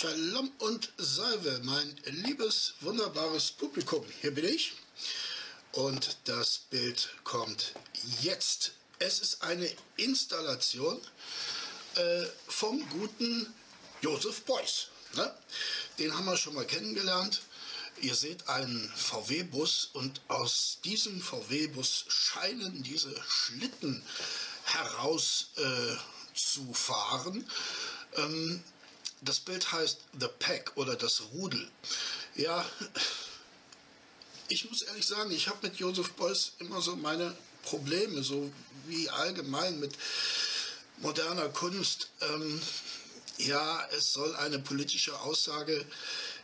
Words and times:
Shalom 0.00 0.52
und 0.58 0.92
Salve, 0.96 1.60
mein 1.64 1.96
liebes, 2.04 2.74
wunderbares 2.82 3.50
Publikum. 3.50 4.04
Hier 4.20 4.32
bin 4.32 4.44
ich 4.44 4.74
und 5.72 6.18
das 6.26 6.60
Bild 6.70 7.08
kommt 7.24 7.72
jetzt. 8.22 8.74
Es 9.00 9.18
ist 9.18 9.42
eine 9.42 9.68
Installation 9.96 11.00
äh, 11.98 12.26
vom 12.46 12.88
guten 12.90 13.52
Josef 14.00 14.42
Beuys. 14.42 14.88
Ne? 15.14 15.34
Den 15.98 16.16
haben 16.16 16.26
wir 16.26 16.36
schon 16.36 16.54
mal 16.54 16.66
kennengelernt. 16.66 17.42
Ihr 18.00 18.14
seht 18.14 18.48
einen 18.48 18.92
VW-Bus 18.94 19.90
und 19.94 20.20
aus 20.28 20.78
diesem 20.84 21.20
VW-Bus 21.20 22.04
scheinen 22.08 22.82
diese 22.84 23.12
Schlitten 23.28 24.02
heraus 24.64 25.48
äh, 25.56 25.96
zu 26.34 26.72
fahren. 26.72 27.44
Ähm, 28.16 28.62
das 29.20 29.40
Bild 29.40 29.72
heißt 29.72 29.98
The 30.20 30.28
Pack 30.38 30.72
oder 30.76 30.94
das 30.94 31.22
Rudel. 31.32 31.68
Ja, 32.36 32.64
ich 34.46 34.68
muss 34.70 34.82
ehrlich 34.82 35.06
sagen, 35.06 35.32
ich 35.32 35.48
habe 35.48 35.66
mit 35.66 35.76
Joseph 35.76 36.12
Beuys 36.12 36.52
immer 36.60 36.80
so 36.80 36.94
meine 36.94 37.36
Probleme, 37.64 38.22
so 38.22 38.50
wie 38.86 39.10
allgemein 39.10 39.80
mit 39.80 39.94
moderner 41.00 41.48
Kunst. 41.48 42.10
Ähm, 42.20 42.60
ja, 43.38 43.86
es 43.96 44.12
soll 44.12 44.34
eine 44.36 44.58
politische 44.58 45.18
Aussage 45.20 45.84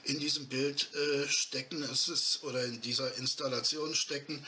in 0.05 0.21
diesem 0.21 0.47
Bild 0.47 0.89
äh, 0.95 1.29
stecken, 1.29 1.83
es 1.83 2.09
ist 2.09 2.43
oder 2.45 2.65
in 2.65 2.81
dieser 2.81 3.17
Installation 3.17 3.95
stecken. 3.95 4.47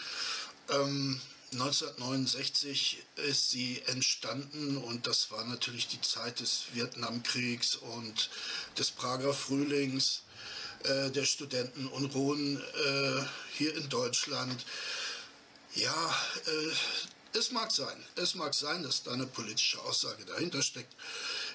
Ähm, 0.69 1.21
1969 1.53 3.03
ist 3.29 3.51
sie 3.51 3.81
entstanden 3.87 4.77
und 4.77 5.07
das 5.07 5.31
war 5.31 5.45
natürlich 5.45 5.87
die 5.89 6.01
Zeit 6.01 6.41
des 6.41 6.65
Vietnamkriegs 6.73 7.77
und 7.77 8.31
des 8.77 8.91
Prager 8.91 9.33
Frühlings, 9.33 10.23
äh, 10.83 11.11
der 11.11 11.25
Studentenunruhen 11.25 12.61
äh, 12.61 13.23
hier 13.57 13.75
in 13.77 13.89
Deutschland. 13.89 14.67
Ja, 15.75 16.15
äh, 16.47 16.73
es 17.37 17.51
mag 17.51 17.71
sein, 17.71 18.05
es 18.17 18.35
mag 18.35 18.55
sein, 18.55 18.83
dass 18.83 19.03
da 19.03 19.13
eine 19.13 19.27
politische 19.27 19.81
Aussage 19.83 20.25
dahinter 20.25 20.63
steckt. 20.63 20.93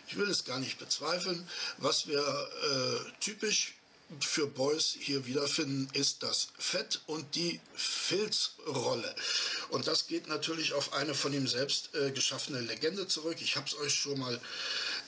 Ich 0.07 0.17
will 0.17 0.29
es 0.29 0.45
gar 0.45 0.59
nicht 0.59 0.77
bezweifeln. 0.77 1.47
Was 1.77 2.07
wir 2.07 2.19
äh, 2.19 3.11
typisch 3.19 3.73
für 4.19 4.47
Beuys 4.47 4.95
hier 4.99 5.25
wiederfinden, 5.25 5.87
ist 5.93 6.21
das 6.21 6.49
Fett 6.59 7.01
und 7.07 7.33
die 7.35 7.61
Filzrolle. 7.75 9.15
Und 9.69 9.87
das 9.87 10.07
geht 10.07 10.27
natürlich 10.27 10.73
auf 10.73 10.93
eine 10.93 11.15
von 11.15 11.33
ihm 11.33 11.47
selbst 11.47 11.95
äh, 11.95 12.11
geschaffene 12.11 12.59
Legende 12.59 13.07
zurück. 13.07 13.37
Ich 13.39 13.55
habe 13.55 13.67
es 13.67 13.75
euch 13.77 13.93
schon 13.93 14.19
mal 14.19 14.39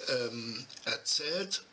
ähm, 0.08 0.66
erzählt. 0.86 1.64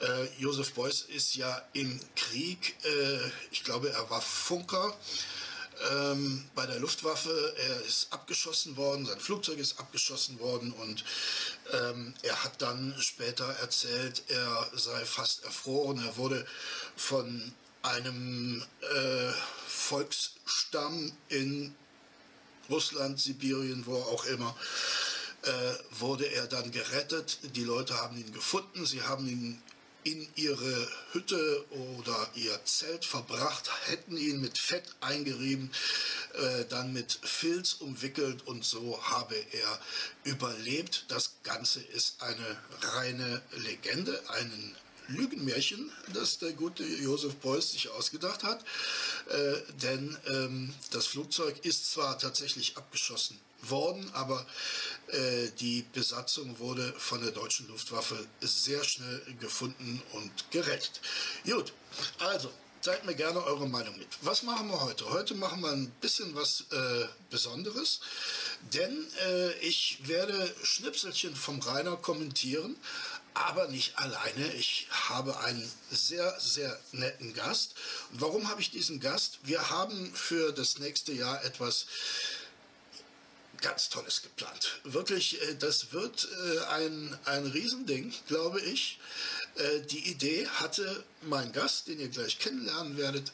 Äh, 0.00 0.26
Josef 0.38 0.72
Beuys 0.74 1.02
ist 1.02 1.34
ja 1.34 1.60
im 1.72 1.98
Krieg, 2.14 2.76
äh, 2.84 3.18
ich 3.50 3.64
glaube, 3.64 3.90
er 3.90 4.08
war 4.08 4.22
Funker 4.22 4.96
ähm, 5.90 6.44
bei 6.54 6.66
der 6.66 6.78
Luftwaffe. 6.78 7.54
Er 7.56 7.80
ist 7.82 8.08
abgeschossen 8.10 8.76
worden, 8.76 9.06
sein 9.06 9.20
Flugzeug 9.20 9.58
ist 9.58 9.78
abgeschossen 9.78 10.38
worden 10.38 10.72
und 10.72 11.04
ähm, 11.72 12.14
er 12.22 12.44
hat 12.44 12.60
dann 12.62 12.94
später 12.98 13.46
erzählt, 13.60 14.22
er 14.28 14.70
sei 14.74 15.04
fast 15.04 15.44
erfroren. 15.44 16.04
Er 16.04 16.16
wurde 16.16 16.46
von 16.96 17.52
einem 17.82 18.62
äh, 18.80 19.32
Volksstamm 19.66 21.12
in 21.28 21.74
Russland, 22.70 23.18
Sibirien, 23.20 23.86
wo 23.86 23.96
auch 23.96 24.24
immer, 24.26 24.54
äh, 25.42 25.50
wurde 25.98 26.26
er 26.26 26.46
dann 26.46 26.70
gerettet. 26.70 27.38
Die 27.56 27.64
Leute 27.64 27.94
haben 27.94 28.18
ihn 28.18 28.32
gefunden, 28.32 28.84
sie 28.84 29.02
haben 29.02 29.26
ihn 29.28 29.62
in 30.04 30.28
ihre 30.36 30.88
Hütte 31.12 31.64
oder 31.70 32.30
ihr 32.34 32.58
Zelt 32.64 33.04
verbracht, 33.04 33.70
hätten 33.86 34.16
ihn 34.16 34.40
mit 34.40 34.56
Fett 34.58 34.84
eingerieben, 35.00 35.70
äh, 36.34 36.64
dann 36.66 36.92
mit 36.92 37.18
Filz 37.22 37.74
umwickelt 37.74 38.46
und 38.46 38.64
so 38.64 39.02
habe 39.02 39.34
er 39.34 39.80
überlebt. 40.24 41.04
Das 41.08 41.32
Ganze 41.42 41.80
ist 41.80 42.22
eine 42.22 42.56
reine 42.82 43.42
Legende, 43.56 44.22
einen 44.30 44.76
Lügenmärchen, 45.08 45.90
das 46.12 46.38
der 46.38 46.52
gute 46.52 46.84
Josef 46.84 47.36
Beuys 47.36 47.72
sich 47.72 47.88
ausgedacht 47.90 48.44
hat. 48.44 48.64
Äh, 49.28 49.54
denn 49.82 50.16
ähm, 50.26 50.74
das 50.90 51.06
Flugzeug 51.06 51.64
ist 51.64 51.90
zwar 51.90 52.18
tatsächlich 52.18 52.76
abgeschossen 52.76 53.38
worden, 53.62 54.10
aber 54.14 54.46
äh, 55.08 55.48
die 55.60 55.84
Besatzung 55.92 56.58
wurde 56.58 56.92
von 56.98 57.20
der 57.22 57.32
deutschen 57.32 57.68
Luftwaffe 57.68 58.26
sehr 58.40 58.84
schnell 58.84 59.22
gefunden 59.40 60.02
und 60.12 60.50
gerettet. 60.50 61.00
Gut, 61.44 61.72
also 62.18 62.50
Seid 62.80 63.04
mir 63.04 63.14
gerne 63.14 63.42
eure 63.42 63.68
Meinung 63.68 63.98
mit. 63.98 64.06
Was 64.22 64.44
machen 64.44 64.68
wir 64.68 64.80
heute? 64.80 65.10
Heute 65.10 65.34
machen 65.34 65.62
wir 65.62 65.70
ein 65.70 65.90
bisschen 66.00 66.32
was 66.36 66.64
äh, 66.70 67.06
Besonderes, 67.28 67.98
denn 68.72 69.04
äh, 69.26 69.52
ich 69.58 69.98
werde 70.06 70.54
Schnipselchen 70.62 71.34
vom 71.34 71.58
Rainer 71.58 71.96
kommentieren, 71.96 72.76
aber 73.34 73.66
nicht 73.66 73.98
alleine. 73.98 74.52
Ich 74.54 74.86
habe 74.90 75.40
einen 75.40 75.68
sehr, 75.90 76.38
sehr 76.38 76.78
netten 76.92 77.34
Gast. 77.34 77.74
Warum 78.12 78.48
habe 78.48 78.60
ich 78.60 78.70
diesen 78.70 79.00
Gast? 79.00 79.40
Wir 79.42 79.70
haben 79.70 80.14
für 80.14 80.52
das 80.52 80.78
nächste 80.78 81.12
Jahr 81.12 81.44
etwas 81.44 81.86
ganz 83.60 83.88
Tolles 83.88 84.22
geplant. 84.22 84.80
Wirklich, 84.84 85.40
äh, 85.42 85.54
das 85.56 85.92
wird 85.92 86.28
äh, 86.30 86.60
ein, 86.66 87.18
ein 87.24 87.46
Riesending, 87.46 88.12
glaube 88.26 88.60
ich. 88.60 88.98
Äh, 89.56 89.80
die 89.82 90.10
Idee 90.10 90.46
hatte 90.46 91.04
mein 91.22 91.52
Gast, 91.52 91.88
den 91.88 92.00
ihr 92.00 92.08
gleich 92.08 92.38
kennenlernen 92.38 92.96
werdet. 92.96 93.32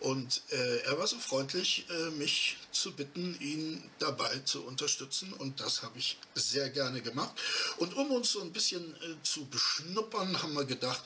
Und 0.00 0.42
er 0.50 0.98
war 0.98 1.06
so 1.06 1.18
freundlich, 1.18 1.86
mich 2.18 2.58
zu 2.70 2.92
bitten, 2.92 3.34
ihn 3.40 3.82
dabei 3.98 4.38
zu 4.40 4.62
unterstützen. 4.62 5.32
Und 5.32 5.60
das 5.60 5.82
habe 5.82 5.98
ich 5.98 6.18
sehr 6.34 6.68
gerne 6.68 7.00
gemacht. 7.00 7.34
Und 7.78 7.94
um 7.96 8.10
uns 8.10 8.32
so 8.32 8.42
ein 8.42 8.52
bisschen 8.52 8.94
zu 9.22 9.46
beschnuppern, 9.46 10.42
haben 10.42 10.52
wir 10.52 10.66
gedacht, 10.66 11.02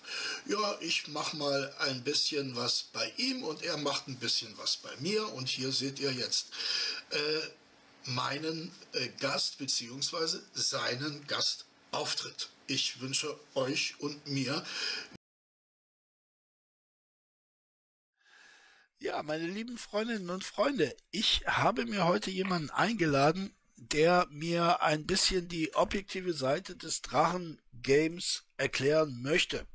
ja, 0.47 0.77
ich 0.81 1.07
mache 1.07 1.37
mal 1.37 1.73
ein 1.79 2.03
bisschen 2.03 2.57
was 2.57 2.87
bei 2.93 3.13
ihm 3.17 3.45
und 3.45 3.63
er 3.63 3.77
macht 3.77 4.09
ein 4.09 4.17
bisschen 4.17 4.53
was 4.59 4.77
bei 4.79 4.95
mir. 4.99 5.33
Und 5.35 5.49
hier 5.49 5.71
seht 5.71 6.01
ihr 6.01 6.13
jetzt 6.13 6.47
meinen 8.15 8.71
äh, 8.93 9.09
Gast 9.21 9.59
bzw. 9.59 10.38
seinen 10.54 11.26
Gastauftritt. 11.26 12.50
Ich 12.66 13.00
wünsche 13.00 13.38
euch 13.54 13.94
und 13.98 14.26
mir 14.26 14.65
Ja, 19.03 19.22
meine 19.22 19.47
lieben 19.47 19.78
Freundinnen 19.78 20.28
und 20.28 20.44
Freunde, 20.44 20.94
ich 21.10 21.43
habe 21.47 21.87
mir 21.87 22.04
heute 22.04 22.31
jemanden 22.31 22.69
eingeladen, 22.69 23.50
der 23.76 24.27
mir 24.31 24.82
ein 24.82 25.06
bisschen 25.06 25.48
die 25.48 25.75
objektive 25.75 26.34
Seite 26.34 26.77
des 26.77 27.00
Drachen 27.00 27.62
Games 27.72 28.44
erklären 28.59 29.22
möchte, 29.22 29.66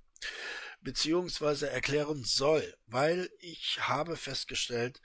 beziehungsweise 0.82 1.68
erklären 1.72 2.24
soll, 2.24 2.78
weil 2.86 3.32
ich 3.40 3.80
habe 3.88 4.16
festgestellt, 4.16 5.02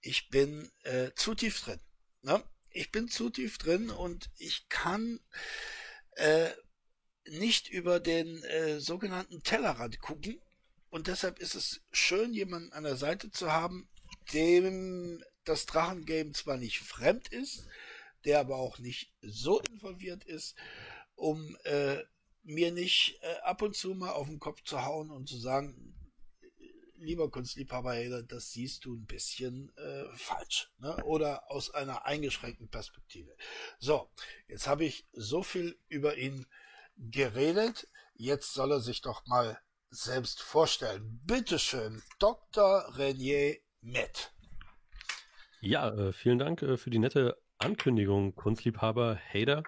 ich 0.00 0.28
bin 0.28 0.70
äh, 0.84 1.10
zu 1.16 1.34
tief 1.34 1.60
drin. 1.60 1.80
Ne? 2.22 2.42
Ich 2.70 2.92
bin 2.92 3.08
zu 3.08 3.30
tief 3.30 3.58
drin 3.58 3.90
und 3.90 4.30
ich 4.36 4.68
kann 4.68 5.20
äh, 6.12 6.50
nicht 7.28 7.68
über 7.68 8.00
den 8.00 8.42
äh, 8.44 8.80
sogenannten 8.80 9.42
Tellerrand 9.42 10.00
gucken. 10.00 10.40
Und 10.90 11.06
deshalb 11.06 11.38
ist 11.38 11.54
es 11.54 11.80
schön, 11.92 12.32
jemanden 12.32 12.72
an 12.72 12.84
der 12.84 12.96
Seite 12.96 13.30
zu 13.30 13.52
haben, 13.52 13.88
dem 14.32 15.22
das 15.44 15.66
Drachengame 15.66 16.32
zwar 16.32 16.56
nicht 16.56 16.80
fremd 16.80 17.28
ist, 17.28 17.66
der 18.24 18.40
aber 18.40 18.56
auch 18.56 18.78
nicht 18.78 19.12
so 19.22 19.60
involviert 19.60 20.24
ist, 20.24 20.56
um 21.14 21.56
äh, 21.64 21.98
mir 22.42 22.72
nicht 22.72 23.18
äh, 23.22 23.36
ab 23.42 23.62
und 23.62 23.76
zu 23.76 23.94
mal 23.94 24.12
auf 24.12 24.28
den 24.28 24.38
Kopf 24.38 24.62
zu 24.64 24.84
hauen 24.84 25.10
und 25.10 25.28
zu 25.28 25.38
sagen, 25.38 25.94
lieber 27.00 27.30
Kunstliebhaber, 27.30 28.22
das 28.22 28.52
siehst 28.52 28.84
du 28.84 28.94
ein 28.94 29.06
bisschen 29.06 29.72
äh, 29.76 30.04
falsch 30.14 30.70
ne? 30.78 30.96
oder 31.04 31.50
aus 31.50 31.70
einer 31.70 32.04
eingeschränkten 32.04 32.68
Perspektive. 32.68 33.34
So, 33.78 34.10
jetzt 34.48 34.68
habe 34.68 34.84
ich 34.84 35.06
so 35.12 35.42
viel 35.42 35.78
über 35.88 36.16
ihn 36.16 36.46
geredet. 36.96 37.88
Jetzt 38.14 38.52
soll 38.52 38.72
er 38.72 38.80
sich 38.80 39.00
doch 39.00 39.26
mal 39.26 39.58
selbst 39.90 40.42
vorstellen. 40.42 41.20
Bitteschön, 41.24 42.02
Dr. 42.18 42.96
Renier 42.96 43.56
Met. 43.80 44.32
Ja, 45.60 45.90
äh, 45.90 46.12
vielen 46.12 46.38
Dank 46.38 46.62
äh, 46.62 46.76
für 46.76 46.90
die 46.90 46.98
nette 46.98 47.36
Ankündigung, 47.58 48.34
Kunstliebhaber 48.34 49.18
Hader. 49.32 49.62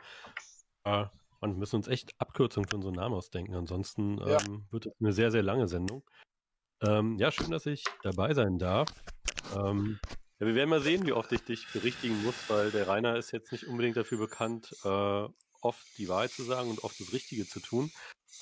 Äh, 0.85 1.07
Und 1.41 1.51
wir 1.51 1.59
müssen 1.59 1.77
uns 1.77 1.89
echt 1.89 2.15
Abkürzungen 2.19 2.69
für 2.69 2.77
unseren 2.77 2.95
Namen 2.95 3.15
ausdenken. 3.15 3.55
Ansonsten 3.55 4.19
ja. 4.19 4.41
ähm, 4.43 4.67
wird 4.71 4.87
es 4.87 4.93
eine 5.01 5.13
sehr, 5.13 5.31
sehr 5.31 5.43
lange 5.43 5.67
Sendung. 5.67 6.05
Ähm, 6.83 7.17
ja, 7.19 7.31
schön, 7.31 7.51
dass 7.51 7.67
ich 7.67 7.85
dabei 8.03 8.35
sein 8.35 8.59
darf. 8.59 8.89
Ähm, 9.55 10.01
ja, 10.41 10.47
wir 10.47 10.57
werden 10.57 10.71
mal 10.71 10.81
sehen, 10.81 11.07
wie 11.07 11.13
oft 11.13 11.31
ich 11.31 11.45
dich 11.45 11.69
berichtigen 11.73 12.21
muss, 12.25 12.35
weil 12.49 12.73
der 12.73 12.89
Rainer 12.89 13.17
ist 13.17 13.31
jetzt 13.31 13.53
nicht 13.53 13.69
unbedingt 13.69 13.97
dafür 13.97 14.19
bekannt, 14.19 14.75
äh, 14.85 15.29
oft 15.61 15.87
die 15.99 16.09
Wahrheit 16.09 16.33
zu 16.33 16.43
sagen 16.43 16.71
und 16.71 16.83
oft 16.83 16.99
das 16.99 17.13
Richtige 17.13 17.47
zu 17.47 17.61
tun. 17.61 17.93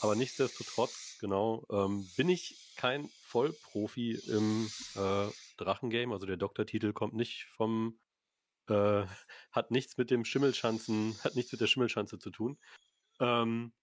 Aber 0.00 0.14
nichtsdestotrotz, 0.14 1.18
genau, 1.20 1.66
ähm, 1.70 2.08
bin 2.16 2.30
ich 2.30 2.72
kein 2.76 3.10
Vollprofi 3.24 4.12
im 4.12 4.70
äh, 4.94 5.28
Drachengame. 5.58 6.14
Also 6.14 6.24
der 6.24 6.38
Doktortitel 6.38 6.94
kommt 6.94 7.12
nicht 7.12 7.44
vom, 7.56 8.00
äh, 8.70 9.04
hat 9.52 9.70
nichts 9.70 9.98
mit 9.98 10.10
dem 10.10 10.24
Schimmelschanzen, 10.24 11.14
hat 11.22 11.36
nichts 11.36 11.52
mit 11.52 11.60
der 11.60 11.66
Schimmelschanze 11.66 12.18
zu 12.18 12.30
tun. 12.30 12.58
Ähm, 13.18 13.74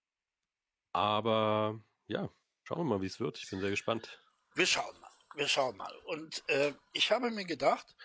aber 0.94 1.80
ja, 2.08 2.32
schauen 2.64 2.80
wir 2.80 2.96
mal, 2.96 3.02
wie 3.02 3.06
es 3.06 3.20
wird. 3.20 3.38
Ich 3.38 3.48
bin 3.52 3.60
sehr 3.60 3.70
gespannt. 3.70 4.20
Wir 4.58 4.66
schauen 4.66 5.00
mal. 5.00 5.12
Wir 5.36 5.48
schauen 5.48 5.78
mal. 5.78 5.96
Und 6.06 6.44
äh, 6.50 6.74
ich 6.92 7.12
habe 7.12 7.30
mir 7.30 7.46
gedacht, 7.46 7.96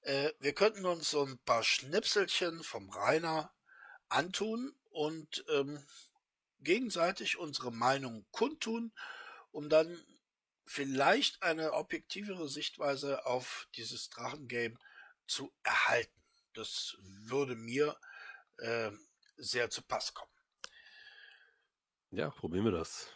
äh, 0.00 0.32
wir 0.38 0.54
könnten 0.54 0.86
uns 0.86 1.10
so 1.10 1.26
ein 1.26 1.38
paar 1.40 1.62
Schnipselchen 1.62 2.62
vom 2.62 2.88
Rainer 2.88 3.52
antun 4.08 4.74
und 4.88 5.44
ähm, 5.50 5.84
gegenseitig 6.60 7.36
unsere 7.36 7.70
Meinung 7.70 8.24
kundtun, 8.30 8.94
um 9.50 9.68
dann 9.68 10.02
vielleicht 10.64 11.42
eine 11.42 11.74
objektivere 11.74 12.48
Sichtweise 12.48 13.26
auf 13.26 13.68
dieses 13.76 14.08
Drachengame 14.08 14.78
zu 15.26 15.52
erhalten. 15.64 16.22
Das 16.54 16.96
würde 17.02 17.56
mir 17.56 17.94
äh, 18.56 18.90
sehr 19.36 19.68
zu 19.68 19.82
Pass 19.82 20.14
kommen. 20.14 20.32
Ja, 22.10 22.30
probieren 22.30 22.64
wir 22.64 22.72
das. 22.72 23.06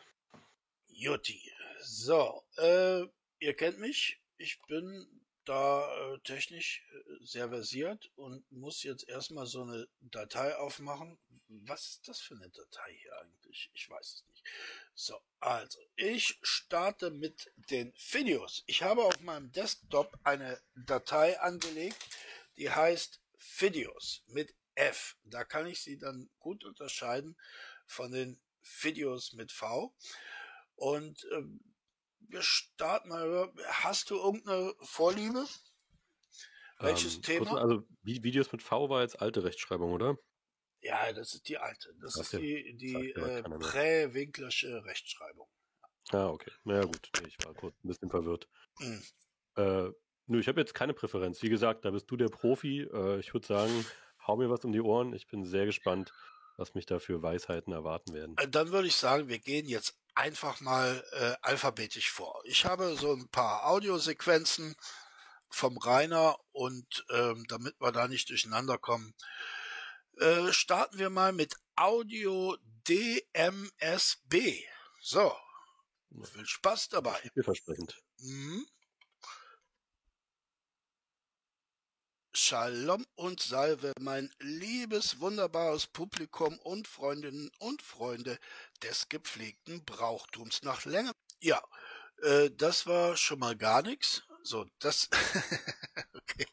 Jutti. 0.89 1.54
So, 1.87 2.43
äh, 2.57 3.03
ihr 3.41 3.55
kennt 3.55 3.79
mich. 3.79 4.19
Ich 4.39 4.61
bin 4.63 5.07
da 5.45 6.15
äh, 6.15 6.19
technisch 6.21 6.83
äh, 6.91 7.25
sehr 7.25 7.51
versiert 7.51 8.11
und 8.17 8.51
muss 8.51 8.83
jetzt 8.83 9.07
erstmal 9.07 9.47
so 9.47 9.63
eine 9.63 9.87
Datei 10.01 10.57
aufmachen. 10.57 11.19
Was 11.49 11.91
ist 11.91 12.09
das 12.09 12.21
für 12.21 12.37
eine 12.37 12.49
Datei 12.49 12.97
hier 13.03 13.19
eigentlich? 13.21 13.71
Ich 13.75 13.91
weiß 13.91 14.07
es 14.15 14.25
nicht. 14.31 14.45
So, 14.95 15.21
also, 15.41 15.79
ich 15.97 16.39
starte 16.43 17.11
mit 17.11 17.53
den 17.71 17.93
Videos. 18.13 18.65
Ich 18.67 18.83
habe 18.83 19.05
auf 19.05 19.21
meinem 19.21 19.53
Desktop 19.53 20.19
eine 20.25 20.59
Datei 20.75 21.39
angelegt, 21.39 22.03
die 22.57 22.71
heißt 22.71 23.21
Videos 23.59 24.23
mit 24.29 24.55
F. 24.75 25.17
Da 25.25 25.45
kann 25.45 25.67
ich 25.67 25.83
sie 25.83 25.99
dann 25.99 26.31
gut 26.39 26.65
unterscheiden 26.65 27.37
von 27.85 28.11
den 28.11 28.41
Videos 28.81 29.35
mit 29.35 29.53
V. 29.53 29.95
Und 30.77 31.27
ähm, 31.33 31.61
wir 32.29 32.43
starten 32.43 33.09
mal. 33.09 33.53
Hast 33.67 34.11
du 34.11 34.17
irgendeine 34.17 34.75
Vorliebe? 34.81 35.47
Welches 36.79 37.17
ähm, 37.17 37.23
Thema? 37.23 37.51
Kurz, 37.51 37.61
also 37.61 37.83
Videos 38.03 38.53
mit 38.53 38.63
V 38.63 38.89
war 38.89 39.03
jetzt 39.03 39.21
alte 39.21 39.45
Rechtschreibung, 39.45 39.93
oder? 39.93 40.17
Ja, 40.81 41.13
das 41.13 41.35
ist 41.35 41.49
die 41.49 41.57
alte. 41.57 41.95
Das, 42.01 42.15
das 42.15 42.33
ist 42.33 42.43
die, 42.43 42.77
die 42.77 43.13
äh, 43.13 43.43
Prä-Winklersche 43.43 44.85
Rechtschreibung. 44.85 45.49
Ah, 46.11 46.29
okay. 46.29 46.51
Na 46.65 46.75
ja, 46.75 46.83
gut. 46.83 47.11
Ich 47.27 47.37
war 47.47 47.55
kurz 47.55 47.75
ein 47.83 47.89
bisschen 47.89 48.11
verwirrt. 48.11 48.49
Mhm. 48.79 49.03
Äh, 49.57 49.91
nö, 50.27 50.41
ich 50.41 50.49
habe 50.49 50.61
jetzt 50.61 50.75
keine 50.75 50.93
Präferenz. 50.93 51.43
Wie 51.43 51.49
gesagt, 51.49 51.85
da 51.85 51.91
bist 51.91 52.11
du 52.11 52.17
der 52.17 52.29
Profi. 52.29 52.83
Äh, 52.83 53.19
ich 53.21 53.33
würde 53.33 53.47
sagen, 53.47 53.87
hau 54.27 54.37
mir 54.37 54.51
was 54.51 54.65
um 54.65 54.73
die 54.73 54.83
Ohren. 54.83 55.15
Ich 55.15 55.27
bin 55.27 55.47
sehr 55.47 55.65
gespannt, 55.65 56.13
was 56.59 56.75
mich 56.75 56.85
da 56.85 56.99
für 56.99 57.23
Weisheiten 57.23 57.73
erwarten 57.73 58.13
werden. 58.13 58.37
Äh, 58.39 58.49
dann 58.49 58.71
würde 58.71 58.89
ich 58.89 58.97
sagen, 58.97 59.29
wir 59.29 59.39
gehen 59.39 59.67
jetzt 59.67 59.99
einfach 60.15 60.61
mal 60.61 61.05
äh, 61.13 61.35
alphabetisch 61.43 62.11
vor. 62.11 62.41
Ich 62.45 62.65
habe 62.65 62.97
so 62.97 63.13
ein 63.13 63.29
paar 63.29 63.67
Audiosequenzen 63.67 64.75
vom 65.49 65.79
Rainer 65.79 66.37
und 66.53 67.05
ähm, 67.11 67.45
damit 67.49 67.75
wir 67.81 67.93
da 67.93 68.09
nicht 68.09 68.29
durcheinander 68.31 68.79
kommen, 68.79 69.15
äh, 70.19 70.53
starten 70.53 70.99
wir 70.99 71.11
mal 71.11 71.33
mit 71.33 71.55
Audio 71.77 72.57
DMSB. 72.89 74.65
So, 75.01 75.33
viel 76.23 76.47
Spaß 76.47 76.89
dabei. 76.91 77.19
Vielversprechend. 77.35 78.03
Mhm. 78.19 78.67
Shalom 82.37 83.07
und 83.15 83.41
Salve, 83.41 83.93
mein 84.01 84.29
liebes, 84.41 85.21
wunderbares 85.21 85.87
Publikum 85.87 86.59
und 86.59 86.89
Freundinnen 86.89 87.49
und 87.61 87.81
Freunde 87.81 88.41
des 88.83 89.09
gepflegten 89.09 89.85
Brauchtums 89.85 90.63
nach 90.63 90.85
Länge. 90.85 91.13
Ja, 91.39 91.63
äh, 92.23 92.51
das 92.51 92.89
war 92.89 93.17
schon 93.17 93.39
mal 93.39 93.57
gar 93.57 93.83
nichts. 93.83 94.25
So, 94.43 94.67
das, 94.81 95.09
okay. 96.13 96.47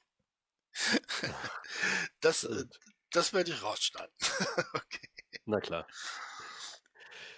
Das, 2.19 2.43
äh, 2.43 2.65
das 3.09 3.33
werde 3.33 3.51
ich 3.51 3.63
rausschneiden. 3.63 4.13
okay. 4.73 5.09
Na 5.45 5.59
klar. 5.59 5.87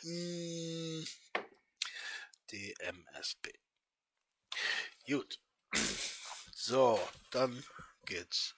Hm, 0.01 1.07
DMSB. 2.51 3.53
Gut. 5.07 5.39
So, 6.53 6.99
dann 7.31 7.63
geht's 8.05 8.55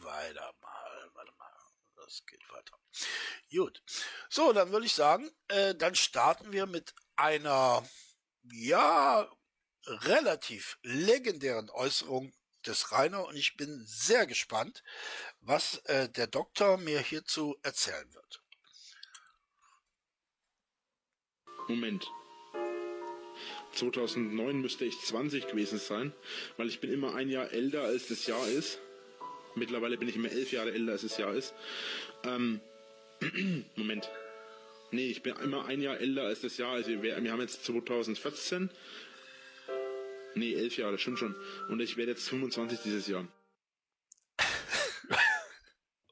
weiter 0.00 0.54
mal. 0.60 1.10
Warte 1.14 1.32
mal, 1.38 1.52
das 1.96 2.24
geht 2.26 2.42
weiter. 2.50 2.78
Gut. 3.50 3.82
So, 4.28 4.52
dann 4.52 4.70
würde 4.72 4.86
ich 4.86 4.94
sagen, 4.94 5.30
äh, 5.48 5.74
dann 5.74 5.94
starten 5.94 6.52
wir 6.52 6.66
mit 6.66 6.94
einer, 7.16 7.86
ja, 8.44 9.30
relativ 9.86 10.78
legendären 10.82 11.70
Äußerung 11.70 12.32
des 12.66 12.90
Rainer 12.90 13.24
und 13.26 13.36
ich 13.36 13.56
bin 13.56 13.84
sehr 13.86 14.26
gespannt, 14.26 14.82
was 15.40 15.78
äh, 15.84 16.08
der 16.08 16.26
Doktor 16.26 16.76
mir 16.76 17.00
hierzu 17.00 17.56
erzählen 17.62 18.12
wird. 18.12 18.42
Moment. 21.68 22.06
2009 23.76 24.60
müsste 24.60 24.84
ich 24.84 24.98
20 25.00 25.48
gewesen 25.48 25.78
sein, 25.78 26.12
weil 26.56 26.68
ich 26.68 26.80
bin 26.80 26.92
immer 26.92 27.14
ein 27.14 27.28
Jahr 27.28 27.52
älter 27.52 27.82
als 27.82 28.08
das 28.08 28.26
Jahr 28.26 28.46
ist. 28.48 28.80
Mittlerweile 29.54 29.96
bin 29.96 30.08
ich 30.08 30.16
immer 30.16 30.30
elf 30.30 30.52
Jahre 30.52 30.72
älter 30.72 30.92
als 30.92 31.02
das 31.02 31.16
Jahr 31.16 31.34
ist. 31.34 31.54
Ähm, 32.24 32.60
Moment. 33.76 34.10
Nee, 34.90 35.08
ich 35.08 35.22
bin 35.22 35.34
immer 35.36 35.64
ein 35.66 35.80
Jahr 35.80 35.98
älter 35.98 36.22
als 36.22 36.42
das 36.42 36.56
Jahr. 36.56 36.72
Also 36.72 36.90
wir, 37.02 37.22
wir 37.22 37.32
haben 37.32 37.40
jetzt 37.40 37.64
2014. 37.64 38.70
Nee, 40.34 40.54
elf 40.54 40.76
Jahre, 40.76 40.98
stimmt 40.98 41.18
schon. 41.18 41.34
Und 41.68 41.80
ich 41.80 41.96
werde 41.96 42.12
jetzt 42.12 42.28
25 42.28 42.80
dieses 42.80 43.06
Jahr. 43.06 43.26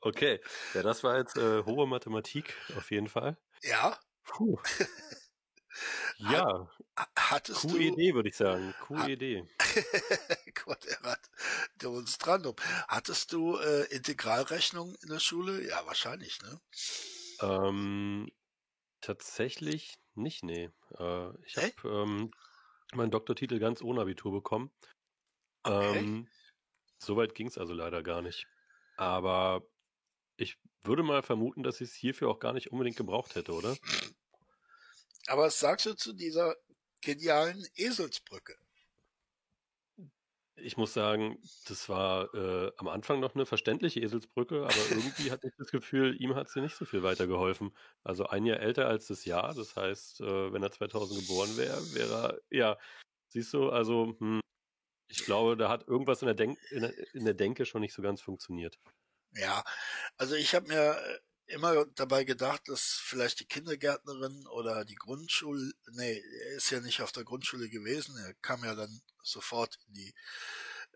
Okay, 0.07 0.39
ja, 0.75 0.83
das 0.83 1.03
war 1.03 1.17
jetzt 1.17 1.39
äh, 1.39 1.63
hohe 1.65 1.87
Mathematik 1.87 2.55
auf 2.77 2.91
jeden 2.91 3.09
Fall. 3.09 3.39
Ja. 3.63 3.99
Puh. 4.25 4.59
Ja. 6.19 6.71
Hattest 7.17 7.63
QED, 7.63 7.97
du, 7.97 8.15
würde 8.15 8.29
ich 8.29 8.37
sagen. 8.37 8.75
QED. 8.87 9.45
Quadrat 10.55 11.31
Demonstrandum. 11.83 12.55
Hattest 12.89 13.33
du 13.33 13.57
äh, 13.57 13.85
Integralrechnung 13.95 14.95
in 15.03 15.09
der 15.09 15.21
Schule? 15.21 15.67
Ja, 15.67 15.85
wahrscheinlich, 15.87 16.41
ne? 16.43 16.61
Ähm, 17.41 18.31
tatsächlich 19.01 19.99
nicht, 20.15 20.45
nee. 20.45 20.71
Äh, 20.99 21.31
ich 21.45 21.57
habe 21.57 21.73
ähm, 21.85 22.31
meinen 22.95 23.11
Doktortitel 23.11 23.59
ganz 23.59 23.83
ohne 23.83 24.03
Abitur 24.03 24.33
bekommen. 24.33 24.71
Ähm, 25.67 26.29
Soweit 26.99 27.35
ging 27.35 27.49
es 27.49 27.59
also 27.59 27.75
leider 27.75 28.03
gar 28.03 28.23
nicht. 28.23 28.47
Aber 28.97 29.63
ich 30.37 30.57
würde 30.83 31.03
mal 31.03 31.23
vermuten, 31.23 31.63
dass 31.63 31.81
ich 31.81 31.91
es 31.91 31.95
hierfür 31.95 32.29
auch 32.29 32.39
gar 32.39 32.53
nicht 32.53 32.71
unbedingt 32.73 32.97
gebraucht 32.97 33.35
hätte, 33.35 33.53
oder? 33.53 33.77
Aber 35.27 35.45
was 35.45 35.59
sagst 35.59 35.87
du 35.87 35.95
zu 35.95 36.13
dieser 36.13 36.55
genialen 37.01 37.67
Eselsbrücke? 37.77 38.57
Ich 40.57 40.77
muss 40.77 40.95
sagen, 40.95 41.39
das 41.67 41.89
war 41.89 42.33
äh, 42.35 42.71
am 42.77 42.87
Anfang 42.89 43.19
noch 43.19 43.35
eine 43.35 43.45
verständliche 43.45 44.01
Eselsbrücke, 44.01 44.63
aber 44.63 44.75
irgendwie 44.91 45.31
hatte 45.33 45.49
ich 45.49 45.55
das 45.59 45.71
Gefühl, 45.71 46.17
ihm 46.21 46.35
hat 46.37 46.49
sie 46.49 46.61
nicht 46.61 46.77
so 46.77 46.85
viel 46.85 47.03
weitergeholfen. 47.03 47.77
Also 48.05 48.27
ein 48.27 48.47
Jahr 48.47 48.61
älter 48.61 48.87
als 48.87 49.09
das 49.09 49.25
Jahr, 49.25 49.55
das 49.55 49.75
heißt, 49.75 50.21
äh, 50.21 50.53
wenn 50.53 50.63
er 50.63 50.71
2000 50.71 51.21
geboren 51.21 51.57
wäre, 51.57 51.95
wäre 51.95 52.41
er, 52.51 52.57
ja, 52.57 52.79
siehst 53.29 53.53
du, 53.53 53.71
also 53.71 54.15
hm, 54.19 54.41
ich 55.09 55.25
glaube, 55.25 55.57
da 55.57 55.69
hat 55.69 55.87
irgendwas 55.89 56.23
in 56.23 56.27
der, 56.27 56.35
Denk 56.35 56.59
in 56.71 56.83
der, 56.83 57.15
in 57.15 57.25
der 57.25 57.35
Denke 57.35 57.67
schon 57.67 57.81
nicht 57.83 57.95
so 57.95 58.03
ganz 58.03 58.21
funktioniert. 58.21 58.79
Ja, 59.33 59.65
also 60.17 60.35
ich 60.37 60.55
habe 60.55 60.69
mir 60.69 60.97
äh, 60.97 61.19
immer 61.47 61.87
dabei 61.95 62.25
gedacht, 62.25 62.63
dass 62.69 63.01
vielleicht 63.03 63.41
die 63.41 63.47
Kindergärtnerin 63.47 64.47
oder 64.47 64.85
die 64.85 64.95
Grundschule, 64.95 65.73
nee, 65.93 66.19
er 66.19 66.57
ist 66.57 66.71
ja 66.71 66.81
nicht 66.81 67.03
auf 67.03 67.13
der 67.13 67.25
Grundschule 67.25 67.69
gewesen, 67.69 68.17
er 68.17 68.35
kam 68.35 68.65
ja 68.65 68.75
dann 68.75 69.03
sofort 69.23 69.79
in 69.89 69.95
die 69.95 70.15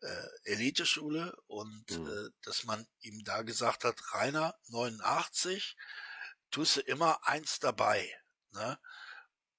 äh, 0.03 0.29
Eliteschule 0.45 1.37
und 1.47 1.91
mhm. 1.91 2.07
äh, 2.07 2.31
dass 2.43 2.65
man 2.65 2.87
ihm 3.01 3.25
da 3.25 3.43
gesagt 3.43 3.85
hat, 3.85 4.01
Rainer 4.15 4.55
89, 4.69 5.77
tust 6.51 6.77
du 6.77 6.81
immer 6.81 7.27
eins 7.27 7.59
dabei. 7.59 8.11
Ne? 8.53 8.79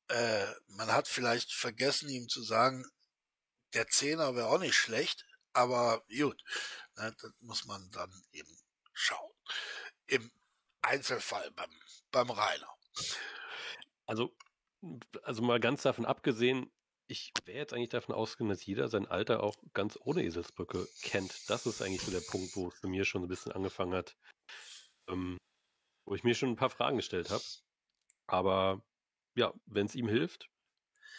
Äh, 0.07 0.47
man 0.67 0.91
hat 0.91 1.07
vielleicht 1.07 1.53
vergessen, 1.53 2.09
ihm 2.09 2.29
zu 2.29 2.41
sagen, 2.41 2.85
der 3.73 3.87
Zehner 3.87 4.35
wäre 4.35 4.47
auch 4.47 4.59
nicht 4.59 4.75
schlecht, 4.75 5.25
aber 5.53 6.03
gut, 6.07 6.43
ne, 6.95 7.15
das 7.21 7.31
muss 7.39 7.65
man 7.65 7.89
dann 7.91 8.11
eben 8.31 8.57
schauen. 8.93 9.31
Im 10.07 10.31
Einzelfall 10.81 11.51
beim, 11.51 11.71
beim 12.11 12.29
Rainer. 12.29 12.75
Also, 14.05 14.35
also 15.23 15.41
mal 15.41 15.59
ganz 15.59 15.83
davon 15.83 16.05
abgesehen, 16.05 16.71
ich 17.07 17.31
wäre 17.45 17.57
jetzt 17.57 17.73
eigentlich 17.73 17.89
davon 17.89 18.13
ausgegangen, 18.13 18.51
dass 18.51 18.65
jeder 18.65 18.87
sein 18.87 19.07
Alter 19.07 19.41
auch 19.41 19.55
ganz 19.73 19.97
ohne 20.03 20.23
Eselsbrücke 20.23 20.87
kennt. 21.01 21.49
Das 21.49 21.65
ist 21.65 21.81
eigentlich 21.81 22.01
so 22.01 22.11
der 22.11 22.21
Punkt, 22.21 22.55
wo 22.55 22.69
es 22.69 22.79
bei 22.81 22.87
mir 22.87 23.03
schon 23.03 23.23
ein 23.23 23.27
bisschen 23.27 23.51
angefangen 23.51 23.95
hat, 23.95 24.15
ähm, 25.07 25.37
wo 26.05 26.13
ich 26.13 26.23
mir 26.23 26.35
schon 26.35 26.49
ein 26.49 26.55
paar 26.55 26.69
Fragen 26.69 26.97
gestellt 26.97 27.31
habe. 27.31 27.43
Aber 28.27 28.83
ja, 29.35 29.53
wenn 29.65 29.87
es 29.87 29.95
ihm 29.95 30.07
hilft, 30.07 30.49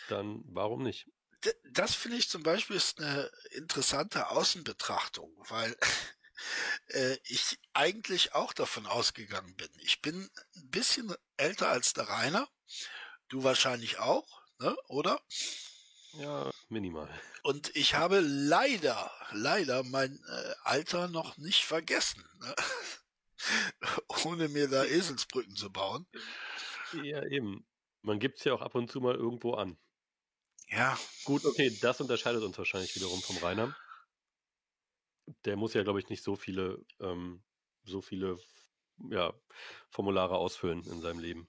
dann 0.08 0.42
warum 0.46 0.82
nicht? 0.82 1.08
Das 1.70 1.94
finde 1.94 2.18
ich 2.18 2.28
zum 2.28 2.42
Beispiel 2.42 2.76
ist 2.76 3.00
eine 3.00 3.30
interessante 3.52 4.30
Außenbetrachtung, 4.30 5.32
weil 5.48 5.76
äh, 6.88 7.16
ich 7.24 7.58
eigentlich 7.72 8.34
auch 8.34 8.52
davon 8.52 8.86
ausgegangen 8.86 9.54
bin. 9.56 9.68
Ich 9.80 10.02
bin 10.02 10.30
ein 10.56 10.70
bisschen 10.70 11.14
älter 11.36 11.68
als 11.68 11.92
der 11.92 12.08
Rainer, 12.08 12.48
du 13.28 13.44
wahrscheinlich 13.44 13.98
auch, 13.98 14.42
ne? 14.58 14.76
oder? 14.88 15.20
Ja, 16.14 16.50
minimal. 16.68 17.08
Und 17.42 17.74
ich 17.76 17.94
habe 17.94 18.20
leider, 18.20 19.10
leider 19.32 19.84
mein 19.84 20.22
äh, 20.28 20.54
Alter 20.64 21.08
noch 21.08 21.36
nicht 21.36 21.64
vergessen, 21.64 22.28
ne? 22.40 22.54
ohne 24.24 24.48
mir 24.48 24.68
da 24.68 24.84
Eselsbrücken 24.84 25.56
zu 25.56 25.72
bauen. 25.72 26.06
Ja, 27.02 27.24
eben. 27.26 27.66
Man 28.02 28.18
gibt 28.18 28.38
es 28.38 28.44
ja 28.44 28.54
auch 28.54 28.60
ab 28.60 28.74
und 28.74 28.90
zu 28.90 29.00
mal 29.00 29.14
irgendwo 29.14 29.54
an. 29.54 29.78
Ja. 30.68 30.98
Gut, 31.24 31.44
okay, 31.44 31.76
das 31.80 32.00
unterscheidet 32.00 32.42
uns 32.42 32.56
wahrscheinlich 32.58 32.94
wiederum 32.94 33.20
vom 33.22 33.36
Rainer. 33.38 33.76
Der 35.44 35.56
muss 35.56 35.74
ja, 35.74 35.82
glaube 35.82 36.00
ich, 36.00 36.08
nicht 36.08 36.22
so 36.22 36.36
viele, 36.36 36.84
ähm, 37.00 37.42
so 37.84 38.00
viele 38.00 38.38
ja, 39.08 39.32
Formulare 39.90 40.36
ausfüllen 40.36 40.84
in 40.84 41.00
seinem 41.00 41.20
Leben. 41.20 41.48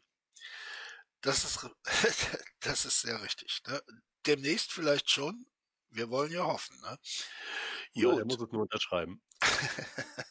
Das 1.22 1.44
ist, 1.44 1.70
das 2.62 2.86
ist 2.86 3.02
sehr 3.02 3.22
richtig. 3.22 3.62
Ne? 3.68 3.82
Demnächst 4.26 4.72
vielleicht 4.72 5.10
schon. 5.10 5.46
Wir 5.90 6.10
wollen 6.10 6.32
ja 6.32 6.46
hoffen. 6.46 6.80
Ne? 6.82 6.98
Ja, 7.94 8.18
er 8.18 8.26
muss 8.26 8.40
es 8.40 8.52
nur 8.52 8.62
unterschreiben. 8.62 9.22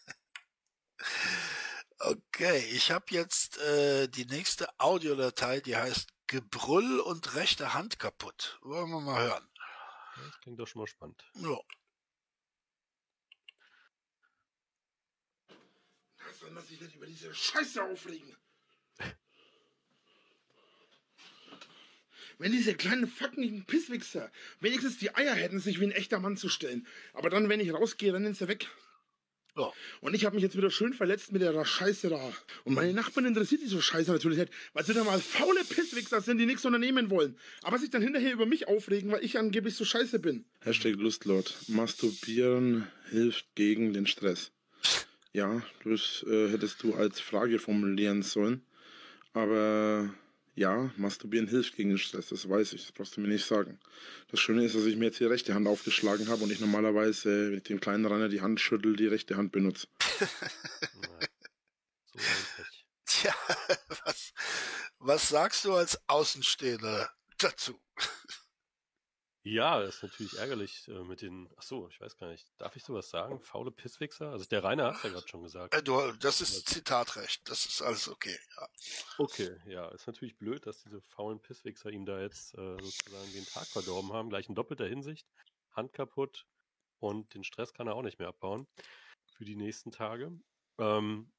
okay, 1.99 2.59
ich 2.73 2.91
habe 2.91 3.05
jetzt 3.11 3.59
äh, 3.59 4.09
die 4.09 4.25
nächste 4.25 4.69
Audiodatei, 4.79 5.61
die 5.61 5.77
heißt 5.77 6.09
Gebrüll 6.27 7.01
und 7.01 7.35
rechte 7.35 7.75
Hand 7.75 7.99
kaputt. 7.99 8.59
Wollen 8.63 8.91
wir 8.91 9.01
mal 9.01 9.23
hören. 9.23 9.51
Das 10.17 10.41
klingt 10.41 10.59
doch 10.59 10.67
schon 10.67 10.81
mal 10.81 10.87
spannend. 10.87 11.23
Ja. 11.35 11.59
Soll 16.51 16.57
man 16.57 16.67
sich 16.67 16.81
nicht 16.81 16.97
über 16.97 17.07
diese 17.07 17.33
Scheiße 17.33 17.81
aufregen. 17.81 18.35
Wenn 22.39 22.51
diese 22.51 22.75
kleinen 22.75 23.07
fucking 23.07 23.67
Pisswichser 23.67 24.33
wenigstens 24.59 24.99
die 24.99 25.15
Eier 25.15 25.35
hätten, 25.35 25.61
sich 25.61 25.79
wie 25.79 25.85
ein 25.85 25.93
echter 25.93 26.19
Mann 26.19 26.37
zu 26.37 26.49
stellen. 26.49 26.89
Aber 27.13 27.31
dann, 27.31 27.49
wenn 27.49 27.61
ich 27.61 27.73
rausgehe, 27.73 28.11
dann 28.11 28.25
sind 28.25 28.37
sie 28.37 28.49
weg. 28.49 28.67
Ja. 29.57 29.73
Und 30.01 30.15
ich 30.15 30.25
habe 30.25 30.35
mich 30.35 30.43
jetzt 30.43 30.57
wieder 30.57 30.73
schön 30.73 30.93
verletzt 30.93 31.31
mit 31.31 31.41
der 31.41 31.65
Scheiße 31.65 32.09
da. 32.09 32.33
Und 32.65 32.75
meine 32.75 32.95
Nachbarn 32.95 33.27
interessiert 33.27 33.61
diese 33.63 33.81
Scheiße 33.81 34.11
natürlich 34.11 34.39
nicht, 34.39 34.53
weil 34.73 34.85
sie 34.85 34.93
da 34.93 35.05
mal 35.05 35.21
faule 35.21 35.63
Pisswichser 35.63 36.21
sind, 36.21 36.39
die 36.39 36.47
nichts 36.47 36.65
unternehmen 36.65 37.11
wollen. 37.11 37.39
Aber 37.63 37.79
sich 37.79 37.91
dann 37.91 38.03
hinterher 38.03 38.33
über 38.33 38.47
mich 38.47 38.67
aufregen, 38.67 39.13
weil 39.13 39.25
ich 39.25 39.39
angeblich 39.39 39.77
so 39.77 39.85
scheiße 39.85 40.19
bin. 40.19 40.47
Hashtag 40.63 40.97
Lustlord. 40.97 41.55
Masturbieren 41.69 42.89
hilft 43.09 43.55
gegen 43.55 43.93
den 43.93 44.09
Stress. 44.09 44.51
Ja, 45.33 45.63
das 45.85 46.25
äh, 46.29 46.51
hättest 46.51 46.83
du 46.83 46.95
als 46.95 47.21
Frage 47.21 47.59
formulieren 47.59 48.23
sollen. 48.23 48.65
Aber 49.33 50.13
ja, 50.57 50.91
Masturbieren 50.97 51.47
hilft 51.47 51.77
gegen 51.77 51.91
den 51.91 51.99
Stress, 51.99 52.29
das 52.29 52.49
weiß 52.49 52.73
ich, 52.73 52.83
das 52.83 52.93
brauchst 52.93 53.17
du 53.17 53.21
mir 53.21 53.29
nicht 53.29 53.47
sagen. 53.47 53.79
Das 54.31 54.41
Schöne 54.41 54.65
ist, 54.65 54.75
dass 54.75 54.85
ich 54.85 54.97
mir 54.97 55.07
jetzt 55.07 55.21
die 55.21 55.25
rechte 55.25 55.55
Hand 55.55 55.69
aufgeschlagen 55.69 56.29
habe 56.29 56.43
und 56.43 56.51
ich 56.51 56.61
normalerweise, 56.61 57.51
wenn 57.51 57.59
ich 57.59 57.63
dem 57.63 57.81
kleinen 57.81 58.05
Rainer 58.07 58.29
die 58.29 58.41
Hand 58.41 58.61
schüttel, 58.61 58.97
die 58.97 59.07
rechte 59.07 59.37
Hand 59.37 59.53
benutze. 59.53 59.87
so 62.13 62.21
Tja, 63.07 63.35
was, 64.05 64.33
was 64.99 65.29
sagst 65.29 65.65
du 65.65 65.75
als 65.75 65.99
Außenstehender 66.09 67.11
dazu? 67.39 67.81
Ja, 69.43 69.81
das 69.81 69.97
ist 69.97 70.03
natürlich 70.03 70.39
ärgerlich 70.39 70.87
äh, 70.89 71.03
mit 71.05 71.23
den. 71.23 71.49
Ach 71.57 71.63
so, 71.63 71.89
ich 71.89 71.99
weiß 71.99 72.17
gar 72.19 72.29
nicht. 72.29 72.47
Darf 72.59 72.77
ich 72.77 72.85
sowas 72.85 73.09
sagen? 73.09 73.41
Faule 73.41 73.71
Pisswichser? 73.71 74.33
Also 74.33 74.45
der 74.45 74.63
Rainer 74.63 74.95
hat 74.95 75.03
ja 75.03 75.11
gerade 75.11 75.29
schon 75.29 75.43
gesagt. 75.43 75.75
Äh, 75.75 75.83
du, 75.83 76.13
das 76.13 76.43
ist 76.43 76.69
Zitatrecht. 76.69 77.49
Das 77.49 77.65
ist 77.65 77.81
alles 77.81 78.09
okay. 78.09 78.39
Ja. 78.57 78.69
Okay, 79.17 79.57
ja, 79.67 79.89
ist 79.89 80.07
natürlich 80.07 80.37
blöd, 80.37 80.67
dass 80.67 80.83
diese 80.83 81.01
faulen 81.01 81.41
Pisswichser 81.41 81.91
ihm 81.91 82.05
da 82.05 82.21
jetzt 82.21 82.53
äh, 82.55 82.77
sozusagen 82.83 83.33
den 83.33 83.47
Tag 83.47 83.67
verdorben 83.67 84.13
haben. 84.13 84.29
Gleich 84.29 84.49
in 84.49 84.55
doppelter 84.55 84.87
Hinsicht. 84.87 85.27
Hand 85.73 85.95
kaputt 85.95 86.47
und 86.99 87.33
den 87.33 87.45
Stress 87.45 87.73
kann 87.73 87.87
er 87.87 87.95
auch 87.95 88.03
nicht 88.03 88.19
mehr 88.19 88.29
abbauen 88.29 88.67
für 89.37 89.47
die 89.47 89.57
nächsten 89.57 89.91
Tage. 89.91 90.33
Ähm, 90.79 91.33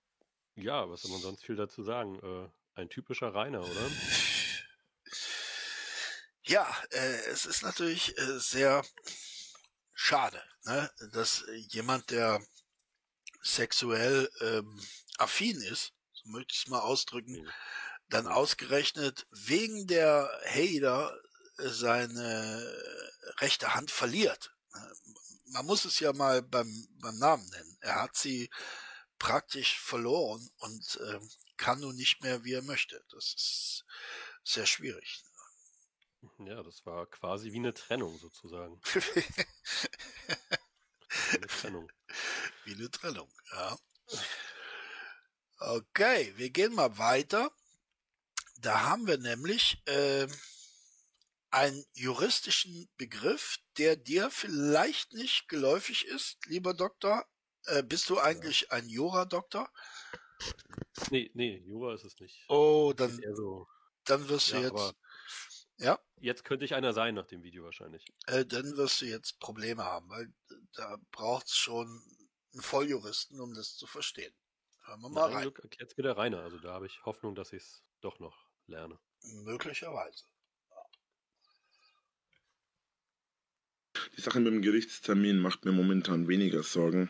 ja, 0.56 0.90
was 0.90 1.04
soll 1.04 1.12
man 1.12 1.22
sonst 1.22 1.46
viel 1.46 1.56
dazu 1.56 1.84
sagen? 1.84 2.20
Äh, 2.20 2.50
ein 2.74 2.90
typischer 2.90 3.34
Rainer, 3.34 3.62
oder? 3.62 3.92
Ja, 6.44 6.68
äh, 6.90 7.26
es 7.28 7.46
ist 7.46 7.62
natürlich 7.62 8.18
äh, 8.18 8.40
sehr 8.40 8.84
schade, 9.94 10.42
ne, 10.64 10.92
dass 11.12 11.44
jemand, 11.70 12.10
der 12.10 12.44
sexuell 13.44 14.30
ähm, 14.42 14.82
affin 15.18 15.62
ist, 15.62 15.94
so 16.14 16.30
möchte 16.30 16.54
ich 16.54 16.64
es 16.64 16.68
mal 16.68 16.80
ausdrücken, 16.80 17.34
mhm. 17.34 17.50
dann 18.10 18.28
ausgerechnet 18.28 19.28
wegen 19.32 19.88
der 19.88 20.30
Hater 20.46 21.16
seine 21.58 22.82
rechte 23.38 23.76
Hand 23.76 23.92
verliert. 23.92 24.52
Man 25.46 25.66
muss 25.66 25.86
es 25.86 26.00
ja 26.00 26.12
mal 26.14 26.42
beim, 26.42 26.88
beim 27.02 27.18
Namen 27.18 27.48
nennen. 27.50 27.78
Er 27.82 28.02
hat 28.02 28.16
sie 28.16 28.50
praktisch 29.20 29.80
verloren 29.80 30.50
und 30.58 31.00
äh, 31.02 31.20
kann 31.58 31.82
nun 31.82 31.96
nicht 31.96 32.22
mehr, 32.24 32.44
wie 32.44 32.54
er 32.54 32.64
möchte. 32.64 33.04
Das 33.12 33.34
ist 33.36 33.86
sehr 34.44 34.66
schwierig. 34.66 35.24
Ja, 36.40 36.62
das 36.64 36.86
war 36.86 37.06
quasi 37.08 37.52
wie 37.52 37.58
eine 37.60 37.74
Trennung 37.74 38.18
sozusagen. 38.18 38.80
wie 41.32 41.38
eine 41.38 41.48
Trennung. 41.48 41.92
Wie 42.66 42.74
eine 42.74 42.92
Trennung, 42.92 43.30
ja. 43.54 43.78
Okay, 45.60 46.34
wir 46.38 46.50
gehen 46.50 46.74
mal 46.74 46.98
weiter. 46.98 47.52
Da 48.58 48.82
haben 48.82 49.08
wir 49.08 49.18
nämlich 49.18 49.82
äh, 49.86 50.28
einen 51.50 51.86
juristischen 51.94 52.90
Begriff, 52.98 53.58
der 53.78 53.96
dir 53.96 54.30
vielleicht 54.30 55.14
nicht 55.14 55.48
geläufig 55.48 56.06
ist, 56.06 56.38
lieber 56.46 56.74
Doktor. 56.74 57.26
Äh, 57.66 57.84
bist 57.84 58.10
du 58.10 58.20
eigentlich 58.20 58.62
ja. 58.62 58.70
ein 58.72 58.90
Jura-Doktor? 58.90 59.70
Nee, 61.10 61.30
nee, 61.34 61.58
Jura 61.66 61.94
ist 61.94 62.04
es 62.04 62.20
nicht. 62.20 62.44
Oh, 62.48 62.94
dann, 62.96 63.22
so, 63.36 63.68
dann 64.06 64.28
wirst 64.30 64.52
du 64.52 64.56
ja, 64.56 64.62
jetzt 64.62 64.96
ja. 65.82 66.00
Jetzt 66.20 66.46
könnte 66.46 66.66
ich 66.66 66.76
einer 66.76 66.94
sein 66.94 67.16
nach 67.16 67.26
dem 67.26 67.44
Video 67.44 67.64
wahrscheinlich. 67.64 68.06
Äh, 68.28 68.46
dann 68.46 68.78
wirst 68.78 69.02
du 69.02 69.06
jetzt 69.06 69.40
Probleme 69.40 69.84
haben, 69.84 70.10
weil 70.10 70.32
da 70.76 70.98
braucht 71.12 71.48
es 71.48 71.56
schon 71.56 71.88
einen 72.54 72.62
Volljuristen, 72.62 73.40
um 73.40 73.54
das 73.54 73.76
zu 73.76 73.88
verstehen. 73.88 74.34
Hören 74.86 75.02
wir 75.02 75.10
mal 75.10 75.30
Na, 75.30 75.36
rein. 75.36 75.42
Glück 75.44 75.60
erklärt 75.60 75.98
wieder 75.98 76.18
Rainer, 76.18 76.42
also 76.42 76.60
da 76.60 76.74
habe 76.74 76.86
ich 76.86 77.04
Hoffnung, 77.06 77.36
dass 77.36 77.54
ich 77.54 77.64
es 77.64 77.84
doch 78.02 78.20
noch 78.20 78.46
lerne. 78.68 79.00
Möglicherweise. 79.24 80.26
Die 84.18 84.22
Sache 84.22 84.40
mit 84.40 84.54
dem 84.54 84.62
Gerichtstermin 84.62 85.40
macht 85.40 85.66
mir 85.66 85.72
momentan 85.72 86.28
weniger 86.28 86.64
Sorgen. 86.64 87.10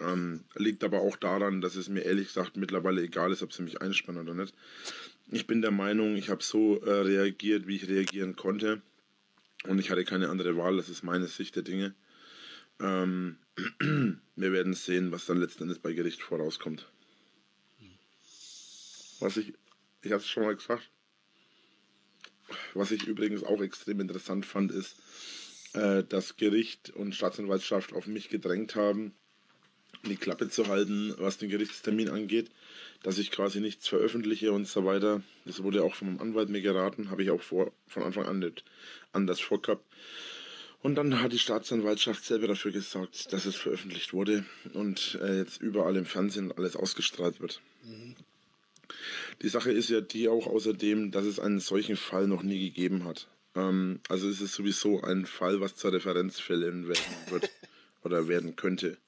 Ähm, 0.00 0.44
liegt 0.54 0.82
aber 0.82 1.00
auch 1.00 1.16
daran, 1.16 1.60
dass 1.60 1.76
es 1.76 1.88
mir 1.88 2.02
ehrlich 2.02 2.28
gesagt 2.28 2.56
mittlerweile 2.56 3.02
egal 3.02 3.30
ist, 3.32 3.42
ob 3.42 3.52
sie 3.52 3.62
mich 3.62 3.80
einspannen 3.80 4.22
oder 4.22 4.34
nicht. 4.34 4.54
Ich 5.28 5.46
bin 5.46 5.62
der 5.62 5.70
Meinung, 5.70 6.16
ich 6.16 6.28
habe 6.28 6.42
so 6.42 6.80
äh, 6.80 6.90
reagiert, 6.90 7.66
wie 7.66 7.76
ich 7.76 7.88
reagieren 7.88 8.36
konnte. 8.36 8.82
Und 9.66 9.78
ich 9.78 9.90
hatte 9.90 10.04
keine 10.04 10.28
andere 10.28 10.56
Wahl, 10.56 10.76
das 10.76 10.88
ist 10.88 11.02
meine 11.02 11.26
Sicht 11.26 11.56
der 11.56 11.62
Dinge. 11.62 11.94
Ähm, 12.80 13.38
wir 14.36 14.52
werden 14.52 14.74
sehen, 14.74 15.12
was 15.12 15.26
dann 15.26 15.38
letzten 15.38 15.64
Endes 15.64 15.78
bei 15.78 15.92
Gericht 15.92 16.22
vorauskommt. 16.22 16.90
Was 19.20 19.36
ich, 19.36 19.54
ich 20.02 20.12
habe 20.12 20.20
es 20.20 20.28
schon 20.28 20.42
mal 20.42 20.54
gesagt, 20.54 20.90
was 22.74 22.90
ich 22.90 23.06
übrigens 23.06 23.42
auch 23.42 23.62
extrem 23.62 24.00
interessant 24.00 24.44
fand, 24.44 24.70
ist, 24.70 24.96
äh, 25.72 26.04
dass 26.04 26.36
Gericht 26.36 26.90
und 26.90 27.14
Staatsanwaltschaft 27.14 27.92
auf 27.94 28.06
mich 28.06 28.28
gedrängt 28.28 28.76
haben, 28.76 29.14
die 30.04 30.16
Klappe 30.16 30.48
zu 30.48 30.68
halten, 30.68 31.14
was 31.18 31.38
den 31.38 31.50
Gerichtstermin 31.50 32.08
angeht, 32.08 32.50
dass 33.02 33.18
ich 33.18 33.30
quasi 33.30 33.60
nichts 33.60 33.88
veröffentliche 33.88 34.52
und 34.52 34.66
so 34.66 34.84
weiter. 34.84 35.22
Das 35.44 35.62
wurde 35.62 35.82
auch 35.82 35.94
vom 35.94 36.20
Anwalt 36.20 36.48
mir 36.48 36.62
geraten, 36.62 37.10
habe 37.10 37.22
ich 37.22 37.30
auch 37.30 37.42
vor, 37.42 37.72
von 37.86 38.02
Anfang 38.02 38.26
an 38.26 38.38
nicht 38.38 38.64
anders 39.12 39.40
vorgehabt. 39.40 39.84
Und 40.82 40.96
dann 40.96 41.22
hat 41.22 41.32
die 41.32 41.38
Staatsanwaltschaft 41.38 42.24
selber 42.24 42.46
dafür 42.46 42.70
gesorgt, 42.70 43.32
dass 43.32 43.46
es 43.46 43.56
veröffentlicht 43.56 44.12
wurde 44.12 44.44
und 44.74 45.18
äh, 45.22 45.38
jetzt 45.38 45.62
überall 45.62 45.96
im 45.96 46.04
Fernsehen 46.04 46.52
alles 46.52 46.76
ausgestrahlt 46.76 47.40
wird. 47.40 47.62
Mhm. 47.84 48.14
Die 49.42 49.48
Sache 49.48 49.72
ist 49.72 49.88
ja 49.88 50.00
die 50.02 50.28
auch 50.28 50.46
außerdem, 50.46 51.10
dass 51.10 51.24
es 51.24 51.40
einen 51.40 51.60
solchen 51.60 51.96
Fall 51.96 52.26
noch 52.26 52.42
nie 52.42 52.60
gegeben 52.60 53.04
hat. 53.04 53.28
Ähm, 53.54 54.00
also 54.08 54.28
es 54.28 54.40
ist 54.40 54.54
sowieso 54.54 55.00
ein 55.00 55.26
Fall, 55.26 55.60
was 55.60 55.76
zur 55.76 55.92
Referenzfällen 55.92 56.86
werden 56.88 57.14
wird 57.30 57.50
oder 58.02 58.28
werden 58.28 58.56
könnte. 58.56 58.98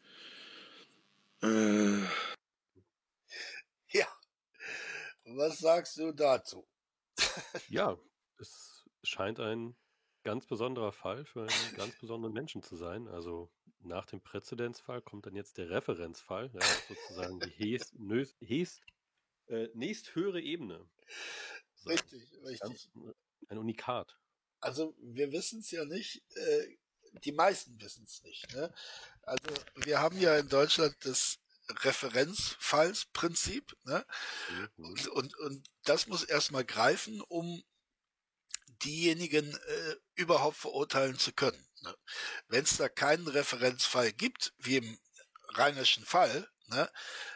Äh, 1.43 2.03
ja. 3.89 4.07
Was 5.25 5.59
sagst 5.59 5.99
du 5.99 6.13
dazu? 6.13 6.67
ja, 7.69 7.99
es 8.39 8.85
scheint 9.03 9.41
ein 9.41 9.77
ganz 10.23 10.47
besonderer 10.47 10.93
Fall 10.93 11.25
für 11.25 11.43
einen 11.43 11.77
ganz 11.77 11.99
besonderen 11.99 12.33
Menschen 12.33 12.63
zu 12.63 12.77
sein. 12.77 13.09
Also 13.09 13.51
nach 13.81 14.07
dem 14.07 14.21
Präzedenzfall 14.21 15.03
kommt 15.03 15.27
dann 15.27 15.35
jetzt 15.35 15.59
der 15.59 15.71
Referenzfall, 15.71 16.51
ja, 16.53 16.61
sozusagen 16.89 17.41
die 17.41 17.51
Hes, 17.79 17.93
Nös, 17.95 18.37
Hes, 18.41 18.81
äh, 19.47 19.69
nächsthöhere 19.75 20.41
Ebene. 20.41 20.89
So, 21.75 21.91
richtig, 21.91 22.23
richtig. 22.43 22.61
Ganz, 22.61 22.91
ein 23.49 23.59
Unikat. 23.59 24.19
Also 24.61 24.97
wir 24.99 25.31
wissen 25.33 25.61
es 25.61 25.71
ja 25.71 25.85
nicht, 25.85 26.25
äh, 26.35 26.77
die 27.25 27.33
meisten 27.33 27.81
wissen 27.81 28.05
es 28.05 28.23
nicht. 28.23 28.53
Ne? 28.55 28.73
Also 29.23 29.47
wir 29.77 30.01
haben 30.01 30.21
ja 30.21 30.37
in 30.37 30.49
Deutschland 30.49 30.95
das 31.01 31.39
Referenzfallsprinzip. 31.69 33.77
Ne? 33.85 34.05
Mhm. 34.51 34.85
Und, 34.85 35.09
und, 35.09 35.37
und 35.39 35.71
das 35.85 36.07
muss 36.07 36.25
erstmal 36.25 36.65
greifen, 36.65 37.21
um 37.23 37.63
diejenigen 38.83 39.57
äh, 39.57 39.97
überhaupt 40.15 40.57
verurteilen 40.57 41.19
zu 41.19 41.33
können. 41.33 41.67
Ne? 41.83 41.97
Wenn 42.49 42.65
es 42.65 42.77
da 42.77 42.89
keinen 42.89 43.29
Referenzfall 43.29 44.13
gibt, 44.13 44.55
wie 44.59 44.77
im 44.77 44.99
rheinischen 45.55 46.05
Fall, 46.05 46.49
ne, 46.69 46.91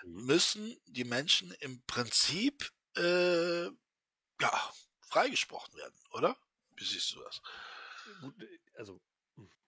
mhm. 0.05 0.27
müssen 0.27 0.81
die 0.87 1.05
Menschen 1.05 1.53
im 1.61 1.83
Prinzip 1.87 2.71
äh, 2.97 3.65
ja, 3.65 4.73
freigesprochen 5.09 5.75
werden, 5.75 5.99
oder? 6.13 6.37
Wie 6.77 6.85
siehst 6.85 7.13
du 7.13 7.23
das? 7.23 7.41
Also, 8.75 9.01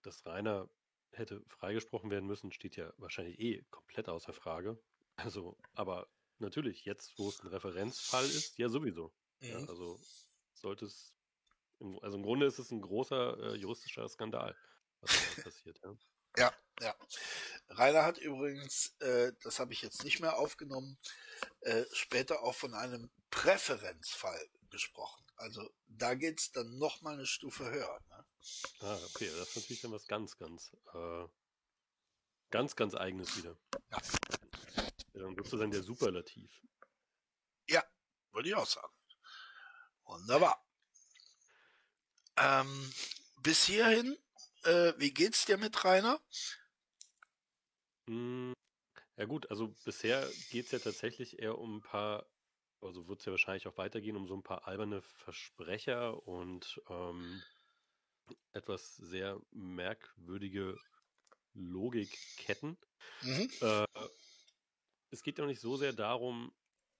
dass 0.05 0.25
Rainer 0.25 0.69
hätte 1.11 1.43
freigesprochen 1.47 2.09
werden 2.09 2.25
müssen, 2.25 2.51
steht 2.51 2.75
ja 2.75 2.91
wahrscheinlich 2.97 3.39
eh 3.39 3.63
komplett 3.69 4.09
außer 4.09 4.33
Frage. 4.33 4.81
Also, 5.15 5.57
aber 5.75 6.07
natürlich, 6.39 6.85
jetzt, 6.85 7.17
wo 7.17 7.29
es 7.29 7.39
ein 7.39 7.47
Referenzfall 7.47 8.25
ist, 8.25 8.57
ja 8.57 8.69
sowieso. 8.69 9.13
Mhm. 9.39 9.47
Ja, 9.47 9.57
also 9.67 9.99
sollte 10.53 10.85
es, 10.85 11.15
im, 11.79 11.99
also 11.99 12.17
im 12.17 12.23
Grunde 12.23 12.45
ist 12.45 12.59
es 12.59 12.71
ein 12.71 12.81
großer 12.81 13.53
äh, 13.53 13.55
juristischer 13.55 14.07
Skandal, 14.09 14.55
was 15.01 15.11
da 15.35 15.43
passiert, 15.43 15.79
ja. 15.83 15.95
Ja, 16.35 16.51
ja. 16.81 16.95
Rainer 17.69 18.03
hat 18.03 18.17
übrigens, 18.17 18.95
äh, 18.99 19.33
das 19.43 19.59
habe 19.59 19.73
ich 19.73 19.83
jetzt 19.83 20.03
nicht 20.03 20.19
mehr 20.19 20.37
aufgenommen, 20.37 20.97
äh, 21.61 21.83
später 21.93 22.41
auch 22.41 22.55
von 22.55 22.73
einem 22.73 23.11
Präferenzfall 23.29 24.49
gesprochen. 24.71 25.23
Also 25.35 25.69
da 25.87 26.15
geht 26.15 26.39
es 26.39 26.51
dann 26.51 26.77
noch 26.79 27.01
mal 27.01 27.13
eine 27.13 27.27
Stufe 27.27 27.69
höher. 27.69 27.99
Ne? 28.09 28.25
Ah, 28.79 28.99
okay, 29.05 29.29
das 29.37 29.49
ist 29.49 29.55
natürlich 29.55 29.81
dann 29.81 29.91
was 29.91 30.07
ganz, 30.07 30.37
ganz, 30.37 30.75
äh, 30.93 31.27
ganz, 32.49 32.75
ganz 32.75 32.95
eigenes 32.95 33.37
wieder. 33.37 33.57
Ja. 33.91 33.97
Dann 35.13 35.35
sozusagen 35.35 35.71
der 35.71 35.83
Superlativ. 35.83 36.51
Ja, 37.69 37.83
würde 38.31 38.49
ich 38.49 38.55
auch 38.55 38.65
sagen. 38.65 38.93
Wunderbar. 40.05 40.65
Ähm, 42.35 42.93
bis 43.41 43.65
hierhin, 43.65 44.17
äh, 44.63 44.93
wie 44.97 45.13
geht's 45.13 45.45
dir 45.45 45.57
mit 45.57 45.83
Rainer? 45.83 46.19
Hm, 48.07 48.53
ja 49.15 49.25
gut, 49.25 49.49
also 49.49 49.69
bisher 49.85 50.29
geht 50.49 50.65
es 50.65 50.71
ja 50.71 50.79
tatsächlich 50.79 51.39
eher 51.39 51.57
um 51.57 51.77
ein 51.77 51.81
paar 51.81 52.27
also 52.83 53.07
wird 53.07 53.19
es 53.19 53.25
ja 53.25 53.31
wahrscheinlich 53.31 53.67
auch 53.67 53.77
weitergehen 53.77 54.17
um 54.17 54.27
so 54.27 54.35
ein 54.35 54.43
paar 54.43 54.67
alberne 54.67 55.01
Versprecher 55.01 56.27
und 56.27 56.81
ähm, 56.89 57.41
etwas 58.53 58.95
sehr 58.95 59.39
merkwürdige 59.51 60.77
Logikketten. 61.53 62.77
Mhm. 63.21 63.49
Äh, 63.61 63.85
es 65.11 65.23
geht 65.23 65.37
ja 65.37 65.43
auch 65.43 65.47
nicht 65.47 65.61
so 65.61 65.77
sehr 65.77 65.93
darum, 65.93 66.51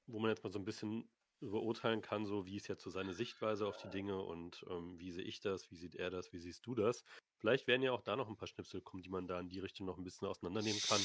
wo 0.06 0.20
man 0.20 0.30
jetzt 0.30 0.44
mal 0.44 0.52
so 0.52 0.60
ein 0.60 0.66
bisschen 0.66 1.10
beurteilen 1.40 2.02
kann, 2.02 2.26
so 2.26 2.46
wie 2.46 2.56
ist 2.56 2.68
jetzt 2.68 2.84
so 2.84 2.90
seine 2.90 3.14
Sichtweise 3.14 3.68
auf 3.68 3.78
die 3.78 3.90
Dinge 3.90 4.22
und 4.22 4.64
ähm, 4.70 4.98
wie 5.00 5.12
sehe 5.12 5.24
ich 5.24 5.42
das, 5.42 5.70
wie 5.72 5.76
sieht 5.76 5.96
er 5.96 6.10
das, 6.10 6.32
wie 6.32 6.40
siehst 6.40 6.66
du 6.66 6.76
das. 6.76 7.04
Vielleicht 7.38 7.68
werden 7.68 7.82
ja 7.82 7.92
auch 7.92 8.02
da 8.02 8.16
noch 8.16 8.30
ein 8.30 8.38
paar 8.38 8.48
Schnipsel 8.48 8.82
kommen, 8.82 9.04
die 9.04 9.10
man 9.10 9.28
da 9.28 9.40
in 9.40 9.50
die 9.50 9.60
Richtung 9.60 9.86
noch 9.86 9.98
ein 9.98 10.04
bisschen 10.04 10.28
auseinandernehmen 10.28 10.80
kann. 10.82 11.02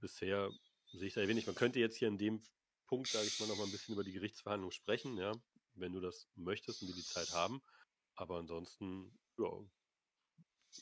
Bisher 0.00 0.50
sehe 0.92 1.06
ich 1.06 1.14
da 1.14 1.26
wenig. 1.28 1.46
Man 1.46 1.54
könnte 1.54 1.78
jetzt 1.78 1.96
hier 1.96 2.08
in 2.08 2.18
dem 2.18 2.42
Punkt, 2.86 3.08
sage 3.08 3.26
ich 3.26 3.38
mal, 3.38 3.46
noch 3.46 3.58
mal 3.58 3.64
ein 3.64 3.70
bisschen 3.70 3.94
über 3.94 4.02
die 4.02 4.12
Gerichtsverhandlung 4.12 4.72
sprechen, 4.72 5.16
ja, 5.18 5.32
wenn 5.74 5.92
du 5.92 6.00
das 6.00 6.26
möchtest 6.34 6.82
und 6.82 6.88
wir 6.88 6.96
die 6.96 7.04
Zeit 7.04 7.30
haben. 7.32 7.62
Aber 8.18 8.38
ansonsten, 8.38 9.16
ja, 9.36 9.48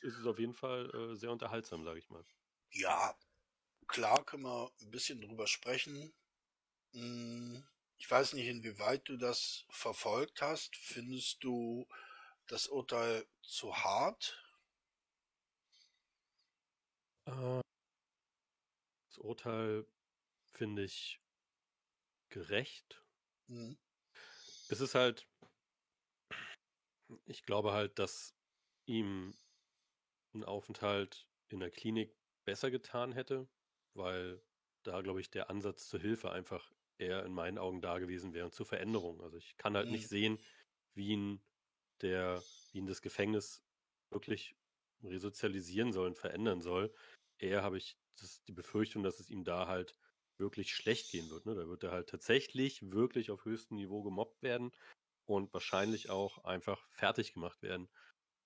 ist 0.01 0.19
es 0.19 0.27
auf 0.27 0.39
jeden 0.39 0.55
Fall 0.55 0.91
äh, 0.95 1.15
sehr 1.17 1.31
unterhaltsam, 1.31 1.85
sage 1.85 1.99
ich 1.99 2.09
mal. 2.09 2.25
Ja, 2.71 3.15
klar 3.87 4.25
können 4.25 4.45
wir 4.45 4.73
ein 4.81 4.91
bisschen 4.91 5.21
drüber 5.21 5.47
sprechen. 5.47 6.15
Hm, 6.93 7.63
ich 7.99 8.11
weiß 8.11 8.33
nicht, 8.33 8.47
inwieweit 8.47 9.07
du 9.07 9.19
das 9.19 9.67
verfolgt 9.69 10.41
hast. 10.41 10.77
Findest 10.77 11.45
du 11.45 11.87
das 12.47 12.69
Urteil 12.69 13.27
zu 13.43 13.77
hart? 13.77 14.43
Äh, 17.27 17.61
das 19.09 19.19
Urteil 19.19 19.87
finde 20.53 20.85
ich 20.85 21.21
gerecht. 22.31 23.05
Mhm. 23.49 23.77
Es 24.69 24.81
ist 24.81 24.95
halt, 24.95 25.29
ich 27.27 27.43
glaube 27.45 27.73
halt, 27.73 27.99
dass 27.99 28.35
ihm 28.87 29.35
ein 30.35 30.45
Aufenthalt 30.45 31.29
in 31.49 31.61
der 31.61 31.71
Klinik 31.71 32.17
besser 32.45 32.71
getan 32.71 33.13
hätte, 33.13 33.49
weil 33.95 34.43
da, 34.83 35.01
glaube 35.01 35.21
ich, 35.21 35.31
der 35.31 35.51
Ansatz 35.51 35.89
zur 35.89 36.01
Hilfe 36.01 36.31
einfach 36.31 36.73
eher 36.99 37.25
in 37.25 37.33
meinen 37.33 37.59
Augen 37.59 37.81
da 37.81 37.99
gewesen 37.99 38.33
wäre 38.33 38.47
und 38.47 38.55
zur 38.55 38.67
Veränderung. 38.67 39.21
Also 39.21 39.37
ich 39.37 39.57
kann 39.57 39.77
halt 39.77 39.87
mhm. 39.87 39.93
nicht 39.93 40.09
sehen, 40.09 40.39
wie 40.95 41.09
ihn 41.09 41.43
der, 42.01 42.43
wie 42.73 42.79
ihn 42.79 42.87
das 42.87 43.03
Gefängnis 43.03 43.63
wirklich 44.11 44.57
resozialisieren 45.03 45.93
soll 45.93 46.07
und 46.07 46.19
verändern 46.19 46.61
soll. 46.61 46.95
Eher 47.39 47.63
habe 47.63 47.79
ich 47.79 47.99
das, 48.19 48.43
die 48.45 48.53
Befürchtung, 48.53 49.03
dass 49.03 49.21
es 49.21 49.31
ihm 49.31 49.45
da 49.45 49.67
halt 49.67 49.95
wirklich 50.39 50.75
schlecht 50.75 51.11
gehen 51.11 51.31
wird. 51.31 51.47
Ne? 51.47 51.55
Da 51.55 51.69
wird 51.69 51.83
er 51.83 51.93
halt 51.93 52.09
tatsächlich 52.09 52.91
wirklich 52.91 53.31
auf 53.31 53.45
höchstem 53.45 53.77
Niveau 53.77 54.03
gemobbt 54.03 54.43
werden 54.43 54.73
und 55.27 55.53
wahrscheinlich 55.53 56.11
auch 56.11 56.45
einfach 56.45 56.87
fertig 56.91 57.35
gemacht 57.35 57.63
werden. 57.63 57.89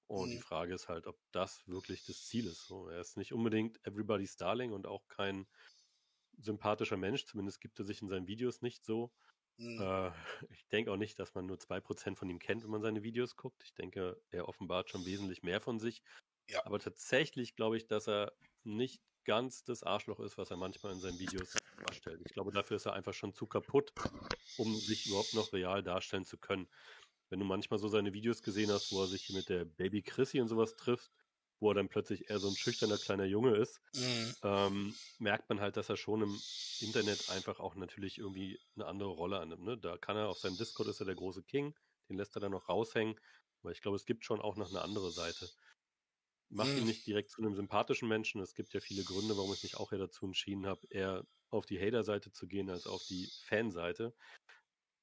Und 0.06 0.30
mhm. 0.30 0.32
die 0.32 0.40
Frage 0.40 0.74
ist 0.74 0.88
halt, 0.88 1.06
ob 1.06 1.18
das 1.30 1.66
wirklich 1.68 2.04
das 2.04 2.26
Ziel 2.26 2.46
ist. 2.46 2.66
So, 2.66 2.88
er 2.88 3.00
ist 3.00 3.16
nicht 3.16 3.32
unbedingt 3.32 3.78
everybody's 3.86 4.36
darling 4.36 4.72
und 4.72 4.86
auch 4.86 5.06
kein 5.06 5.46
sympathischer 6.38 6.96
Mensch. 6.96 7.26
Zumindest 7.26 7.60
gibt 7.60 7.78
er 7.78 7.84
sich 7.84 8.02
in 8.02 8.08
seinen 8.08 8.26
Videos 8.26 8.60
nicht 8.62 8.84
so. 8.84 9.12
Mhm. 9.56 9.80
Äh, 9.80 10.10
ich 10.50 10.66
denke 10.68 10.90
auch 10.90 10.96
nicht, 10.96 11.18
dass 11.18 11.34
man 11.34 11.46
nur 11.46 11.60
zwei 11.60 11.80
Prozent 11.80 12.18
von 12.18 12.28
ihm 12.28 12.40
kennt, 12.40 12.64
wenn 12.64 12.70
man 12.70 12.82
seine 12.82 13.02
Videos 13.02 13.36
guckt. 13.36 13.62
Ich 13.62 13.74
denke, 13.74 14.20
er 14.30 14.48
offenbart 14.48 14.90
schon 14.90 15.04
wesentlich 15.04 15.42
mehr 15.42 15.60
von 15.60 15.78
sich. 15.78 16.02
Ja. 16.48 16.66
Aber 16.66 16.80
tatsächlich 16.80 17.54
glaube 17.54 17.76
ich, 17.76 17.86
dass 17.86 18.08
er 18.08 18.32
nicht 18.64 19.00
ganz 19.24 19.62
das 19.62 19.82
Arschloch 19.82 20.18
ist, 20.18 20.38
was 20.38 20.50
er 20.50 20.56
manchmal 20.56 20.92
in 20.92 21.00
seinen 21.00 21.18
Videos 21.18 21.54
darstellt. 21.80 22.20
Ich 22.24 22.32
glaube, 22.32 22.52
dafür 22.52 22.76
ist 22.76 22.86
er 22.86 22.94
einfach 22.94 23.14
schon 23.14 23.34
zu 23.34 23.46
kaputt, 23.46 23.92
um 24.58 24.74
sich 24.76 25.06
überhaupt 25.06 25.34
noch 25.34 25.52
real 25.52 25.82
darstellen 25.82 26.24
zu 26.24 26.38
können. 26.38 26.68
Wenn 27.28 27.38
du 27.38 27.44
manchmal 27.44 27.78
so 27.78 27.88
seine 27.88 28.12
Videos 28.12 28.42
gesehen 28.42 28.70
hast, 28.70 28.92
wo 28.92 29.02
er 29.02 29.06
sich 29.06 29.30
mit 29.30 29.48
der 29.48 29.64
Baby 29.64 30.02
Chrissy 30.02 30.40
und 30.40 30.48
sowas 30.48 30.76
trifft, 30.76 31.10
wo 31.60 31.70
er 31.70 31.74
dann 31.74 31.88
plötzlich 31.88 32.30
eher 32.30 32.38
so 32.38 32.48
ein 32.48 32.56
schüchterner 32.56 32.96
kleiner 32.96 33.26
Junge 33.26 33.54
ist, 33.54 33.80
mhm. 33.94 34.34
ähm, 34.42 34.94
merkt 35.18 35.48
man 35.48 35.60
halt, 35.60 35.76
dass 35.76 35.90
er 35.90 35.96
schon 35.96 36.22
im 36.22 36.40
Internet 36.80 37.30
einfach 37.30 37.60
auch 37.60 37.74
natürlich 37.76 38.18
irgendwie 38.18 38.58
eine 38.74 38.86
andere 38.86 39.10
Rolle 39.10 39.38
annimmt. 39.38 39.62
Ne? 39.62 39.78
Da 39.78 39.96
kann 39.98 40.16
er 40.16 40.28
auf 40.28 40.38
seinem 40.38 40.56
Discord 40.56 40.88
ist 40.88 41.00
er 41.00 41.06
der 41.06 41.14
große 41.14 41.42
King, 41.42 41.74
den 42.08 42.16
lässt 42.16 42.34
er 42.36 42.40
dann 42.40 42.52
noch 42.52 42.68
raushängen. 42.68 43.20
Aber 43.62 43.72
ich 43.72 43.82
glaube, 43.82 43.96
es 43.96 44.06
gibt 44.06 44.24
schon 44.24 44.40
auch 44.40 44.56
noch 44.56 44.70
eine 44.70 44.80
andere 44.82 45.10
Seite 45.10 45.50
macht 46.50 46.70
ihn 46.70 46.80
mhm. 46.80 46.86
nicht 46.86 47.06
direkt 47.06 47.30
zu 47.30 47.40
einem 47.40 47.54
sympathischen 47.54 48.08
Menschen. 48.08 48.40
Es 48.40 48.54
gibt 48.54 48.74
ja 48.74 48.80
viele 48.80 49.04
Gründe, 49.04 49.36
warum 49.36 49.52
ich 49.52 49.62
mich 49.62 49.76
auch 49.76 49.92
eher 49.92 49.98
dazu 49.98 50.26
entschieden 50.26 50.66
habe, 50.66 50.86
eher 50.90 51.26
auf 51.50 51.66
die 51.66 51.80
Hater-Seite 51.80 52.32
zu 52.32 52.46
gehen 52.46 52.70
als 52.70 52.86
auf 52.86 53.04
die 53.06 53.30
Fanseite. 53.44 54.14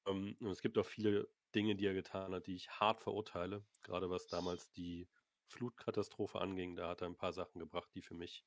Ähm, 0.06 0.36
und 0.40 0.50
es 0.50 0.62
gibt 0.62 0.78
auch 0.78 0.86
viele 0.86 1.28
Dinge, 1.54 1.74
die 1.74 1.86
er 1.86 1.94
getan 1.94 2.34
hat, 2.34 2.46
die 2.46 2.56
ich 2.56 2.70
hart 2.70 3.00
verurteile. 3.00 3.64
Gerade 3.82 4.10
was 4.10 4.26
damals 4.26 4.70
die 4.72 5.08
Flutkatastrophe 5.46 6.40
anging, 6.40 6.76
da 6.76 6.88
hat 6.88 7.00
er 7.00 7.08
ein 7.08 7.16
paar 7.16 7.32
Sachen 7.32 7.58
gebracht, 7.58 7.88
die 7.94 8.02
für 8.02 8.14
mich 8.14 8.44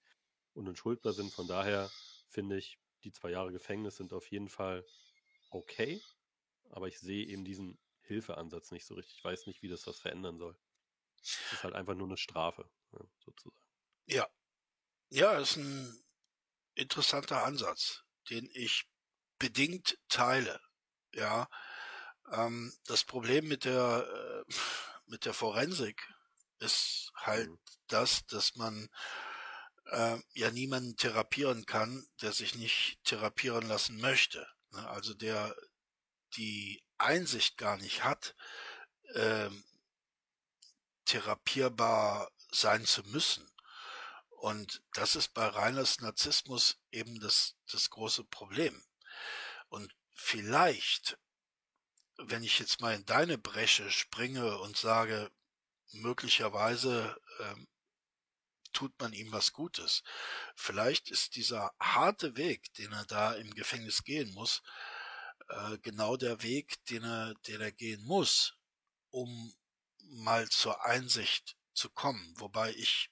unentschuldbar 0.54 1.14
sind. 1.14 1.34
Von 1.34 1.48
daher 1.48 1.90
finde 2.28 2.58
ich, 2.58 2.80
die 3.04 3.12
zwei 3.12 3.32
Jahre 3.32 3.52
Gefängnis 3.52 3.98
sind 3.98 4.14
auf 4.14 4.30
jeden 4.30 4.50
Fall 4.50 4.86
okay, 5.50 6.02
aber 6.70 6.88
ich 6.88 7.00
sehe 7.00 7.26
eben 7.26 7.44
diesen 7.44 7.80
Hilfeansatz 8.02 8.72
nicht 8.72 8.86
so 8.86 8.94
richtig. 8.94 9.18
Ich 9.18 9.24
weiß 9.24 9.48
nicht, 9.48 9.64
wie 9.64 9.70
das 9.70 9.88
was 9.88 10.00
verändern 10.00 10.38
soll. 10.38 10.56
Es 11.22 11.54
ist 11.54 11.64
halt 11.64 11.76
einfach 11.76 11.96
nur 11.96 12.08
eine 12.08 12.18
Strafe, 12.18 12.70
sozusagen. 13.24 13.56
Ja. 14.06 14.28
Ja, 15.10 15.38
ist 15.38 15.58
ein 15.58 16.04
interessanter 16.74 17.44
Ansatz, 17.44 18.04
den 18.30 18.50
ich 18.54 18.86
bedingt 19.38 19.98
teile. 20.08 20.62
Ja. 21.14 21.50
Ähm, 22.32 22.74
das 22.86 23.04
Problem 23.04 23.48
mit 23.48 23.66
der, 23.66 24.46
äh, 24.48 24.54
mit 25.06 25.26
der 25.26 25.34
Forensik 25.34 26.08
ist 26.60 27.12
halt 27.16 27.50
mhm. 27.50 27.60
das, 27.88 28.26
dass 28.28 28.56
man 28.56 28.90
äh, 29.86 30.18
ja 30.34 30.52
niemanden 30.52 30.96
therapieren 30.96 31.66
kann, 31.66 32.08
der 32.22 32.32
sich 32.32 32.56
nicht 32.56 33.04
therapieren 33.04 33.68
lassen 33.68 34.00
möchte. 34.00 34.48
Ne? 34.72 34.88
Also 34.90 35.14
der 35.14 35.56
die 36.36 36.82
Einsicht 36.98 37.58
gar 37.58 37.78
nicht 37.78 38.04
hat, 38.04 38.36
äh, 39.14 39.50
therapierbar 41.12 42.32
sein 42.52 42.86
zu 42.86 43.04
müssen. 43.04 43.46
Und 44.30 44.82
das 44.94 45.16
ist 45.16 45.34
bei 45.34 45.46
Reiners 45.46 46.00
Narzissmus 46.00 46.80
eben 46.92 47.20
das, 47.20 47.56
das 47.72 47.90
große 47.90 48.24
Problem. 48.24 48.84
Und 49.70 49.94
vielleicht, 50.16 51.18
wenn 52.18 52.44
ich 52.44 52.60
jetzt 52.60 52.82
mal 52.82 52.96
in 52.96 53.06
deine 53.06 53.38
Bresche 53.38 53.92
springe 53.92 54.58
und 54.60 54.78
sage, 54.78 55.32
möglicherweise 55.92 57.16
ähm, 57.40 57.68
tut 58.72 58.98
man 59.00 59.12
ihm 59.12 59.32
was 59.34 59.52
Gutes. 59.52 60.04
Vielleicht 60.56 61.12
ist 61.12 61.36
dieser 61.36 61.74
harte 61.80 62.38
Weg, 62.38 62.74
den 62.76 62.94
er 62.94 63.06
da 63.06 63.34
im 63.34 63.54
Gefängnis 63.54 64.04
gehen 64.04 64.34
muss, 64.34 64.62
äh, 65.50 65.78
genau 65.80 66.16
der 66.16 66.42
Weg, 66.42 66.84
den 66.86 67.04
er, 67.04 67.34
den 67.48 67.60
er 67.60 67.74
gehen 67.74 68.04
muss, 68.06 68.56
um 69.10 69.54
mal 70.12 70.50
zur 70.50 70.86
Einsicht 70.86 71.56
zu 71.74 71.90
kommen. 71.90 72.34
Wobei 72.38 72.72
ich 72.72 73.10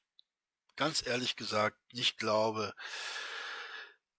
ganz 0.75 1.05
ehrlich 1.05 1.35
gesagt 1.35 1.77
nicht 1.93 2.17
glaube, 2.17 2.73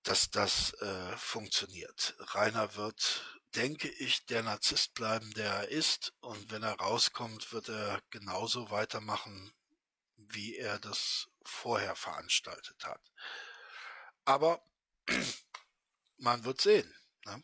dass 0.02 0.30
das 0.30 0.72
äh, 0.74 1.16
funktioniert. 1.16 2.14
Rainer 2.18 2.74
wird, 2.76 3.40
denke 3.54 3.88
ich, 3.88 4.26
der 4.26 4.42
Narzisst 4.42 4.94
bleiben, 4.94 5.32
der 5.34 5.52
er 5.52 5.68
ist. 5.68 6.14
Und 6.20 6.50
wenn 6.50 6.62
er 6.62 6.74
rauskommt, 6.74 7.52
wird 7.52 7.68
er 7.68 8.00
genauso 8.10 8.70
weitermachen, 8.70 9.52
wie 10.16 10.56
er 10.56 10.78
das 10.78 11.28
vorher 11.42 11.96
veranstaltet 11.96 12.84
hat. 12.84 13.12
Aber 14.24 14.62
man 16.16 16.44
wird 16.44 16.60
sehen. 16.60 16.94
Ne? 17.24 17.42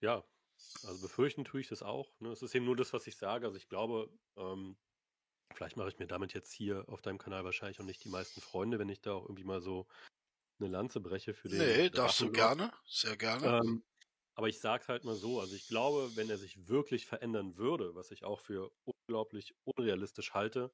Ja, 0.00 0.24
also 0.84 1.00
befürchten 1.00 1.44
tue 1.44 1.60
ich 1.60 1.68
das 1.68 1.82
auch. 1.82 2.12
Ne? 2.20 2.30
Es 2.30 2.42
ist 2.42 2.54
eben 2.54 2.64
nur 2.64 2.76
das, 2.76 2.92
was 2.92 3.06
ich 3.06 3.16
sage. 3.16 3.46
Also 3.46 3.56
ich 3.56 3.68
glaube, 3.68 4.10
ähm, 4.36 4.76
vielleicht 5.54 5.76
mache 5.76 5.88
ich 5.88 5.98
mir 5.98 6.06
damit 6.06 6.34
jetzt 6.34 6.52
hier 6.52 6.84
auf 6.88 7.02
deinem 7.02 7.18
Kanal 7.18 7.44
wahrscheinlich 7.44 7.80
auch 7.80 7.84
nicht 7.84 8.04
die 8.04 8.08
meisten 8.08 8.40
Freunde, 8.40 8.78
wenn 8.78 8.88
ich 8.88 9.00
da 9.00 9.14
auch 9.14 9.24
irgendwie 9.24 9.44
mal 9.44 9.60
so 9.60 9.86
eine 10.58 10.68
Lanze 10.68 11.00
breche 11.00 11.34
für 11.34 11.48
den. 11.48 11.58
Nee, 11.58 11.90
darfst 11.90 12.20
du 12.20 12.30
gerne, 12.30 12.72
sehr 12.86 13.16
gerne. 13.16 13.58
Ähm, 13.58 13.84
aber 14.34 14.48
ich 14.48 14.60
sage 14.60 14.82
es 14.82 14.88
halt 14.88 15.04
mal 15.04 15.14
so, 15.14 15.40
also 15.40 15.54
ich 15.54 15.66
glaube, 15.66 16.14
wenn 16.14 16.28
er 16.28 16.38
sich 16.38 16.68
wirklich 16.68 17.06
verändern 17.06 17.56
würde, 17.56 17.94
was 17.94 18.10
ich 18.10 18.24
auch 18.24 18.40
für 18.40 18.70
unglaublich 18.84 19.54
unrealistisch 19.64 20.34
halte, 20.34 20.72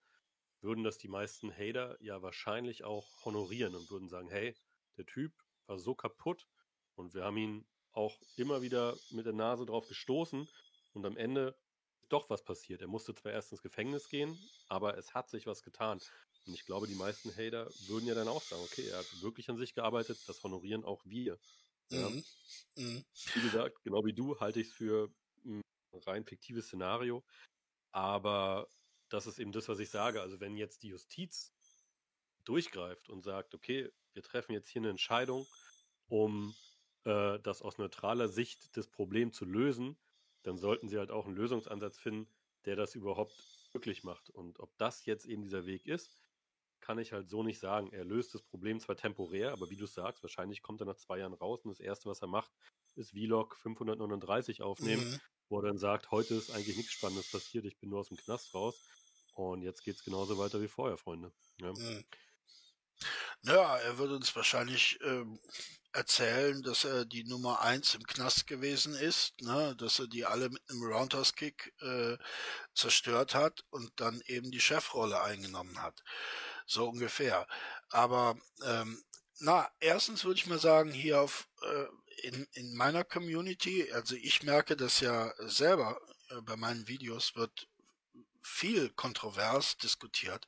würden 0.62 0.84
das 0.84 0.98
die 0.98 1.08
meisten 1.08 1.52
Hater 1.52 1.96
ja 2.00 2.22
wahrscheinlich 2.22 2.84
auch 2.84 3.24
honorieren 3.24 3.74
und 3.74 3.90
würden 3.90 4.08
sagen, 4.08 4.28
hey, 4.30 4.56
der 4.96 5.06
Typ 5.06 5.32
war 5.66 5.78
so 5.78 5.94
kaputt 5.94 6.48
und 6.94 7.14
wir 7.14 7.24
haben 7.24 7.36
ihn 7.36 7.66
auch 7.92 8.18
immer 8.36 8.62
wieder 8.62 8.96
mit 9.10 9.26
der 9.26 9.32
Nase 9.32 9.66
drauf 9.66 9.88
gestoßen 9.88 10.48
und 10.94 11.06
am 11.06 11.16
Ende 11.16 11.56
ist 12.00 12.12
doch 12.12 12.28
was 12.30 12.44
passiert. 12.44 12.80
Er 12.82 12.88
musste 12.88 13.14
zwar 13.14 13.32
erst 13.32 13.52
ins 13.52 13.62
Gefängnis 13.62 14.08
gehen, 14.08 14.38
aber 14.68 14.98
es 14.98 15.14
hat 15.14 15.30
sich 15.30 15.46
was 15.46 15.62
getan. 15.62 16.00
Und 16.46 16.54
ich 16.54 16.64
glaube, 16.64 16.86
die 16.86 16.94
meisten 16.94 17.30
Hater 17.30 17.70
würden 17.86 18.06
ja 18.06 18.14
dann 18.14 18.28
auch 18.28 18.42
sagen, 18.42 18.62
okay, 18.62 18.88
er 18.88 18.98
hat 18.98 19.22
wirklich 19.22 19.48
an 19.48 19.56
sich 19.56 19.74
gearbeitet, 19.74 20.18
das 20.26 20.42
honorieren 20.42 20.84
auch 20.84 21.04
wir. 21.04 21.38
Ja. 21.90 22.08
Mhm. 22.08 22.24
Mhm. 22.76 23.04
Wie 23.34 23.40
gesagt, 23.40 23.82
genau 23.82 24.04
wie 24.04 24.12
du, 24.12 24.40
halte 24.40 24.60
ich 24.60 24.68
es 24.68 24.72
für 24.72 25.12
ein 25.44 25.62
rein 26.06 26.24
fiktives 26.24 26.66
Szenario. 26.66 27.24
Aber 27.92 28.68
das 29.08 29.26
ist 29.26 29.38
eben 29.38 29.52
das, 29.52 29.68
was 29.68 29.78
ich 29.78 29.90
sage. 29.90 30.20
Also 30.20 30.40
wenn 30.40 30.56
jetzt 30.56 30.82
die 30.82 30.88
Justiz 30.88 31.52
durchgreift 32.44 33.08
und 33.08 33.22
sagt, 33.22 33.54
okay, 33.54 33.90
wir 34.14 34.22
treffen 34.22 34.52
jetzt 34.52 34.68
hier 34.68 34.80
eine 34.80 34.90
Entscheidung, 34.90 35.46
um 36.08 36.54
äh, 37.04 37.38
das 37.40 37.62
aus 37.62 37.78
neutraler 37.78 38.28
Sicht 38.28 38.76
des 38.76 38.88
Problems 38.88 39.36
zu 39.36 39.44
lösen, 39.44 39.96
dann 40.42 40.56
sollten 40.56 40.88
sie 40.88 40.98
halt 40.98 41.10
auch 41.10 41.26
einen 41.26 41.36
Lösungsansatz 41.36 41.98
finden, 41.98 42.28
der 42.64 42.76
das 42.76 42.94
überhaupt 42.94 43.34
möglich 43.72 44.04
macht. 44.04 44.30
Und 44.30 44.60
ob 44.60 44.76
das 44.78 45.04
jetzt 45.06 45.26
eben 45.26 45.42
dieser 45.42 45.66
Weg 45.66 45.86
ist, 45.86 46.22
kann 46.80 46.98
ich 46.98 47.12
halt 47.12 47.28
so 47.28 47.42
nicht 47.42 47.60
sagen. 47.60 47.92
Er 47.92 48.04
löst 48.04 48.34
das 48.34 48.42
Problem 48.42 48.80
zwar 48.80 48.96
temporär, 48.96 49.52
aber 49.52 49.70
wie 49.70 49.76
du 49.76 49.86
sagst, 49.86 50.22
wahrscheinlich 50.22 50.62
kommt 50.62 50.80
er 50.80 50.86
nach 50.86 50.96
zwei 50.96 51.18
Jahren 51.18 51.32
raus 51.32 51.64
und 51.64 51.70
das 51.70 51.80
Erste, 51.80 52.08
was 52.08 52.20
er 52.22 52.28
macht, 52.28 52.50
ist 52.96 53.10
Vlog 53.12 53.56
539 53.56 54.62
aufnehmen, 54.62 55.08
mhm. 55.08 55.20
wo 55.48 55.60
er 55.60 55.68
dann 55.68 55.78
sagt, 55.78 56.10
heute 56.10 56.34
ist 56.34 56.50
eigentlich 56.50 56.76
nichts 56.76 56.92
Spannendes 56.92 57.30
passiert, 57.30 57.64
ich 57.64 57.78
bin 57.78 57.90
nur 57.90 58.00
aus 58.00 58.08
dem 58.08 58.16
Knast 58.16 58.52
raus. 58.54 58.82
Und 59.34 59.62
jetzt 59.62 59.82
geht 59.82 59.96
es 59.96 60.04
genauso 60.04 60.36
weiter 60.36 60.60
wie 60.60 60.68
vorher, 60.68 60.98
Freunde. 60.98 61.32
Ja. 61.60 61.72
Mhm. 61.72 62.04
Naja, 63.42 63.76
er 63.78 63.98
würde 63.98 64.14
uns 64.16 64.34
wahrscheinlich 64.36 64.98
ähm, 65.02 65.40
erzählen, 65.92 66.62
dass 66.62 66.84
er 66.84 67.04
die 67.04 67.24
Nummer 67.24 67.60
eins 67.60 67.94
im 67.94 68.04
Knast 68.04 68.46
gewesen 68.46 68.94
ist, 68.94 69.40
ne? 69.42 69.74
dass 69.76 69.98
er 69.98 70.06
die 70.06 70.24
alle 70.24 70.48
mit 70.48 70.62
einem 70.70 70.84
Roundhouse-Kick 70.84 71.74
äh, 71.80 72.16
zerstört 72.74 73.34
hat 73.34 73.64
und 73.70 73.92
dann 73.96 74.20
eben 74.26 74.50
die 74.50 74.60
Chefrolle 74.60 75.20
eingenommen 75.22 75.82
hat. 75.82 76.02
So 76.66 76.88
ungefähr. 76.88 77.46
Aber 77.90 78.36
ähm, 78.64 79.02
na, 79.40 79.68
erstens 79.80 80.24
würde 80.24 80.38
ich 80.38 80.46
mal 80.46 80.60
sagen, 80.60 80.90
hier 80.92 81.20
auf 81.20 81.48
äh, 81.62 82.26
in, 82.28 82.46
in 82.52 82.76
meiner 82.76 83.04
Community, 83.04 83.90
also 83.92 84.14
ich 84.14 84.44
merke 84.44 84.76
das 84.76 85.00
ja 85.00 85.32
selber 85.38 86.00
äh, 86.30 86.40
bei 86.42 86.56
meinen 86.56 86.86
Videos, 86.88 87.34
wird 87.34 87.68
viel 88.42 88.90
kontrovers 88.90 89.76
diskutiert. 89.76 90.46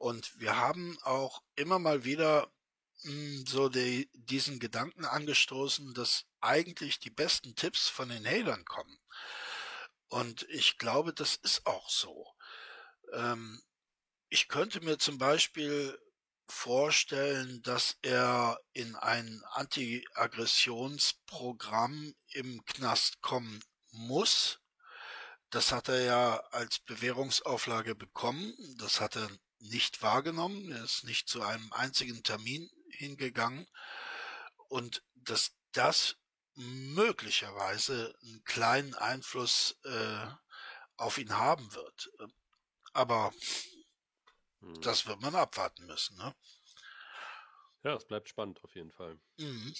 Und 0.00 0.40
wir 0.40 0.56
haben 0.56 0.98
auch 1.02 1.44
immer 1.56 1.78
mal 1.78 2.04
wieder 2.04 2.50
mh, 3.02 3.12
hm, 3.12 3.44
so 3.46 3.68
die, 3.68 4.08
diesen 4.14 4.58
Gedanken 4.58 5.04
angestoßen, 5.04 5.92
dass 5.92 6.24
eigentlich 6.40 7.00
die 7.00 7.10
besten 7.10 7.54
Tipps 7.54 7.90
von 7.90 8.08
den 8.08 8.24
Hatern 8.24 8.64
kommen. 8.64 8.98
Und 10.08 10.46
ich 10.48 10.78
glaube, 10.78 11.12
das 11.12 11.36
ist 11.36 11.66
auch 11.66 11.90
so. 11.90 12.26
Ähm, 13.12 13.60
ich 14.30 14.48
könnte 14.48 14.80
mir 14.80 14.96
zum 14.96 15.18
Beispiel 15.18 16.00
vorstellen, 16.48 17.60
dass 17.62 17.98
er 18.00 18.58
in 18.72 18.96
ein 18.96 19.42
Anti-Aggressionsprogramm 19.52 22.14
im 22.32 22.64
Knast 22.64 23.20
kommen 23.20 23.62
muss, 23.90 24.60
das 25.50 25.72
hat 25.72 25.88
er 25.88 26.00
ja 26.00 26.36
als 26.52 26.78
Bewährungsauflage 26.78 27.94
bekommen. 27.94 28.54
Das 28.78 29.02
hat 29.02 29.16
er 29.16 29.28
nicht 29.60 30.02
wahrgenommen. 30.02 30.72
Er 30.72 30.84
ist 30.84 31.04
nicht 31.04 31.28
zu 31.28 31.42
einem 31.42 31.72
einzigen 31.72 32.22
Termin 32.22 32.70
hingegangen. 32.90 33.66
Und 34.68 35.02
dass 35.14 35.52
das 35.72 36.16
möglicherweise 36.54 38.14
einen 38.22 38.44
kleinen 38.44 38.94
Einfluss 38.94 39.78
äh, 39.84 40.26
auf 40.96 41.18
ihn 41.18 41.36
haben 41.36 41.72
wird. 41.74 42.10
Aber 42.92 43.32
hm. 44.60 44.80
das 44.82 45.06
wird 45.06 45.20
man 45.20 45.34
abwarten 45.34 45.86
müssen. 45.86 46.16
Ne? 46.16 46.34
Ja, 47.82 47.94
es 47.94 48.06
bleibt 48.06 48.28
spannend 48.28 48.62
auf 48.62 48.74
jeden 48.74 48.92
Fall. 48.92 49.18
Mhm. 49.38 49.74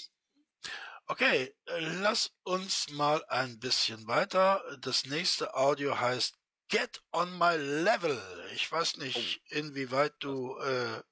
Okay, 1.07 1.55
lass 1.67 2.33
uns 2.45 2.89
mal 2.91 3.25
ein 3.27 3.59
bisschen 3.59 4.07
weiter. 4.07 4.63
Das 4.81 5.07
nächste 5.07 5.55
Audio 5.55 5.99
heißt 5.99 6.40
Get 6.71 7.03
on 7.13 7.37
my 7.37 7.57
level. 7.57 8.17
Ich 8.55 8.71
weiß 8.71 8.99
nicht, 8.99 9.43
oh. 9.45 9.55
inwieweit 9.57 10.15
du 10.21 10.57
äh, 10.59 11.03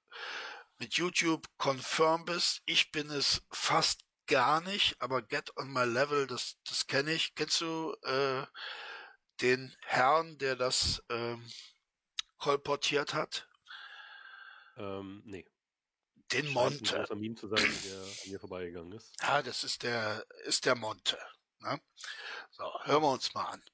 mit 0.78 0.94
YouTube 0.94 1.48
confirm 1.58 2.24
bist. 2.24 2.62
Ich 2.64 2.92
bin 2.92 3.10
es 3.10 3.42
fast 3.50 4.04
gar 4.28 4.60
nicht, 4.60 4.94
aber 5.00 5.20
Get 5.20 5.56
on 5.56 5.72
my 5.72 5.82
level, 5.82 6.28
das, 6.28 6.58
das 6.64 6.86
kenne 6.86 7.12
ich. 7.12 7.34
Kennst 7.34 7.60
du 7.60 7.92
äh, 8.04 8.46
den 9.40 9.74
Herrn, 9.80 10.38
der 10.38 10.54
das 10.54 11.02
ähm, 11.08 11.44
kolportiert 12.36 13.14
hat? 13.14 13.48
Ähm, 14.76 15.22
nee. 15.24 15.44
Den 16.30 16.48
Monte. 16.50 17.10
Ein 17.10 17.18
Meme 17.18 17.34
zu 17.34 17.48
sein, 17.48 17.58
der 17.84 18.00
an 18.00 18.30
mir 18.30 18.38
vorbeigegangen 18.38 18.92
ist. 18.92 19.12
Ja, 19.22 19.42
das 19.42 19.64
ist 19.64 19.82
der, 19.82 20.24
ist 20.44 20.66
der 20.66 20.76
Monte. 20.76 21.18
Ne? 21.58 21.80
So, 22.50 22.64
hören 22.84 23.02
wir 23.02 23.10
uns 23.10 23.34
mal 23.34 23.46
an. 23.46 23.64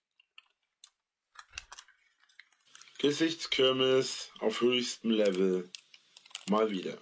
Gesichtskirmes 3.05 4.31
auf 4.39 4.63
höchstem 4.63 5.11
Level. 5.11 5.69
Mal 6.49 6.71
wieder. 6.71 6.97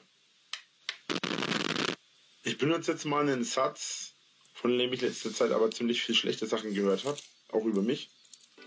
benutze 2.58 2.90
jetzt 2.90 3.04
mal 3.04 3.20
einen 3.20 3.44
Satz, 3.44 4.14
von 4.52 4.76
dem 4.76 4.92
ich 4.92 5.00
letzte 5.00 5.32
Zeit 5.32 5.52
aber 5.52 5.70
ziemlich 5.70 6.02
viel 6.02 6.16
schlechte 6.16 6.48
Sachen 6.48 6.74
gehört 6.74 7.04
habe, 7.04 7.18
auch 7.52 7.64
über 7.64 7.82
mich. 7.82 8.10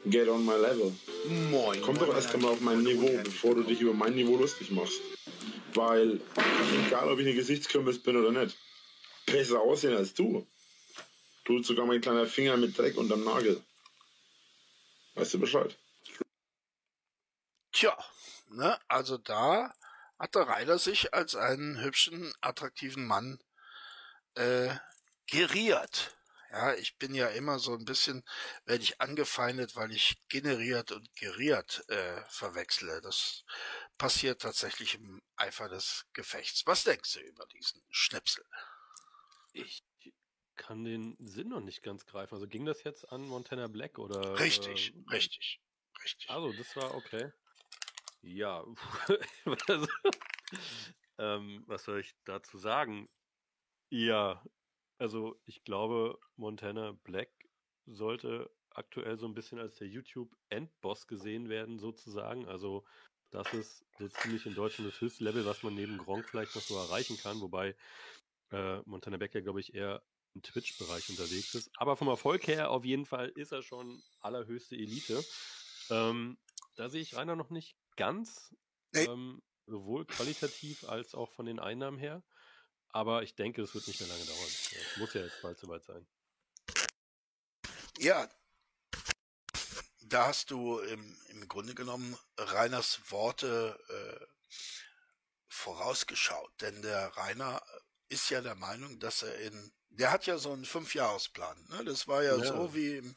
Get 0.05 0.29
on 0.29 0.45
my 0.45 0.53
level. 0.53 0.95
Moin. 1.51 1.81
Komm 1.81 1.97
doch 1.99 2.15
erst 2.15 2.33
einmal 2.33 2.53
auf 2.53 2.61
mein 2.61 2.83
Niveau, 2.83 3.19
bevor 3.21 3.53
du 3.53 3.63
dich 3.63 3.81
über 3.81 3.93
mein 3.93 4.15
Niveau 4.15 4.37
lustig 4.37 4.71
machst. 4.71 5.01
Weil, 5.73 6.21
egal 6.87 7.11
ob 7.11 7.19
ich 7.19 7.25
eine 7.25 7.35
Gesichtskürbis 7.35 8.01
bin 8.01 8.15
oder 8.15 8.31
nicht, 8.31 8.55
besser 9.25 9.59
aussehen 9.59 9.97
als 9.97 10.13
du. 10.13 10.47
Tut 11.43 11.65
sogar 11.65 11.85
mein 11.85 11.99
kleiner 11.99 12.27
Finger 12.27 12.55
mit 12.55 12.77
Dreck 12.77 12.95
unterm 12.95 13.25
Nagel. 13.25 13.61
Weißt 15.15 15.33
du 15.33 15.39
Bescheid? 15.39 15.75
Tja, 17.85 17.95
ne, 18.47 18.79
also 18.87 19.19
da 19.19 19.71
hat 20.17 20.33
der 20.33 20.47
Reiter 20.47 20.79
sich 20.79 21.13
als 21.13 21.35
einen 21.35 21.79
hübschen, 21.83 22.33
attraktiven 22.41 23.05
Mann 23.05 23.37
äh, 24.33 24.73
geriert. 25.27 26.17
Ja, 26.49 26.73
ich 26.73 26.97
bin 26.97 27.13
ja 27.13 27.27
immer 27.27 27.59
so 27.59 27.75
ein 27.75 27.85
bisschen, 27.85 28.23
werde 28.65 28.81
ich 28.81 29.01
angefeindet, 29.01 29.75
weil 29.75 29.91
ich 29.91 30.17
generiert 30.29 30.93
und 30.93 31.15
geriert 31.15 31.87
äh, 31.89 32.23
verwechsle. 32.27 33.01
Das 33.01 33.43
passiert 33.99 34.41
tatsächlich 34.41 34.95
im 34.95 35.21
Eifer 35.35 35.69
des 35.69 36.07
Gefechts. 36.13 36.65
Was 36.65 36.85
denkst 36.85 37.13
du 37.13 37.19
über 37.19 37.45
diesen 37.53 37.83
Schnipsel? 37.91 38.45
Ich 39.53 39.83
kann 40.55 40.83
den 40.85 41.17
Sinn 41.19 41.49
noch 41.49 41.61
nicht 41.61 41.83
ganz 41.83 42.07
greifen. 42.07 42.33
Also 42.33 42.47
ging 42.47 42.65
das 42.65 42.83
jetzt 42.83 43.07
an 43.11 43.21
Montana 43.21 43.67
Black 43.67 43.99
oder? 43.99 44.39
Richtig, 44.39 44.95
äh, 44.95 45.11
richtig, 45.11 45.61
richtig. 46.03 46.31
Also 46.31 46.51
das 46.51 46.75
war 46.75 46.95
okay. 46.95 47.31
Ja, 48.21 48.65
also, 49.67 49.87
ähm, 51.17 51.63
was 51.67 51.83
soll 51.83 51.99
ich 51.99 52.15
dazu 52.25 52.57
sagen? 52.57 53.09
Ja, 53.89 54.43
also 54.97 55.39
ich 55.45 55.63
glaube, 55.63 56.19
Montana 56.35 56.93
Black 57.03 57.29
sollte 57.85 58.49
aktuell 58.71 59.17
so 59.17 59.25
ein 59.27 59.33
bisschen 59.33 59.59
als 59.59 59.77
der 59.77 59.87
YouTube-Endboss 59.87 61.07
gesehen 61.07 61.49
werden, 61.49 61.79
sozusagen. 61.79 62.47
Also 62.47 62.83
das 63.31 63.53
ist 63.53 63.85
so 63.97 64.07
ziemlich 64.07 64.45
in 64.45 64.55
Deutschland 64.55 64.91
das 64.91 65.01
höchste 65.01 65.23
Level, 65.23 65.45
was 65.45 65.63
man 65.63 65.75
neben 65.75 65.97
Gronk 65.97 66.27
vielleicht 66.27 66.55
noch 66.55 66.61
so 66.61 66.77
erreichen 66.77 67.17
kann, 67.17 67.39
wobei 67.41 67.75
äh, 68.51 68.79
Montana 68.85 69.17
Black 69.17 69.33
ja, 69.35 69.41
glaube 69.41 69.59
ich, 69.59 69.73
eher 69.73 70.03
im 70.33 70.41
Twitch-Bereich 70.41 71.09
unterwegs 71.09 71.55
ist. 71.55 71.71
Aber 71.77 71.95
vom 71.95 72.07
Erfolg 72.07 72.47
her 72.47 72.69
auf 72.69 72.83
jeden 72.85 73.05
Fall 73.05 73.29
ist 73.29 73.51
er 73.51 73.61
schon 73.61 74.01
allerhöchste 74.19 74.75
Elite. 74.75 75.23
Ähm, 75.89 76.37
da 76.75 76.89
sehe 76.89 77.01
ich 77.01 77.15
Rainer 77.15 77.35
noch 77.35 77.49
nicht 77.49 77.77
ganz, 77.95 78.53
nee. 78.93 79.05
ähm, 79.05 79.41
sowohl 79.65 80.05
qualitativ 80.05 80.83
als 80.85 81.15
auch 81.15 81.31
von 81.31 81.45
den 81.45 81.59
Einnahmen 81.59 81.97
her. 81.97 82.23
Aber 82.89 83.23
ich 83.23 83.35
denke, 83.35 83.61
es 83.61 83.73
wird 83.73 83.87
nicht 83.87 83.99
mehr 83.99 84.09
lange 84.09 84.25
dauern. 84.25 84.47
Es 84.47 84.97
muss 84.97 85.13
ja 85.13 85.21
jetzt 85.21 85.41
bald 85.41 85.59
soweit 85.59 85.83
sein. 85.83 86.07
Ja, 87.97 88.29
da 90.01 90.27
hast 90.27 90.51
du 90.51 90.79
im, 90.79 91.17
im 91.29 91.47
Grunde 91.47 91.75
genommen 91.75 92.17
Rainers 92.37 93.11
Worte 93.11 93.77
äh, 93.89 94.25
vorausgeschaut. 95.47 96.53
Denn 96.61 96.81
der 96.81 97.07
Rainer 97.17 97.61
ist 98.09 98.29
ja 98.29 98.41
der 98.41 98.55
Meinung, 98.55 98.99
dass 98.99 99.23
er 99.23 99.37
in, 99.39 99.73
der 99.97 100.11
hat 100.11 100.25
ja 100.25 100.37
so 100.37 100.51
einen 100.51 100.65
Fünfjahresplan. 100.65 101.57
Ne? 101.69 101.85
Das 101.85 102.07
war 102.07 102.23
ja, 102.23 102.35
ja. 102.37 102.45
so 102.45 102.73
wie 102.73 102.97
im, 102.97 103.15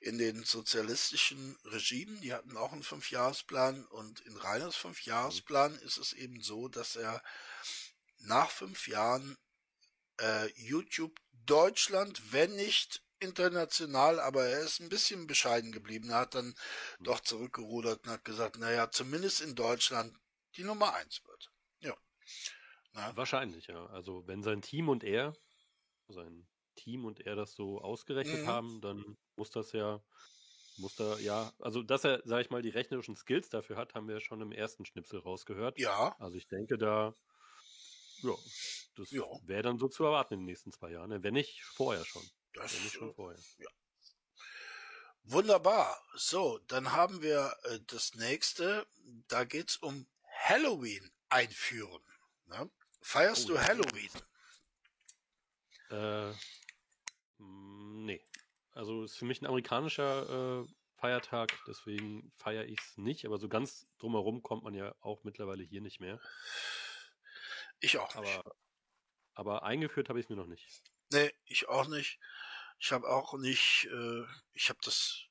in 0.00 0.18
den 0.18 0.44
sozialistischen 0.44 1.56
Regimen, 1.64 2.20
die 2.20 2.32
hatten 2.32 2.56
auch 2.56 2.72
einen 2.72 2.82
Fünfjahresplan 2.82 3.86
und 3.86 4.20
in 4.20 4.36
Reiners 4.36 4.76
Fünfjahresplan 4.76 5.72
mhm. 5.72 5.78
ist 5.80 5.98
es 5.98 6.12
eben 6.12 6.42
so, 6.42 6.68
dass 6.68 6.96
er 6.96 7.22
nach 8.18 8.50
fünf 8.50 8.88
Jahren 8.88 9.36
äh, 10.20 10.50
YouTube 10.54 11.18
Deutschland, 11.44 12.32
wenn 12.32 12.56
nicht 12.56 13.02
international, 13.18 14.20
aber 14.20 14.44
er 14.46 14.60
ist 14.60 14.80
ein 14.80 14.88
bisschen 14.88 15.26
bescheiden 15.26 15.72
geblieben. 15.72 16.10
Er 16.10 16.20
hat 16.20 16.34
dann 16.34 16.48
mhm. 16.98 17.04
doch 17.04 17.20
zurückgerudert 17.20 18.04
und 18.04 18.10
hat 18.10 18.24
gesagt, 18.24 18.58
naja, 18.58 18.90
zumindest 18.90 19.40
in 19.40 19.54
Deutschland 19.54 20.16
die 20.56 20.64
Nummer 20.64 20.94
eins 20.94 21.22
wird. 21.24 21.50
Ja. 21.80 21.96
Na? 22.92 23.16
Wahrscheinlich, 23.16 23.66
ja. 23.66 23.86
Also 23.86 24.26
wenn 24.26 24.42
sein 24.42 24.62
Team 24.62 24.88
und 24.88 25.04
er, 25.04 25.34
sein 26.08 26.46
Team 26.74 27.04
und 27.04 27.20
er 27.20 27.36
das 27.36 27.54
so 27.54 27.80
ausgerechnet 27.80 28.42
mhm. 28.42 28.46
haben, 28.46 28.80
dann 28.80 29.16
muss 29.36 29.50
das 29.50 29.72
ja, 29.72 30.02
muss 30.78 30.94
da, 30.96 31.16
ja, 31.18 31.52
also 31.58 31.82
dass 31.82 32.04
er, 32.04 32.22
sag 32.24 32.42
ich 32.42 32.50
mal, 32.50 32.62
die 32.62 32.68
rechnerischen 32.68 33.16
Skills 33.16 33.48
dafür 33.48 33.76
hat, 33.76 33.94
haben 33.94 34.08
wir 34.08 34.20
schon 34.20 34.40
im 34.40 34.52
ersten 34.52 34.84
Schnipsel 34.84 35.20
rausgehört. 35.20 35.78
Ja. 35.78 36.14
Also 36.18 36.36
ich 36.36 36.48
denke 36.48 36.76
da, 36.76 37.14
ja, 38.22 38.34
das 38.96 39.10
ja. 39.10 39.24
wäre 39.42 39.62
dann 39.62 39.78
so 39.78 39.88
zu 39.88 40.04
erwarten 40.04 40.34
in 40.34 40.40
den 40.40 40.46
nächsten 40.46 40.72
zwei 40.72 40.90
Jahren, 40.90 41.10
ne? 41.10 41.22
wenn 41.22 41.34
nicht 41.34 41.62
vorher 41.62 42.04
schon. 42.04 42.22
Das, 42.52 42.74
wenn 42.74 42.82
nicht 42.82 42.94
schon 42.94 43.14
vorher. 43.14 43.40
Ja. 43.58 43.68
Wunderbar. 45.24 46.00
So, 46.14 46.58
dann 46.68 46.92
haben 46.92 47.20
wir 47.20 47.56
äh, 47.64 47.80
das 47.88 48.14
nächste. 48.14 48.86
Da 49.28 49.44
geht's 49.44 49.76
um 49.76 50.06
Halloween 50.44 51.10
einführen. 51.28 52.02
Ne? 52.46 52.70
Feierst 53.02 53.46
oh, 53.46 53.54
du 53.54 53.60
Halloween? 53.60 54.10
Äh, 55.90 56.32
nee. 57.38 58.22
Also 58.72 59.04
ist 59.04 59.16
für 59.16 59.24
mich 59.24 59.40
ein 59.40 59.46
amerikanischer 59.46 60.62
äh, 60.62 60.66
Feiertag, 60.96 61.58
deswegen 61.66 62.32
feiere 62.36 62.64
ich 62.64 62.78
es 62.80 62.96
nicht. 62.96 63.24
Aber 63.26 63.38
so 63.38 63.48
ganz 63.48 63.86
drumherum 63.98 64.42
kommt 64.42 64.64
man 64.64 64.74
ja 64.74 64.94
auch 65.00 65.24
mittlerweile 65.24 65.62
hier 65.62 65.80
nicht 65.80 66.00
mehr. 66.00 66.20
Ich 67.80 67.98
auch 67.98 68.14
nicht. 68.16 68.36
Aber, 68.36 68.56
aber 69.34 69.62
eingeführt 69.62 70.08
habe 70.08 70.18
ich 70.18 70.26
es 70.26 70.30
mir 70.30 70.36
noch 70.36 70.46
nicht. 70.46 70.82
Nee, 71.10 71.32
ich 71.44 71.68
auch 71.68 71.86
nicht. 71.86 72.18
Ich 72.78 72.92
habe 72.92 73.08
auch 73.08 73.34
nicht, 73.34 73.88
äh, 73.90 74.24
ich 74.52 74.68
habe 74.68 74.80
das 74.84 75.26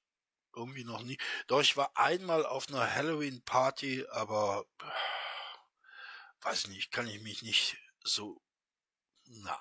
irgendwie 0.55 0.83
noch 0.83 1.01
nie. 1.01 1.17
Doch 1.47 1.61
ich 1.61 1.77
war 1.77 1.95
einmal 1.95 2.45
auf 2.45 2.69
einer 2.69 2.93
Halloween-Party, 2.95 4.05
aber 4.09 4.65
weiß 6.41 6.67
nicht, 6.67 6.91
kann 6.91 7.07
ich 7.07 7.21
mich 7.21 7.41
nicht 7.41 7.77
so, 8.03 8.41
na, 9.25 9.59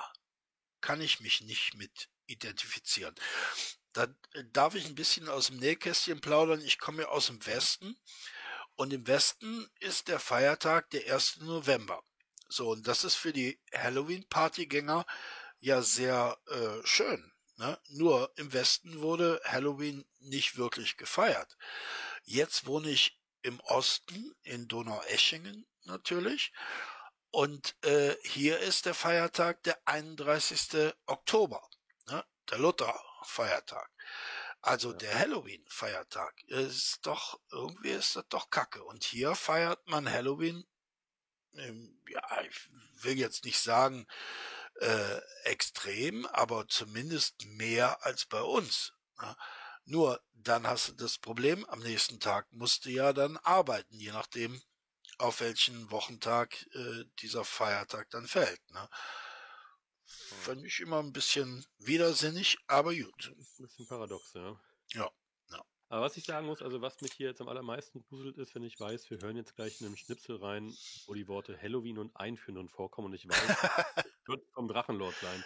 kann 0.84 1.00
ich 1.00 1.20
mich 1.20 1.40
nicht 1.40 1.74
mit 1.76 2.10
identifizieren. 2.26 3.14
Da 3.94 4.04
äh, 4.34 4.44
darf 4.52 4.74
ich 4.74 4.84
ein 4.84 4.94
bisschen 4.94 5.30
aus 5.30 5.46
dem 5.46 5.56
Nähkästchen 5.56 6.20
plaudern. 6.20 6.60
Ich 6.60 6.78
komme 6.78 7.02
ja 7.02 7.08
aus 7.08 7.28
dem 7.28 7.44
Westen 7.46 7.96
und 8.76 8.92
im 8.92 9.06
Westen 9.06 9.66
ist 9.80 10.08
der 10.08 10.20
Feiertag 10.20 10.90
der 10.90 11.12
1. 11.12 11.38
November. 11.40 12.04
So, 12.48 12.70
und 12.72 12.86
das 12.86 13.02
ist 13.02 13.14
für 13.14 13.32
die 13.32 13.58
Halloween-Partygänger 13.74 15.06
ja 15.58 15.80
sehr 15.80 16.38
äh, 16.48 16.86
schön. 16.86 17.32
Ne? 17.56 17.80
Nur 17.88 18.30
im 18.36 18.52
Westen 18.52 19.00
wurde 19.00 19.40
Halloween 19.44 20.04
nicht 20.20 20.58
wirklich 20.58 20.98
gefeiert. 20.98 21.56
Jetzt 22.24 22.66
wohne 22.66 22.90
ich 22.90 23.18
im 23.40 23.58
Osten, 23.60 24.34
in 24.42 24.68
Donaueschingen 24.68 25.66
natürlich. 25.84 26.52
Und 27.34 27.74
äh, 27.84 28.14
hier 28.22 28.60
ist 28.60 28.86
der 28.86 28.94
Feiertag 28.94 29.60
der 29.64 29.76
31. 29.88 30.94
Oktober, 31.06 31.68
ne? 32.06 32.24
der 32.48 32.58
Luther-Feiertag. 32.58 33.90
Also 34.60 34.92
ja. 34.92 34.98
der 34.98 35.18
Halloween-Feiertag 35.18 36.44
ist 36.44 37.00
doch, 37.02 37.40
irgendwie 37.50 37.90
ist 37.90 38.14
das 38.14 38.28
doch 38.28 38.50
kacke. 38.50 38.84
Und 38.84 39.02
hier 39.02 39.34
feiert 39.34 39.84
man 39.88 40.08
Halloween, 40.08 40.64
ähm, 41.54 42.00
ja, 42.08 42.42
ich 42.42 42.70
will 43.02 43.18
jetzt 43.18 43.44
nicht 43.44 43.58
sagen 43.58 44.06
äh, 44.76 45.20
extrem, 45.42 46.26
aber 46.26 46.68
zumindest 46.68 47.44
mehr 47.46 48.06
als 48.06 48.26
bei 48.26 48.42
uns. 48.42 48.92
Ne? 49.20 49.36
Nur 49.86 50.22
dann 50.34 50.68
hast 50.68 50.86
du 50.86 50.92
das 50.92 51.18
Problem, 51.18 51.64
am 51.64 51.80
nächsten 51.80 52.20
Tag 52.20 52.46
musst 52.52 52.84
du 52.84 52.90
ja 52.90 53.12
dann 53.12 53.38
arbeiten, 53.38 53.98
je 53.98 54.12
nachdem, 54.12 54.62
auf 55.18 55.40
welchen 55.40 55.90
Wochentag 55.90 56.66
äh, 56.74 57.04
dieser 57.20 57.44
Feiertag 57.44 58.10
dann 58.10 58.26
fällt. 58.26 58.60
Ne? 58.70 58.88
Fand 60.06 60.64
ich 60.64 60.80
immer 60.80 61.00
ein 61.00 61.12
bisschen 61.12 61.64
widersinnig, 61.78 62.58
aber 62.66 62.94
gut. 62.94 63.32
Ein 63.58 63.66
bisschen 63.66 63.86
paradox, 63.86 64.32
ja. 64.34 64.60
Ja. 64.92 65.10
Aber 65.94 66.06
was 66.06 66.16
ich 66.16 66.24
sagen 66.24 66.46
muss, 66.46 66.60
also 66.60 66.80
was 66.80 67.00
mich 67.02 67.12
hier 67.12 67.28
jetzt 67.28 67.40
am 67.40 67.48
allermeisten 67.48 68.02
gruselt 68.08 68.36
ist, 68.38 68.52
wenn 68.56 68.64
ich 68.64 68.80
weiß, 68.80 69.10
wir 69.10 69.18
hören 69.20 69.36
jetzt 69.36 69.54
gleich 69.54 69.80
in 69.80 69.86
einem 69.86 69.96
Schnipsel 69.96 70.36
rein, 70.36 70.74
wo 71.06 71.14
die 71.14 71.28
Worte 71.28 71.56
Halloween 71.60 71.98
und 71.98 72.16
Einführen 72.16 72.68
vorkommen 72.68 73.06
und 73.06 73.14
ich 73.14 73.28
weiß, 73.28 73.36
wird 74.26 74.44
vom 74.54 74.66
Drachenlord 74.66 75.14
sein. 75.14 75.44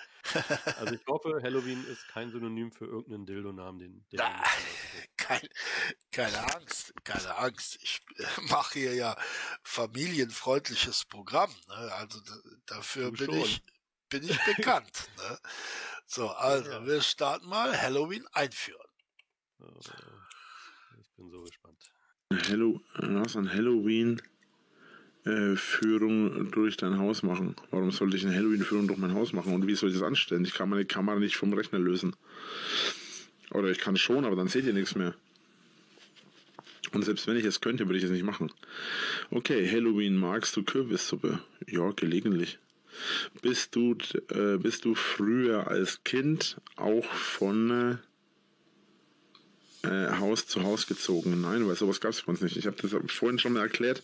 Also 0.78 0.94
ich 0.94 1.06
hoffe, 1.06 1.40
Halloween 1.42 1.84
ist 1.86 2.06
kein 2.08 2.30
Synonym 2.30 2.72
für 2.72 2.86
irgendeinen 2.86 3.26
Dildo-Namen, 3.26 3.78
den, 3.78 4.06
den 4.10 4.20
Na, 5.28 5.36
kein, 5.36 5.48
keine 6.12 6.54
Angst, 6.54 6.94
keine 7.04 7.36
Angst. 7.36 7.78
Ich 7.82 8.00
äh, 8.16 8.40
mache 8.48 8.78
hier 8.78 8.94
ja 8.94 9.16
familienfreundliches 9.62 11.04
Programm. 11.04 11.50
Ne? 11.68 11.92
Also 11.94 12.20
dafür 12.66 13.12
bin 13.12 13.32
ich, 13.32 13.62
bin 14.08 14.22
ich 14.22 14.38
bekannt. 14.44 15.08
ne? 15.16 15.38
So, 16.06 16.28
also 16.28 16.70
ja. 16.70 16.86
wir 16.86 17.02
starten 17.02 17.46
mal 17.46 17.80
Halloween 17.80 18.26
einführen. 18.32 18.86
Ich 21.00 21.10
bin 21.16 21.30
so 21.30 21.42
gespannt. 21.42 21.92
Hello, 22.46 22.80
was 22.94 23.36
an 23.36 23.52
Halloween 23.52 24.20
Halloween-Führung 25.28 26.50
durch 26.50 26.76
dein 26.76 26.98
Haus 26.98 27.22
machen? 27.22 27.54
Warum 27.70 27.90
sollte 27.90 28.16
ich 28.16 28.26
eine 28.26 28.34
Halloween-Führung 28.34 28.86
durch 28.86 28.98
mein 28.98 29.14
Haus 29.14 29.32
machen? 29.32 29.54
Und 29.54 29.66
wie 29.66 29.74
soll 29.74 29.90
ich 29.90 29.96
das 29.96 30.04
anstellen? 30.04 30.44
Ich 30.44 30.54
kann 30.54 30.68
meine 30.68 30.84
Kamera 30.84 31.18
nicht 31.18 31.36
vom 31.36 31.52
Rechner 31.52 31.78
lösen. 31.78 32.16
Oder 33.52 33.70
ich 33.70 33.78
kann 33.78 33.96
schon, 33.96 34.24
aber 34.24 34.36
dann 34.36 34.48
seht 34.48 34.66
ihr 34.66 34.72
nichts 34.72 34.94
mehr. 34.94 35.14
Und 36.92 37.04
selbst 37.04 37.26
wenn 37.26 37.36
ich 37.36 37.44
es 37.44 37.60
könnte, 37.60 37.86
würde 37.86 37.98
ich 37.98 38.04
es 38.04 38.10
nicht 38.10 38.24
machen. 38.24 38.50
Okay, 39.30 39.68
Halloween, 39.70 40.16
magst 40.16 40.56
du 40.56 40.62
Kürbissuppe? 40.62 41.40
Ja, 41.66 41.90
gelegentlich. 41.92 42.58
Bist 43.42 43.76
du, 43.76 43.96
äh, 44.30 44.56
bist 44.56 44.84
du 44.84 44.94
früher 44.94 45.68
als 45.68 46.02
Kind 46.04 46.56
auch 46.76 47.04
von 47.04 47.98
äh, 49.82 49.88
Haus 50.18 50.46
zu 50.46 50.62
Haus 50.62 50.86
gezogen? 50.86 51.40
Nein, 51.40 51.68
weil 51.68 51.76
sowas 51.76 52.00
gab 52.00 52.12
es 52.12 52.22
bei 52.22 52.30
uns 52.30 52.40
nicht. 52.40 52.56
Ich 52.56 52.66
habe 52.66 52.76
das 52.80 52.94
vorhin 53.12 53.38
schon 53.38 53.52
mal 53.52 53.60
erklärt. 53.60 54.02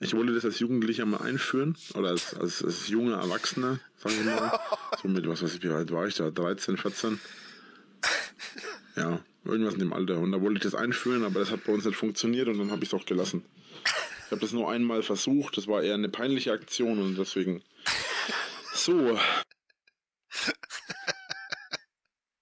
Ich 0.00 0.14
wollte 0.14 0.34
das 0.34 0.44
als 0.44 0.58
Jugendlicher 0.58 1.06
mal 1.06 1.20
einführen 1.20 1.76
oder 1.94 2.08
als, 2.08 2.34
als, 2.34 2.64
als 2.64 2.88
junger 2.88 3.18
Erwachsener, 3.18 3.78
sagen 3.98 4.16
wir 4.24 4.34
mal. 4.34 4.60
So 5.00 5.08
mit, 5.08 5.28
was 5.28 5.42
weiß 5.42 5.54
ich, 5.54 5.62
wie 5.62 5.68
alt 5.68 5.92
war 5.92 6.06
ich 6.06 6.14
da? 6.14 6.30
13, 6.30 6.78
14? 6.78 7.20
Ja, 8.96 9.24
irgendwas 9.44 9.74
in 9.74 9.80
dem 9.80 9.92
Alter. 9.92 10.18
Und 10.18 10.32
da 10.32 10.40
wollte 10.40 10.58
ich 10.58 10.62
das 10.62 10.74
einführen, 10.74 11.24
aber 11.24 11.40
das 11.40 11.50
hat 11.50 11.64
bei 11.64 11.72
uns 11.72 11.84
nicht 11.84 11.96
funktioniert 11.96 12.48
und 12.48 12.58
dann 12.58 12.70
habe 12.70 12.82
ich 12.84 12.92
es 12.92 12.94
auch 12.94 13.06
gelassen. 13.06 13.44
Ich 14.26 14.30
habe 14.30 14.40
das 14.40 14.52
nur 14.52 14.70
einmal 14.70 15.02
versucht, 15.02 15.56
das 15.56 15.66
war 15.66 15.82
eher 15.82 15.94
eine 15.94 16.08
peinliche 16.08 16.52
Aktion 16.52 16.98
und 16.98 17.16
deswegen. 17.16 17.62
So. 18.74 19.18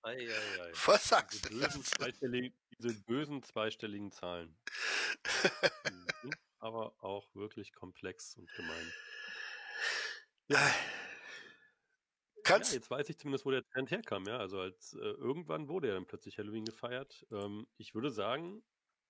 Ei, 0.02 0.16
ei, 0.16 0.62
ei. 0.62 0.72
Was 0.86 1.08
sagst 1.08 1.44
Diese 1.50 1.60
du? 1.60 1.66
bösen, 1.66 1.84
zweistelligen, 1.84 2.54
diese 2.78 2.94
bösen 3.02 3.42
zweistelligen 3.42 4.10
Zahlen. 4.12 4.56
Die 5.86 5.90
sind 6.22 6.36
aber 6.58 6.94
auch 7.02 7.34
wirklich 7.34 7.72
komplex 7.74 8.34
und 8.36 8.50
gemein. 8.54 8.92
Ja, 10.48 10.74
Kannst, 12.50 12.72
jetzt 12.72 12.90
weiß 12.90 13.08
ich 13.08 13.18
zumindest, 13.18 13.44
wo 13.46 13.50
der 13.50 13.64
Trend 13.64 13.90
herkam. 13.90 14.26
Ja, 14.26 14.38
also 14.38 14.60
als 14.60 14.94
äh, 14.94 14.98
irgendwann 14.98 15.68
wurde 15.68 15.88
ja 15.88 15.94
dann 15.94 16.06
plötzlich 16.06 16.38
Halloween 16.38 16.64
gefeiert. 16.64 17.26
Ähm, 17.32 17.66
ich 17.76 17.94
würde 17.94 18.10
sagen, 18.10 18.62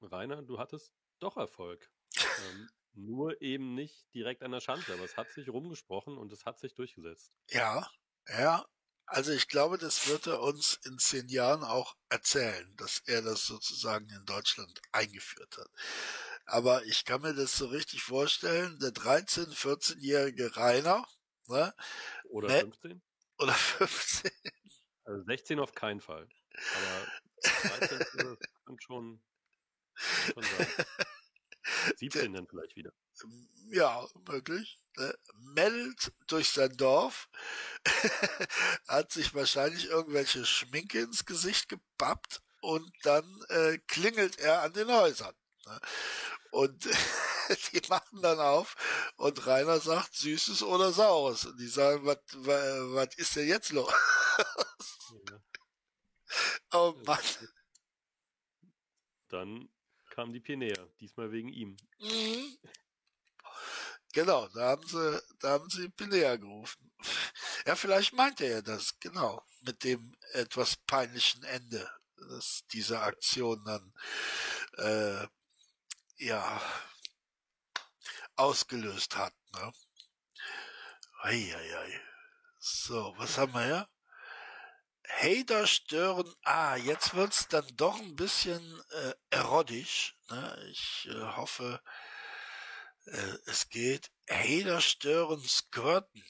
Rainer, 0.03 0.43
du 0.43 0.59
hattest 0.59 0.95
doch 1.19 1.37
Erfolg. 1.37 1.91
ähm, 2.37 2.71
nur 2.95 3.41
eben 3.43 3.75
nicht 3.75 4.13
direkt 4.15 4.43
an 4.43 4.53
der 4.53 4.61
Schanze, 4.61 4.93
aber 4.95 5.05
es 5.05 5.17
hat 5.17 5.31
sich 5.33 5.49
rumgesprochen 5.49 6.19
und 6.19 6.33
es 6.33 6.45
hat 6.47 6.59
sich 6.61 6.75
durchgesetzt. 6.75 7.33
ja, 7.51 7.89
ja. 8.29 8.65
Also 9.13 9.33
ich 9.33 9.49
glaube, 9.49 9.77
das 9.77 10.07
wird 10.07 10.29
er 10.29 10.41
uns 10.41 10.79
in 10.85 10.97
zehn 10.99 11.29
Jahren 11.29 11.65
auch 11.65 11.97
erzählen, 12.11 12.73
dass 12.77 13.01
er 13.07 13.23
das 13.23 13.45
sozusagen 13.45 14.09
in 14.09 14.25
Deutschland 14.25 14.81
eingeführt 14.93 15.57
hat. 15.59 15.69
Aber 16.47 16.85
ich 16.87 17.05
kann 17.05 17.23
mir 17.23 17.35
das 17.35 17.57
so 17.57 17.67
richtig 17.67 18.03
vorstellen, 18.05 18.79
der 18.79 18.93
13-, 18.93 19.53
14-jährige 19.53 20.57
Rainer, 20.57 21.05
ne, 21.49 21.75
Oder 22.31 22.49
Ne. 22.49 22.61
15? 22.61 23.03
Oder 23.41 23.53
15, 23.55 24.31
Also 25.05 25.25
16 25.25 25.59
auf 25.61 25.73
keinen 25.75 26.01
Fall. 26.01 26.29
Aber 26.77 27.07
13 27.79 27.99
würde- 28.13 28.39
kann 28.67 28.79
schon, 28.81 29.23
schon 29.95 30.43
sein. 30.43 30.67
17 31.97 32.33
dann 32.33 32.47
vielleicht 32.47 32.77
wieder. 32.77 32.93
ja, 33.71 34.07
möglich, 34.27 34.79
ne, 34.97 35.15
meldet 35.55 36.13
durch 36.27 36.49
sein 36.51 36.77
Dorf, 36.77 37.29
hat 38.89 39.13
sich 39.13 39.35
wahrscheinlich 39.35 39.87
irgendwelche 39.89 40.45
Schminke 40.45 41.01
ins 41.01 41.25
Gesicht 41.27 41.69
gepappt 41.69 42.43
und 42.61 42.91
dann 43.03 43.25
äh, 43.49 43.79
klingelt 43.87 44.39
er 44.39 44.63
an 44.63 44.73
den 44.73 44.89
Häusern. 44.89 45.35
Ne? 45.67 45.81
Und 46.51 46.87
die 47.73 47.83
machen 47.89 48.23
dann 48.23 48.39
auf 48.41 48.77
und 49.17 49.47
Rainer 49.47 49.81
sagt 49.81 50.15
Süßes 50.15 50.63
oder 50.63 50.93
Saures. 50.93 51.47
Und 51.47 51.59
die 51.59 51.69
sagen, 51.69 52.07
was 52.07 52.19
was 52.33 53.15
ist 53.17 53.37
denn 53.37 53.49
jetzt 53.49 53.73
los? 53.73 53.93
Ja. 55.29 55.41
Oh 56.73 56.95
Mann. 57.05 57.19
Dann 59.29 59.69
kam 60.11 60.33
die 60.33 60.41
Pinea, 60.41 60.87
diesmal 61.01 61.33
wegen 61.33 61.49
ihm. 61.49 61.77
Mhm. 61.99 62.57
Genau, 64.13 64.49
da 64.49 64.71
haben 64.71 64.87
sie, 64.87 65.23
da 65.39 65.51
haben 65.51 65.71
sie 65.71 65.89
Pinea 65.89 66.37
gerufen. 66.37 66.91
Ja, 67.67 67.77
vielleicht 67.77 68.13
meint 68.13 68.41
er 68.41 68.49
ja 68.51 68.63
das, 68.63 68.99
genau, 68.99 69.43
mit 69.63 69.85
dem 69.85 70.15
etwas 70.33 70.77
peinlichen 70.87 71.45
Ende, 71.45 71.89
das 72.17 72.65
diese 72.73 73.01
Aktion 73.01 73.65
dann, 73.65 73.93
äh, 74.79 75.27
ja, 76.25 76.61
ausgelöst 78.37 79.17
hat, 79.17 79.35
ne? 79.53 79.73
Eieiei. 81.23 82.01
So, 82.59 83.15
was 83.17 83.39
haben 83.39 83.53
wir 83.53 83.65
hier? 83.65 83.89
Hater 85.19 85.67
stören. 85.67 86.35
Ah, 86.43 86.77
jetzt 86.77 87.15
wird's 87.15 87.49
dann 87.49 87.67
doch 87.77 87.99
ein 87.99 88.17
bisschen 88.17 88.83
äh, 88.91 89.15
erotisch. 89.31 90.17
Ne? 90.31 90.69
Ich 90.71 91.09
äh, 91.11 91.21
hoffe, 91.37 91.83
äh, 93.07 93.37
es 93.47 93.69
geht. 93.69 94.11
Hater 94.29 94.81
stören 94.81 95.43
Squirten. 95.43 96.25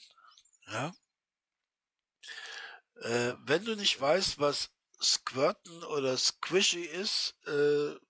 Ja? 0.66 0.94
Äh, 3.02 3.34
wenn 3.40 3.64
du 3.64 3.76
nicht 3.76 4.00
weißt, 4.00 4.38
was 4.38 4.70
Squirten 5.00 5.84
oder 5.84 6.16
Squishy 6.16 6.84
ist, 6.84 7.34
äh, 7.46 7.50
du 7.50 8.00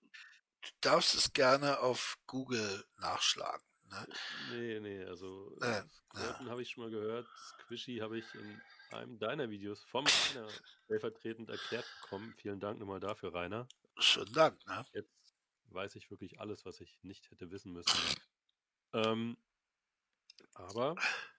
darfst 0.81 1.15
es 1.15 1.33
gerne 1.33 1.79
auf 1.79 2.17
Google 2.27 2.85
nachschlagen. 2.97 3.70
Ne? 3.91 4.07
Nee, 4.51 4.79
nee, 4.79 5.03
also 5.05 5.55
Äh, 5.61 5.79
äh, 5.79 5.83
Squirten 5.89 6.49
habe 6.49 6.61
ich 6.61 6.69
schon 6.69 6.83
mal 6.83 6.91
gehört. 6.91 7.27
Squishy 7.37 7.97
habe 7.97 8.17
ich 8.17 8.25
in 8.35 8.61
einem 8.91 9.19
deiner 9.19 9.49
Videos 9.49 9.83
vom 9.83 10.05
Rainer 10.05 10.47
stellvertretend 10.85 11.49
erklärt 11.49 11.85
bekommen. 12.01 12.33
Vielen 12.37 12.59
Dank 12.59 12.79
nochmal 12.79 12.99
dafür, 12.99 13.33
Rainer. 13.33 13.67
Schönen 13.97 14.33
Dank. 14.33 14.65
Ne? 14.65 14.85
Jetzt 14.93 15.35
weiß 15.65 15.95
ich 15.95 16.09
wirklich 16.09 16.39
alles, 16.39 16.65
was 16.65 16.79
ich 16.79 16.99
nicht 17.03 17.29
hätte 17.31 17.51
wissen 17.51 17.73
müssen. 17.73 17.97
Ähm, 18.93 19.37
aber 20.53 20.95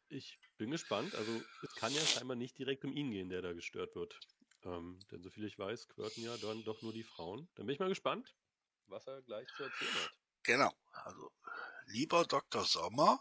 ich 0.08 0.38
bin 0.58 0.70
gespannt. 0.70 1.14
Also 1.14 1.42
es 1.62 1.74
kann 1.74 1.92
ja 1.92 2.02
scheinbar 2.02 2.36
nicht 2.36 2.58
direkt 2.58 2.84
um 2.84 2.92
ihn 2.92 3.10
gehen, 3.10 3.30
der 3.30 3.42
da 3.42 3.52
gestört 3.52 3.94
wird. 3.94 4.18
Ähm, 4.64 4.98
denn 5.10 5.22
soviel 5.22 5.44
ich 5.44 5.58
weiß, 5.58 5.82
squirten 5.82 6.22
ja 6.22 6.36
dann 6.36 6.64
doch 6.64 6.82
nur 6.82 6.92
die 6.92 7.02
Frauen. 7.02 7.48
Dann 7.54 7.66
bin 7.66 7.74
ich 7.74 7.80
mal 7.80 7.88
gespannt, 7.88 8.34
was 8.86 9.06
er 9.06 9.22
gleich 9.22 9.48
zu 9.56 9.64
erzählen 9.64 9.94
hat. 9.94 10.12
Genau. 10.44 10.72
Lieber 11.86 12.24
Dr. 12.24 12.64
Sommer, 12.64 13.20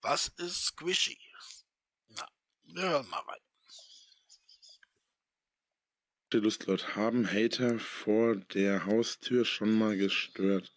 was 0.00 0.28
ist 0.38 0.64
Squishy? 0.66 1.18
Na, 2.08 2.26
wir 2.64 2.82
hören 2.82 3.08
mal 3.08 3.20
rein. 3.20 3.40
Lustlord, 6.32 6.96
haben 6.96 7.30
Hater 7.30 7.78
vor 7.78 8.36
der 8.36 8.86
Haustür 8.86 9.44
schon 9.44 9.76
mal 9.76 9.96
gestört 9.96 10.72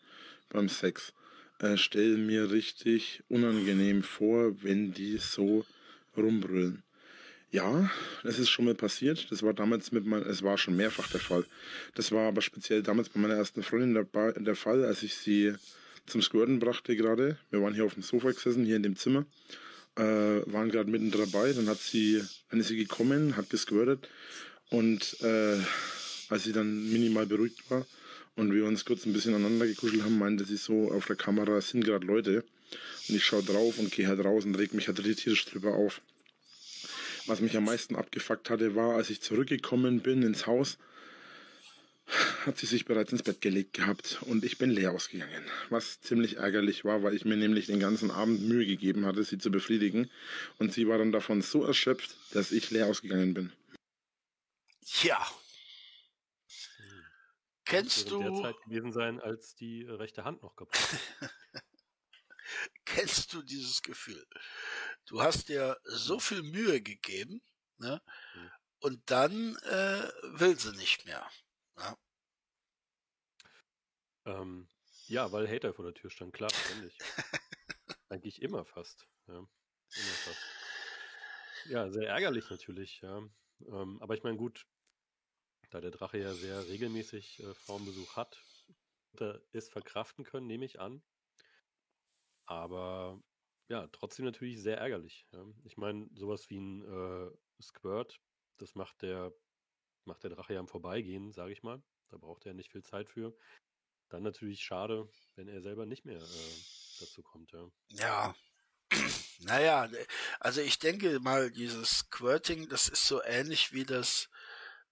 beim 0.50 0.68
Sex? 0.68 1.14
Äh, 1.60 1.78
stell 1.78 2.18
mir 2.18 2.52
richtig 2.52 3.24
unangenehm 3.30 4.04
vor, 4.04 4.62
wenn 4.64 4.92
die 4.92 5.18
so 5.18 5.66
rumbrüllen. 6.18 6.84
Ja, 7.52 7.90
das 8.24 8.38
ist 8.38 8.50
schon 8.50 8.66
mal 8.66 8.76
passiert. 8.76 9.32
Das 9.32 9.44
war 9.44 9.54
damals 9.54 9.94
mit 9.94 10.06
mein, 10.06 10.24
es 10.24 10.44
war 10.44 10.58
schon 10.58 10.76
mehrfach 10.76 11.10
der 11.10 11.22
Fall. 11.22 11.46
Das 11.94 12.12
war 12.12 12.28
aber 12.28 12.42
speziell 12.42 12.84
damals 12.84 13.08
bei 13.08 13.22
meiner 13.22 13.36
ersten 13.36 13.64
Freundin 13.64 13.94
der, 13.94 14.34
der 14.34 14.56
Fall, 14.58 14.84
als 14.84 15.04
ich 15.04 15.16
sie 15.16 15.56
zum 16.08 16.22
Squirten 16.22 16.60
brachte 16.60 16.96
gerade. 16.96 17.38
Wir 17.50 17.62
waren 17.62 17.74
hier 17.74 17.86
auf 17.86 17.94
dem 17.94 18.04
Sofa 18.04 18.32
gesessen, 18.32 18.66
hier 18.66 18.76
in 18.76 18.84
dem 18.84 18.96
Zimmer, 18.96 19.26
äh, 19.96 20.02
waren 20.02 20.70
gerade 20.70 20.90
mitten 20.90 21.12
dabei. 21.12 21.54
Dann 21.54 21.68
hat 21.68 21.80
sie, 21.80 22.24
dann 22.50 22.60
ist 22.60 22.68
sie 22.68 22.78
gekommen, 22.78 23.38
hat 23.38 23.50
gesquirtet 23.50 24.08
und 24.70 25.22
äh, 25.22 25.58
als 26.30 26.44
sie 26.44 26.54
dann 26.54 26.92
minimal 26.92 27.26
beruhigt 27.26 27.70
war 27.70 27.86
und 28.36 28.54
wir 28.54 28.66
uns 28.66 28.86
kurz 28.86 29.06
ein 29.06 29.14
bisschen 29.14 29.34
aneinander 29.34 29.68
gekuschelt 29.68 30.04
haben, 30.04 30.18
meinte 30.18 30.46
sie 30.46 30.58
so 30.58 30.92
auf 30.92 31.06
der 31.06 31.16
Kamera, 31.16 31.62
sind 31.62 31.84
gerade 31.84 32.06
Leute. 32.06 32.44
Und 33.08 33.16
ich 33.16 33.24
schaue 33.24 33.44
drauf 33.44 33.78
und 33.78 33.92
gehe 33.92 34.08
halt 34.08 34.24
raus 34.24 34.46
und 34.46 34.56
reg 34.56 34.74
mich 34.74 34.88
halt 34.88 34.98
tierisch 34.98 35.46
drüber 35.46 35.76
auf. 35.76 36.02
Was 37.28 37.42
mich 37.42 37.56
am 37.56 37.66
meisten 37.66 37.96
abgefuckt 37.96 38.50
hatte, 38.50 38.76
war, 38.76 38.96
als 38.96 39.10
ich 39.10 39.22
zurückgekommen 39.22 40.02
bin 40.02 40.22
ins 40.24 40.48
Haus, 40.48 40.78
hat 42.46 42.58
sie 42.58 42.66
sich 42.66 42.86
bereits 42.86 43.12
ins 43.12 43.24
Bett 43.24 43.42
gelegt 43.42 43.74
gehabt 43.74 44.22
und 44.24 44.44
ich 44.44 44.58
bin 44.58 44.70
leer 44.70 44.92
ausgegangen. 44.92 45.44
Was 45.70 46.02
ziemlich 46.02 46.38
ärgerlich 46.38 46.86
war, 46.86 47.04
weil 47.04 47.16
ich 47.16 47.26
mir 47.26 47.38
nämlich 47.38 47.66
den 47.66 47.80
ganzen 47.80 48.12
Abend 48.12 48.42
Mühe 48.42 48.66
gegeben 48.66 49.06
hatte, 49.06 49.24
sie 49.24 49.38
zu 49.38 49.50
befriedigen. 49.50 50.12
Und 50.60 50.74
sie 50.74 50.88
war 50.88 50.98
dann 50.98 51.12
davon 51.12 51.42
so 51.42 51.64
erschöpft, 51.64 52.16
dass 52.32 52.52
ich 52.52 52.70
leer 52.72 52.88
ausgegangen 52.88 53.34
bin. 53.34 53.52
Ja. 55.04 55.26
Hm. 56.78 57.04
Kennst 57.66 58.12
du, 58.12 58.22
der 58.22 58.34
Zeit 58.36 58.62
gewesen 58.66 58.92
sein, 58.92 59.20
als 59.20 59.56
die 59.56 59.84
rechte 59.84 60.24
Hand 60.24 60.44
noch 60.44 60.56
kaputt 60.56 60.78
war. 61.20 61.30
kennst 62.86 63.34
du 63.34 63.42
dieses 63.42 63.82
Gefühl? 63.82 64.24
Du 65.06 65.22
hast 65.22 65.50
dir 65.50 65.78
so 65.84 66.20
viel 66.20 66.44
Mühe 66.44 66.82
gegeben, 66.82 67.42
ne? 67.78 68.02
Mhm. 68.36 68.52
Und 68.80 69.02
dann 69.10 69.56
äh, 69.64 70.12
will 70.38 70.60
sie 70.60 70.74
nicht 70.74 71.06
mehr. 71.06 71.28
Ja? 71.78 71.98
ähm, 74.26 74.68
ja, 75.08 75.32
weil 75.32 75.48
Hater 75.48 75.74
vor 75.74 75.86
der 75.86 75.94
Tür 75.94 76.10
stand, 76.10 76.34
klar, 76.34 76.50
ständig. 76.50 76.98
Eigentlich 78.10 78.42
immer 78.42 78.66
fast. 78.66 79.08
Ja, 79.28 79.38
immer 79.38 80.16
fast. 80.24 80.46
Ja, 81.66 81.90
sehr 81.90 82.10
ärgerlich 82.10 82.50
natürlich, 82.50 83.02
ja. 83.02 83.18
Ähm, 83.68 84.02
aber 84.02 84.16
ich 84.16 84.24
meine, 84.24 84.38
gut, 84.38 84.68
da 85.70 85.82
der 85.82 85.92
Drache 85.92 86.18
ja 86.18 86.34
sehr 86.34 86.68
regelmäßig 86.68 87.40
äh, 87.40 87.54
Frauenbesuch 87.54 88.16
hat, 88.16 88.44
es 89.54 89.70
verkraften 89.70 90.26
können, 90.26 90.48
nehme 90.48 90.66
ich 90.66 90.80
an. 90.80 91.02
Aber 92.46 93.22
ja, 93.68 93.88
trotzdem 93.88 94.26
natürlich 94.26 94.62
sehr 94.62 94.78
ärgerlich. 94.78 95.26
Ja. 95.32 95.46
Ich 95.64 95.78
meine, 95.78 96.10
sowas 96.14 96.50
wie 96.50 96.60
ein 96.60 96.82
äh, 96.84 97.32
Squirt, 97.62 98.20
das 98.58 98.76
macht 98.76 99.02
der, 99.02 99.34
macht 100.06 100.24
der 100.24 100.32
Drache 100.32 100.54
ja 100.54 100.60
im 100.60 100.68
Vorbeigehen, 100.68 101.32
sage 101.32 101.52
ich 101.52 101.64
mal. 101.64 101.82
Da 102.10 102.18
braucht 102.18 102.46
er 102.46 102.54
nicht 102.54 102.72
viel 102.72 102.84
Zeit 102.84 103.10
für. 103.10 103.36
Dann 104.10 104.24
natürlich 104.24 104.64
schade, 104.64 105.10
wenn 105.36 105.48
er 105.48 105.62
selber 105.62 105.86
nicht 105.86 106.06
mehr 106.06 106.22
äh, 106.22 106.56
dazu 107.00 107.24
kommt, 107.24 107.52
ja. 107.52 107.68
Ja. 107.90 108.36
Naja, 109.40 109.90
also 110.40 110.62
ich 110.62 110.80
denke 110.80 111.20
mal, 111.20 111.52
dieses 111.52 111.90
Squirting, 111.90 112.70
das 112.70 112.88
ist 112.88 113.06
so 113.06 113.22
ähnlich 113.22 113.74
wie 113.74 113.84
das 113.84 114.30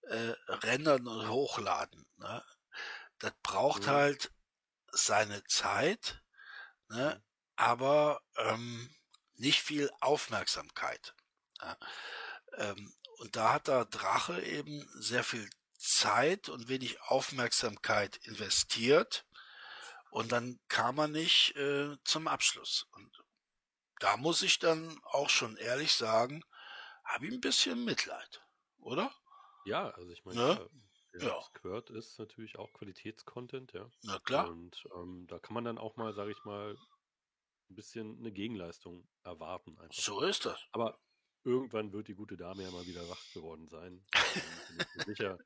äh, 0.02 0.34
Rendern 0.48 1.08
und 1.08 1.30
Hochladen. 1.30 2.06
Ne? 2.18 2.44
Das 3.20 3.32
braucht 3.42 3.86
ja. 3.86 3.94
halt 3.94 4.34
seine 4.92 5.44
Zeit, 5.46 6.22
ne? 6.90 7.24
aber 7.56 8.22
ähm, 8.36 8.94
nicht 9.36 9.62
viel 9.62 9.90
Aufmerksamkeit. 10.02 11.16
Ja? 11.62 11.78
Ähm, 12.58 12.94
und 13.24 13.38
da 13.38 13.54
hat 13.54 13.70
der 13.70 13.86
Drache 13.86 14.42
eben 14.42 14.86
sehr 14.96 15.24
viel 15.24 15.50
Zeit 15.78 16.50
und 16.50 16.68
wenig 16.68 17.02
Aufmerksamkeit 17.04 18.18
investiert. 18.26 19.26
Und 20.12 20.34
dann 20.34 20.60
kam 20.68 20.98
er 20.98 21.08
nicht 21.08 21.56
äh, 21.56 21.96
zum 22.04 22.28
Abschluss. 22.28 22.86
Und 22.92 23.24
da 24.00 24.18
muss 24.18 24.42
ich 24.42 24.60
dann 24.60 25.00
auch 25.06 25.30
schon 25.30 25.56
ehrlich 25.56 25.94
sagen, 25.94 26.44
habe 27.06 27.28
ich 27.28 27.34
ein 27.34 27.40
bisschen 27.40 27.86
Mitleid, 27.86 28.44
oder? 28.80 29.10
Ja, 29.64 29.92
also 29.92 30.12
ich 30.12 30.26
meine, 30.26 30.40
ne? 30.42 30.70
ja, 31.14 31.28
ja. 31.28 31.42
Squirt 31.44 31.92
ist 31.92 32.20
natürlich 32.20 32.60
auch 32.60 32.74
Qualitätscontent, 32.74 33.72
ja. 33.72 33.90
Na 34.02 34.20
klar. 34.20 34.50
Und 34.50 34.84
ähm, 34.98 35.28
da 35.30 35.40
kann 35.40 35.54
man 35.54 35.64
dann 35.64 35.78
auch 35.78 35.96
mal, 35.96 36.14
sage 36.14 36.32
ich 36.32 36.44
mal, 36.44 36.76
ein 37.70 37.76
bisschen 37.76 38.18
eine 38.18 38.34
Gegenleistung 38.34 39.08
erwarten. 39.24 39.80
Einfach. 39.80 39.96
So 39.96 40.20
ist 40.20 40.46
das. 40.46 40.60
Aber 40.74 41.00
irgendwann 41.44 41.92
wird 41.92 42.08
die 42.08 42.16
gute 42.16 42.38
Dame 42.38 42.64
ja 42.64 42.72
mal 42.72 42.86
wieder 42.86 43.08
wach 43.10 43.22
geworden 43.34 43.68
sein. 43.68 44.04
bin, 44.12 44.80
ich 44.80 44.96
mir 44.96 45.04
sicher, 45.06 45.38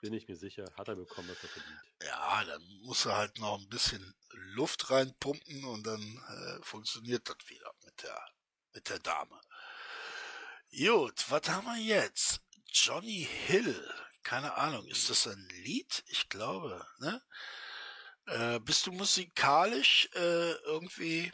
bin 0.00 0.12
ich 0.14 0.28
mir 0.28 0.36
sicher, 0.36 0.64
hat 0.76 0.88
er 0.88 0.96
bekommen, 0.96 1.28
was 1.28 1.42
er 1.42 1.48
verdient. 1.48 1.80
Ja, 2.02 2.44
dann 2.44 2.62
muss 2.82 3.06
er 3.06 3.16
halt 3.16 3.38
noch 3.38 3.58
ein 3.58 3.68
bisschen 3.68 4.14
Luft 4.30 4.90
reinpumpen 4.90 5.64
und 5.64 5.86
dann 5.86 6.00
äh, 6.00 6.62
funktioniert 6.62 7.28
das 7.28 7.36
wieder 7.48 7.72
mit 7.84 8.02
der, 8.02 8.28
mit 8.72 8.88
der 8.88 8.98
Dame. 8.98 9.40
Gut, 10.76 11.30
was 11.30 11.48
haben 11.48 11.66
wir 11.66 11.80
jetzt? 11.80 12.40
Johnny 12.66 13.28
Hill. 13.46 13.94
Keine 14.24 14.54
Ahnung, 14.54 14.86
ist 14.88 15.10
das 15.10 15.26
ein 15.26 15.48
Lied? 15.64 16.02
Ich 16.08 16.28
glaube, 16.28 16.84
ne? 16.98 17.22
Äh, 18.26 18.58
bist 18.60 18.86
du 18.86 18.92
musikalisch 18.92 20.08
äh, 20.14 20.52
irgendwie 20.64 21.30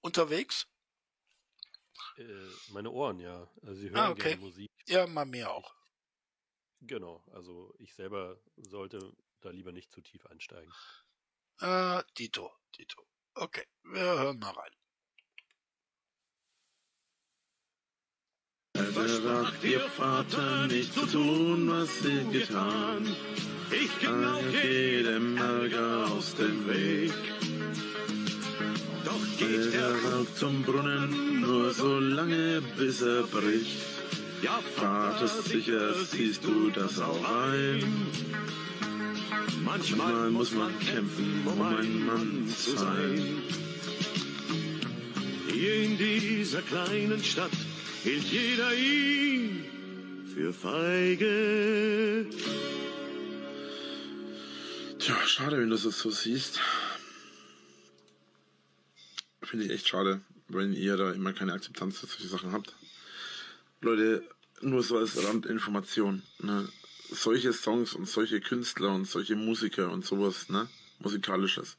unterwegs? 0.00 0.68
Äh, 2.16 2.72
meine 2.72 2.90
Ohren, 2.90 3.20
ja. 3.20 3.48
Also 3.62 3.80
sie 3.80 3.90
hören 3.90 3.98
ah, 3.98 4.10
okay. 4.10 4.30
gerne 4.30 4.40
Musik. 4.42 4.70
Ja, 4.86 5.06
mal 5.06 5.26
mehr 5.26 5.52
auch. 5.52 5.74
Genau, 6.82 7.22
also 7.32 7.74
ich 7.78 7.94
selber 7.94 8.40
sollte 8.56 9.12
da 9.40 9.50
lieber 9.50 9.72
nicht 9.72 9.92
zu 9.92 10.00
tief 10.00 10.26
einsteigen. 10.26 10.72
Äh, 11.60 12.02
Dito, 12.18 12.50
Dito. 12.76 13.06
Okay, 13.34 13.66
wir 13.84 14.00
hören 14.00 14.38
mal 14.38 14.50
rein. 14.50 14.72
Versprach 18.92 19.56
dir 19.60 19.80
Vater 19.80 20.66
nicht 20.66 20.92
zu 20.92 21.06
tun, 21.06 21.70
was 21.70 22.00
sie 22.00 22.24
getan. 22.30 23.14
Ich 23.70 23.98
ging 24.00 24.52
jedem 24.52 25.36
Ärger 25.36 26.10
aus 26.10 26.34
dem 26.34 26.66
Weg. 26.66 27.39
Doch 29.10 29.38
geht 29.38 29.74
er 29.74 29.92
auch 30.14 30.34
zum 30.36 30.62
Brunnen 30.62 31.40
nur 31.40 31.74
so 31.74 31.98
lange, 31.98 32.62
bis 32.78 33.02
er 33.02 33.24
bricht. 33.24 33.80
Ja, 34.40 34.60
Vater, 34.76 35.26
sicher 35.26 35.94
siehst 35.94 36.44
du 36.44 36.70
das 36.70 37.00
auch 37.00 37.24
ein. 37.52 38.06
Manchmal 39.64 40.30
muss 40.30 40.52
man 40.52 40.78
kämpfen, 40.78 41.42
um 41.44 41.60
ein 41.60 42.06
Mann 42.06 42.48
zu 42.56 42.76
sein. 42.76 43.42
Hier 45.52 45.74
in 45.82 45.98
dieser 45.98 46.62
kleinen 46.62 47.22
Stadt 47.24 47.50
hielt 48.04 48.24
jeder 48.24 48.72
ihn 48.74 49.64
für 50.32 50.52
feige. 50.52 52.26
Tja, 55.00 55.16
schade, 55.26 55.58
wenn 55.58 55.70
du 55.70 55.76
das 55.76 55.98
so 55.98 56.10
siehst. 56.10 56.60
Finde 59.50 59.64
ich 59.64 59.72
echt 59.72 59.88
schade, 59.88 60.20
wenn 60.46 60.72
ihr 60.72 60.96
da 60.96 61.10
immer 61.10 61.32
keine 61.32 61.54
Akzeptanz 61.54 61.98
für 61.98 62.06
solche 62.06 62.28
Sachen 62.28 62.52
habt. 62.52 62.72
Leute, 63.80 64.22
nur 64.60 64.84
so 64.84 64.96
als 64.96 65.20
Randinformation, 65.24 66.22
ne? 66.38 66.68
Solche 67.10 67.52
Songs 67.52 67.94
und 67.94 68.08
solche 68.08 68.40
Künstler 68.40 68.94
und 68.94 69.06
solche 69.06 69.34
Musiker 69.34 69.90
und 69.90 70.06
sowas, 70.06 70.50
ne? 70.50 70.68
Musikalisches, 71.00 71.78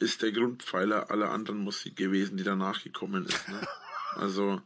ist 0.00 0.22
der 0.22 0.32
Grundpfeiler 0.32 1.08
aller 1.12 1.30
anderen 1.30 1.60
Musik 1.60 1.94
gewesen, 1.94 2.36
die 2.36 2.42
danach 2.42 2.82
gekommen 2.82 3.26
ist, 3.26 3.48
ne? 3.48 3.60
Also, 4.16 4.60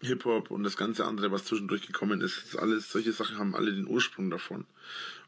Hip-Hop 0.00 0.50
und 0.50 0.62
das 0.62 0.78
ganze 0.78 1.04
andere, 1.04 1.32
was 1.32 1.44
zwischendurch 1.44 1.86
gekommen 1.86 2.22
ist, 2.22 2.38
ist 2.38 2.56
alles, 2.56 2.90
solche 2.90 3.12
Sachen 3.12 3.36
haben 3.36 3.54
alle 3.54 3.74
den 3.74 3.86
Ursprung 3.86 4.30
davon. 4.30 4.64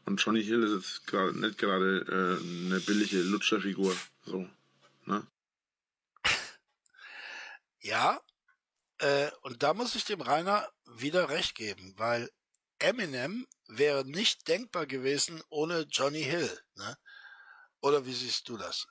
Und 0.05 0.19
Johnny 0.25 0.43
Hill 0.43 0.63
ist 0.63 0.73
jetzt 0.73 1.05
gerade 1.05 1.39
nicht 1.39 1.59
gerade 1.59 1.99
äh, 2.07 2.65
eine 2.65 2.79
billige 2.79 3.21
Lutscherfigur. 3.21 3.95
So, 4.25 4.49
ne? 5.05 5.21
Ja, 7.79 8.19
äh, 8.99 9.29
und 9.41 9.63
da 9.63 9.73
muss 9.73 9.95
ich 9.95 10.05
dem 10.05 10.21
Rainer 10.21 10.67
wieder 10.85 11.29
recht 11.29 11.55
geben, 11.55 11.93
weil 11.97 12.29
Eminem 12.79 13.47
wäre 13.67 14.05
nicht 14.05 14.47
denkbar 14.47 14.85
gewesen 14.85 15.41
ohne 15.49 15.81
Johnny 15.89 16.23
Hill. 16.23 16.49
Ne? 16.75 16.97
Oder 17.81 18.05
wie 18.05 18.13
siehst 18.13 18.49
du 18.49 18.57
das? 18.57 18.87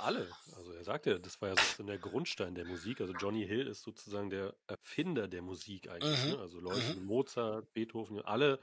alle. 0.00 0.30
Also 0.56 0.72
er 0.72 0.84
sagte, 0.84 1.20
das 1.20 1.40
war 1.40 1.50
ja 1.50 1.56
sozusagen 1.56 1.86
der 1.86 1.98
Grundstein 1.98 2.54
der 2.54 2.64
Musik. 2.64 3.00
Also 3.00 3.12
Johnny 3.14 3.46
Hill 3.46 3.66
ist 3.66 3.82
sozusagen 3.82 4.30
der 4.30 4.54
Erfinder 4.66 5.28
der 5.28 5.42
Musik 5.42 5.88
eigentlich. 5.88 6.24
Mhm. 6.24 6.30
Ne? 6.32 6.38
Also 6.38 6.60
Leute 6.60 6.94
mhm. 6.94 7.04
Mozart, 7.04 7.72
Beethoven, 7.74 8.20
alle 8.22 8.60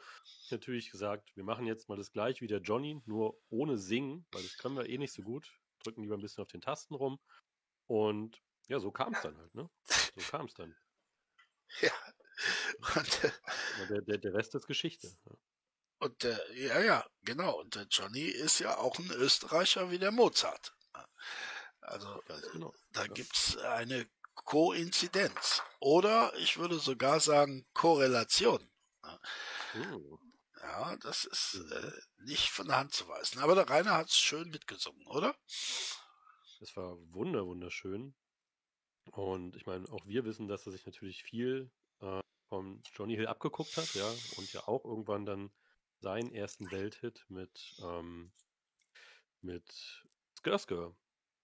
natürlich 0.49 0.91
gesagt, 0.91 1.35
wir 1.35 1.43
machen 1.43 1.65
jetzt 1.65 1.89
mal 1.89 1.97
das 1.97 2.11
gleiche 2.11 2.41
wie 2.41 2.47
der 2.47 2.61
Johnny, 2.61 3.01
nur 3.05 3.37
ohne 3.49 3.77
Singen, 3.77 4.25
weil 4.31 4.43
das 4.43 4.57
können 4.57 4.75
wir 4.75 4.89
eh 4.89 4.97
nicht 4.97 5.13
so 5.13 5.21
gut. 5.21 5.51
Drücken 5.83 6.01
lieber 6.01 6.15
ein 6.15 6.21
bisschen 6.21 6.41
auf 6.41 6.51
den 6.51 6.61
Tasten 6.61 6.95
rum. 6.95 7.19
Und 7.87 8.41
ja, 8.67 8.79
so 8.79 8.91
kam 8.91 9.13
es 9.13 9.21
dann 9.21 9.37
halt, 9.37 9.53
ne? 9.53 9.69
So 9.85 10.21
kam 10.31 10.45
es 10.45 10.53
dann. 10.53 10.75
Ja. 11.81 11.91
Und, 12.95 13.23
äh, 13.23 13.31
der, 13.89 14.01
der, 14.01 14.17
der 14.17 14.33
Rest 14.33 14.55
ist 14.55 14.67
Geschichte. 14.67 15.07
Ja. 15.25 15.31
Und 15.99 16.23
der, 16.23 16.53
ja, 16.55 16.81
ja, 16.81 17.09
genau. 17.21 17.59
Und 17.59 17.75
der 17.75 17.87
Johnny 17.89 18.25
ist 18.25 18.59
ja 18.59 18.77
auch 18.77 18.97
ein 18.99 19.11
Österreicher 19.11 19.91
wie 19.91 19.99
der 19.99 20.11
Mozart. 20.11 20.73
Also 21.81 22.21
genau. 22.51 22.73
da 22.93 23.07
gibt 23.07 23.35
es 23.37 23.57
eine 23.57 24.07
Koinzidenz. 24.33 25.61
Oder 25.79 26.33
ich 26.37 26.57
würde 26.57 26.79
sogar 26.79 27.19
sagen 27.19 27.65
Korrelation. 27.73 28.69
Oh. 29.03 30.19
Ja, 30.61 30.95
das 30.97 31.25
ist 31.25 31.61
äh, 31.71 31.91
nicht 32.23 32.49
von 32.49 32.67
der 32.67 32.77
Hand 32.77 32.93
zu 32.93 33.07
weisen. 33.07 33.39
Aber 33.39 33.55
der 33.55 33.69
Rainer 33.69 33.93
hat 33.93 34.09
es 34.09 34.17
schön 34.17 34.49
mitgesungen, 34.49 35.05
oder? 35.07 35.35
Es 36.61 36.75
war 36.75 36.97
wunder, 37.13 37.45
wunderschön. 37.45 38.15
Und 39.11 39.55
ich 39.55 39.65
meine, 39.65 39.87
auch 39.91 40.05
wir 40.05 40.25
wissen, 40.25 40.47
dass 40.47 40.65
er 40.65 40.71
sich 40.71 40.85
natürlich 40.85 41.23
viel 41.23 41.71
äh, 42.01 42.21
vom 42.49 42.81
Johnny 42.93 43.15
Hill 43.15 43.27
abgeguckt 43.27 43.77
hat, 43.77 43.93
ja, 43.93 44.07
und 44.37 44.51
ja 44.53 44.67
auch 44.67 44.83
irgendwann 44.85 45.25
dann 45.25 45.51
seinen 45.99 46.31
ersten 46.31 46.71
Welthit 46.71 47.25
mit, 47.29 47.75
ähm, 47.83 48.31
mit 49.41 50.03
Skirsker 50.37 50.95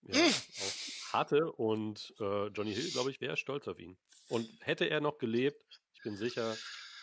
ja, 0.03 0.15
hm. 0.15 0.33
auch 0.33 1.13
hatte. 1.13 1.51
Und 1.53 2.13
äh, 2.19 2.47
Johnny 2.47 2.73
Hill, 2.73 2.91
glaube 2.91 3.11
ich, 3.11 3.21
wäre 3.21 3.37
stolz 3.37 3.67
auf 3.67 3.79
ihn. 3.79 3.97
Und 4.27 4.49
hätte 4.61 4.85
er 4.85 5.01
noch 5.01 5.17
gelebt, 5.17 5.81
ich 5.93 6.01
bin 6.03 6.15
sicher, 6.17 6.57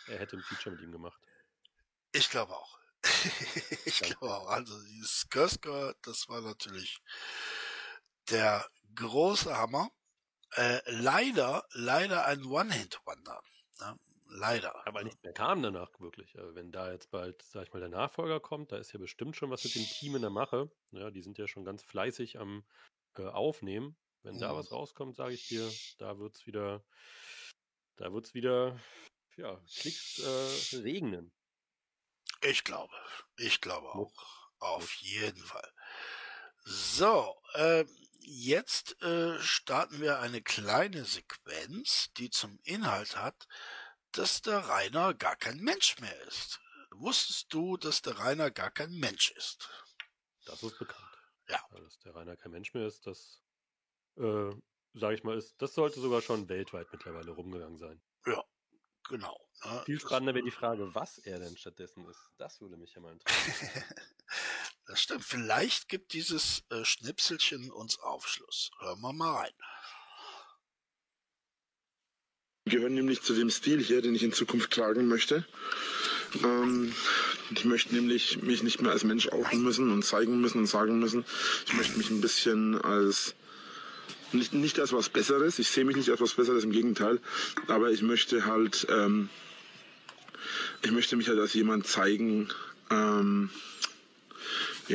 er 0.07 0.19
hätte 0.19 0.37
ein 0.37 0.43
Feature 0.43 0.75
mit 0.75 0.83
ihm 0.83 0.91
gemacht. 0.91 1.21
Ich 2.11 2.29
glaube 2.29 2.55
auch. 2.55 2.79
ich 3.85 3.99
glaube 3.99 4.33
auch. 4.33 4.47
Also 4.47 4.81
dieses 4.83 5.21
Skirsker, 5.21 5.95
das 6.01 6.27
war 6.27 6.41
natürlich 6.41 7.01
der 8.31 8.67
große 8.95 9.55
Hammer. 9.55 9.89
Äh, 10.55 10.79
leider, 10.87 11.65
leider 11.73 12.25
ein 12.25 12.43
One-Hit-Wonder. 12.43 13.41
Ne? 13.79 13.99
Leider. 14.31 14.73
Ja, 14.85 14.93
weil 14.93 15.05
nicht 15.05 15.23
mehr 15.23 15.33
kam 15.33 15.61
danach 15.61 15.89
wirklich. 15.99 16.37
Also 16.37 16.53
wenn 16.55 16.71
da 16.71 16.91
jetzt 16.91 17.09
bald, 17.11 17.41
sag 17.41 17.63
ich 17.67 17.73
mal, 17.73 17.79
der 17.79 17.89
Nachfolger 17.89 18.39
kommt, 18.39 18.71
da 18.71 18.77
ist 18.77 18.91
ja 18.93 18.99
bestimmt 18.99 19.35
schon 19.35 19.49
was 19.49 19.63
mit 19.63 19.75
dem 19.75 19.85
Team 19.85 20.15
in 20.15 20.21
der 20.21 20.31
Mache. 20.31 20.71
Ja, 20.91 21.09
die 21.11 21.21
sind 21.21 21.37
ja 21.37 21.47
schon 21.47 21.65
ganz 21.65 21.83
fleißig 21.83 22.39
am 22.39 22.63
äh, 23.17 23.25
aufnehmen. 23.25 23.97
Wenn 24.21 24.37
da 24.39 24.51
Mhm. 24.53 24.57
was 24.57 24.71
rauskommt, 24.71 25.15
sage 25.15 25.33
ich 25.33 25.47
dir, 25.47 25.71
da 25.97 26.19
wird's 26.19 26.45
wieder, 26.45 26.83
da 27.95 28.11
wird's 28.11 28.33
wieder, 28.33 28.79
ja, 29.37 29.59
Klicks 29.79 30.19
äh, 30.19 30.77
regnen. 30.77 31.31
Ich 32.41 32.63
glaube. 32.63 32.93
Ich 33.37 33.61
glaube 33.61 33.87
auch. 33.93 34.13
Auf 34.59 34.93
jeden 34.95 35.41
Fall. 35.41 35.71
So, 36.65 37.35
äh, 37.53 37.85
jetzt 38.21 39.01
äh, 39.01 39.39
starten 39.39 39.99
wir 39.99 40.19
eine 40.19 40.41
kleine 40.41 41.05
Sequenz, 41.05 42.11
die 42.17 42.29
zum 42.29 42.59
Inhalt 42.63 43.15
hat, 43.15 43.47
dass 44.11 44.41
der 44.41 44.59
Rainer 44.59 45.13
gar 45.13 45.35
kein 45.35 45.59
Mensch 45.59 45.99
mehr 45.99 46.21
ist. 46.23 46.59
Wusstest 46.91 47.53
du, 47.53 47.77
dass 47.77 48.01
der 48.01 48.17
Rainer 48.17 48.51
gar 48.51 48.71
kein 48.71 48.91
Mensch 48.91 49.31
ist? 49.31 49.69
Das 50.45 50.63
ist 50.63 50.79
bekannt. 50.79 51.05
Ja. 51.47 51.59
Dass 51.71 51.99
der 51.99 52.15
Rainer 52.15 52.35
kein 52.35 52.51
Mensch 52.51 52.73
mehr 52.73 52.87
ist, 52.87 53.05
das, 53.05 53.41
äh, 54.17 54.51
sage 54.93 55.15
ich 55.15 55.23
mal, 55.23 55.37
ist, 55.37 55.61
das 55.61 55.73
sollte 55.73 55.99
sogar 55.99 56.21
schon 56.21 56.49
weltweit 56.49 56.87
mittlerweile 56.91 57.31
rumgegangen 57.31 57.77
sein. 57.77 58.01
Genau. 59.09 59.49
Ne? 59.65 59.81
Viel 59.85 59.99
spannender 59.99 60.35
wäre 60.35 60.45
die 60.45 60.51
Frage, 60.51 60.93
was 60.93 61.17
er 61.17 61.39
denn 61.39 61.57
stattdessen 61.57 62.07
ist. 62.07 62.31
Das 62.37 62.61
würde 62.61 62.77
mich 62.77 62.93
ja 62.93 63.01
mal 63.01 63.13
interessieren. 63.13 63.83
Das 64.89 65.03
stimmt. 65.03 65.23
Vielleicht 65.23 65.87
gibt 65.87 66.13
dieses 66.13 66.63
äh, 66.71 66.83
Schnipselchen 66.83 67.69
uns 67.69 67.99
Aufschluss. 67.99 68.71
Hören 68.79 68.99
wir 69.01 69.13
mal 69.13 69.35
rein. 69.35 69.53
Die 72.65 72.71
gehören 72.71 72.95
nämlich 72.95 73.21
zu 73.21 73.35
dem 73.35 73.51
Stil 73.51 73.83
hier, 73.83 74.01
den 74.01 74.15
ich 74.15 74.23
in 74.23 74.33
Zukunft 74.33 74.73
tragen 74.73 75.07
möchte. 75.07 75.45
Ähm, 76.43 76.95
ich 77.51 77.65
möchte 77.65 77.93
nämlich 77.93 78.41
mich 78.41 78.63
nicht 78.63 78.81
mehr 78.81 78.91
als 78.91 79.03
Mensch 79.03 79.27
outen 79.29 79.61
müssen 79.61 79.91
und 79.91 80.03
zeigen 80.03 80.41
müssen 80.41 80.57
und 80.57 80.67
sagen 80.67 80.97
müssen. 80.97 81.23
Ich 81.67 81.73
möchte 81.73 81.95
mich 81.95 82.09
ein 82.09 82.21
bisschen 82.21 82.81
als 82.81 83.35
nicht, 84.31 84.53
nicht 84.53 84.79
als 84.79 84.91
was 84.91 85.09
Besseres. 85.09 85.59
Ich 85.59 85.69
sehe 85.69 85.85
mich 85.85 85.97
nicht 85.97 86.09
als 86.09 86.19
was 86.19 86.33
Besseres, 86.33 86.63
im 86.63 86.71
Gegenteil. 86.71 87.19
Aber 87.67 87.91
ich 87.91 88.01
möchte 88.01 88.47
halt, 88.47 88.87
ähm, 88.89 89.29
ich 90.81 90.89
möchte 90.89 91.15
mich 91.15 91.27
halt 91.29 91.37
als 91.37 91.53
jemand 91.53 91.85
zeigen. 91.85 92.49
Ähm, 92.89 93.51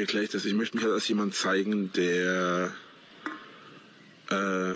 ich 0.02 0.30
das? 0.30 0.44
Ich 0.44 0.54
möchte 0.54 0.76
mich 0.76 0.84
halt 0.84 0.94
als 0.94 1.08
jemand 1.08 1.34
zeigen, 1.34 1.92
der 1.92 2.74
äh, 4.30 4.74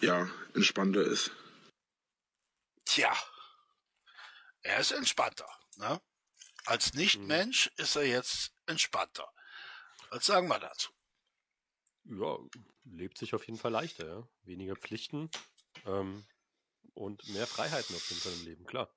ja 0.00 0.28
entspannter 0.54 1.02
ist. 1.02 1.30
Tja, 2.84 3.12
er 4.62 4.80
ist 4.80 4.92
entspannter. 4.92 5.48
Ne? 5.76 6.00
Als 6.66 6.94
Nicht-Mensch 6.94 7.68
ist 7.76 7.96
er 7.96 8.06
jetzt 8.06 8.52
entspannter. 8.66 9.30
Was 10.10 10.26
sagen 10.26 10.48
wir 10.48 10.58
dazu? 10.58 10.92
Ja, 12.04 12.38
lebt 12.84 13.18
sich 13.18 13.34
auf 13.34 13.46
jeden 13.46 13.58
Fall 13.58 13.72
leichter, 13.72 14.06
ja. 14.06 14.28
Weniger 14.42 14.76
Pflichten 14.76 15.30
ähm, 15.84 16.24
und 16.94 17.26
mehr 17.28 17.46
Freiheiten 17.46 17.96
auf 17.96 18.08
jeden 18.10 18.20
Fall 18.22 18.32
im 18.32 18.44
Leben, 18.44 18.64
klar. 18.66 18.94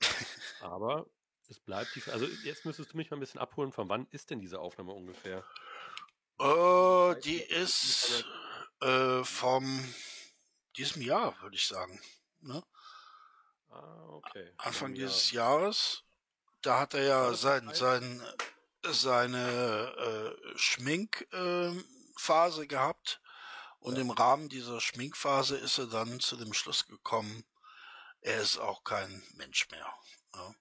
Aber 0.60 1.06
es 1.52 1.60
bleibt 1.60 1.94
die. 1.94 2.02
Also 2.10 2.26
jetzt 2.44 2.64
müsstest 2.64 2.92
du 2.92 2.96
mich 2.96 3.10
mal 3.10 3.16
ein 3.16 3.20
bisschen 3.20 3.40
abholen, 3.40 3.72
von 3.72 3.88
wann 3.88 4.06
ist 4.10 4.30
denn 4.30 4.40
diese 4.40 4.58
Aufnahme 4.60 4.92
ungefähr? 4.92 5.44
Oh, 6.38 7.14
die 7.24 7.40
ist 7.40 8.24
äh, 8.80 9.22
vom 9.22 9.94
diesem 10.76 11.02
Jahr, 11.02 11.40
würde 11.42 11.56
ich 11.56 11.66
sagen. 11.66 12.00
Ne? 12.40 12.62
Ah, 13.68 14.06
okay. 14.08 14.52
Anfang 14.58 14.94
Ja. 14.94 15.06
dieses 15.06 15.30
Jahres. 15.30 16.02
Da 16.62 16.80
hat 16.80 16.94
er 16.94 17.02
ja 17.02 17.34
sein, 17.34 17.72
sein, 17.74 18.22
seine 18.84 19.94
äh, 19.98 20.58
Schminkphase 20.58 21.76
gehabt. 22.66 23.20
Und 23.78 23.98
im 23.98 24.10
Rahmen 24.10 24.48
dieser 24.48 24.80
Schminkphase 24.80 25.56
ist 25.56 25.78
er 25.78 25.88
dann 25.88 26.20
zu 26.20 26.36
dem 26.36 26.52
Schluss 26.52 26.86
gekommen, 26.86 27.44
er 28.20 28.40
ist 28.40 28.58
auch 28.58 28.84
kein 28.84 29.24
Mensch 29.34 29.68
mehr. 29.70 29.92
Ja. 30.36 30.54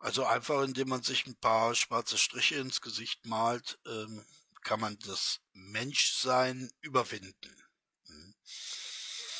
Also 0.00 0.24
einfach, 0.24 0.62
indem 0.62 0.88
man 0.88 1.02
sich 1.02 1.26
ein 1.26 1.36
paar 1.36 1.74
schwarze 1.74 2.16
Striche 2.16 2.56
ins 2.56 2.80
Gesicht 2.80 3.26
malt, 3.26 3.78
ähm, 3.86 4.24
kann 4.62 4.80
man 4.80 4.98
das 5.00 5.40
Menschsein 5.52 6.70
überwinden. 6.80 7.62
Hm. 8.06 8.34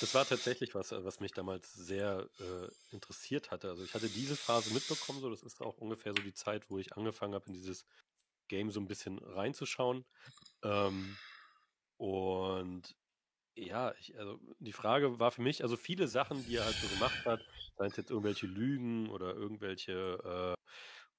Das 0.00 0.14
war 0.14 0.26
tatsächlich 0.26 0.74
was, 0.74 0.92
äh, 0.92 1.02
was 1.02 1.20
mich 1.20 1.32
damals 1.32 1.72
sehr 1.72 2.28
äh, 2.40 2.94
interessiert 2.94 3.50
hatte. 3.50 3.70
Also 3.70 3.84
ich 3.84 3.94
hatte 3.94 4.10
diese 4.10 4.36
Phase 4.36 4.72
mitbekommen, 4.72 5.20
so 5.20 5.30
das 5.30 5.42
ist 5.42 5.62
auch 5.62 5.78
ungefähr 5.78 6.12
so 6.14 6.22
die 6.22 6.34
Zeit, 6.34 6.68
wo 6.68 6.78
ich 6.78 6.94
angefangen 6.94 7.34
habe, 7.34 7.46
in 7.46 7.54
dieses 7.54 7.86
Game 8.48 8.70
so 8.70 8.80
ein 8.80 8.88
bisschen 8.88 9.18
reinzuschauen. 9.18 10.04
Ähm, 10.62 11.16
und 11.96 12.96
ja, 13.66 13.94
ich, 13.98 14.16
also 14.18 14.40
die 14.58 14.72
Frage 14.72 15.18
war 15.18 15.30
für 15.30 15.42
mich, 15.42 15.62
also 15.62 15.76
viele 15.76 16.08
Sachen, 16.08 16.44
die 16.44 16.56
er 16.56 16.64
halt 16.64 16.78
so 16.78 16.88
gemacht 16.88 17.24
hat, 17.24 17.44
seien 17.76 17.90
es 17.90 17.96
jetzt 17.96 18.10
irgendwelche 18.10 18.46
Lügen 18.46 19.08
oder 19.10 19.34
irgendwelche 19.34 20.56
äh, 20.58 20.62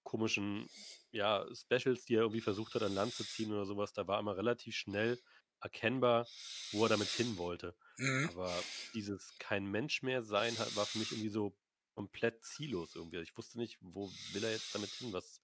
komischen, 0.04 0.70
ja, 1.12 1.46
Specials, 1.56 2.06
die 2.06 2.16
er 2.16 2.22
irgendwie 2.22 2.42
versucht 2.42 2.76
hat, 2.76 2.84
an 2.84 2.94
Land 2.94 3.14
zu 3.14 3.24
ziehen 3.24 3.52
oder 3.52 3.66
sowas, 3.66 3.94
da 3.94 4.08
war 4.08 4.20
immer 4.20 4.38
relativ 4.38 4.76
schnell 4.76 5.20
erkennbar, 5.62 6.28
wo 6.72 6.84
er 6.86 6.90
damit 6.90 7.10
hin 7.10 7.38
wollte. 7.38 7.76
Mhm. 7.98 8.30
Aber 8.30 8.52
dieses 8.94 9.36
kein 9.40 9.66
Mensch 9.70 10.02
mehr 10.04 10.22
sein 10.24 10.58
hat, 10.58 10.76
war 10.76 10.86
für 10.86 11.00
mich 11.00 11.12
irgendwie 11.12 11.30
so 11.30 11.58
komplett 11.96 12.44
ziellos 12.44 12.96
irgendwie. 12.96 13.20
Ich 13.20 13.38
wusste 13.38 13.60
nicht, 13.60 13.78
wo 13.82 14.10
will 14.34 14.44
er 14.44 14.52
jetzt 14.52 14.74
damit 14.74 14.90
hin? 14.92 15.14
Was 15.14 15.42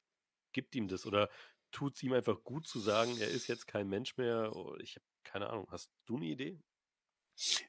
gibt 0.53 0.75
ihm 0.75 0.87
das? 0.87 1.05
Oder 1.05 1.29
tut 1.71 1.95
es 1.95 2.03
ihm 2.03 2.13
einfach 2.13 2.43
gut 2.43 2.67
zu 2.67 2.79
sagen, 2.79 3.17
er 3.19 3.29
ist 3.29 3.47
jetzt 3.47 3.67
kein 3.67 3.89
Mensch 3.89 4.17
mehr? 4.17 4.55
Oh, 4.55 4.75
Ich 4.77 4.95
habe 4.95 5.05
keine 5.23 5.49
Ahnung. 5.49 5.67
Hast 5.71 5.91
du 6.05 6.17
eine 6.17 6.25
Idee? 6.27 6.61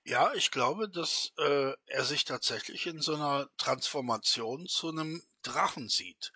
Ja, 0.05 0.33
ich 0.35 0.51
glaube, 0.51 0.89
dass 0.89 1.33
äh, 1.37 1.75
er 1.87 2.05
sich 2.05 2.25
tatsächlich 2.25 2.87
in 2.87 3.01
so 3.01 3.15
einer 3.15 3.49
Transformation 3.59 4.67
zu 4.67 4.89
einem 4.89 5.23
Drachen 5.43 5.89
sieht. 5.89 6.33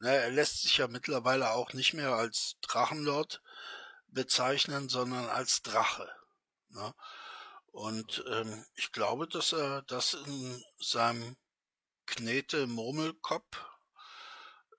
Ne, 0.00 0.14
er 0.14 0.30
lässt 0.30 0.62
sich 0.62 0.76
ja 0.78 0.86
mittlerweile 0.86 1.52
auch 1.52 1.72
nicht 1.72 1.92
mehr 1.94 2.12
als 2.14 2.56
Drachenlord 2.62 3.42
bezeichnen, 4.06 4.88
sondern 4.88 5.28
als 5.28 5.62
Drache. 5.62 6.08
Ne? 6.68 6.94
Und 7.72 8.24
ähm, 8.28 8.64
ich 8.74 8.92
glaube, 8.92 9.26
dass 9.26 9.52
er 9.52 9.82
das 9.82 10.14
in 10.14 10.64
seinem 10.78 11.36
Knete-Murmelkopf 12.06 13.44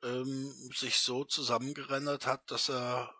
ähm, 0.03 0.71
sich 0.73 0.99
so 0.99 1.25
zusammengerendert 1.25 2.25
hat, 2.25 2.49
dass 2.49 2.69
er 2.69 3.13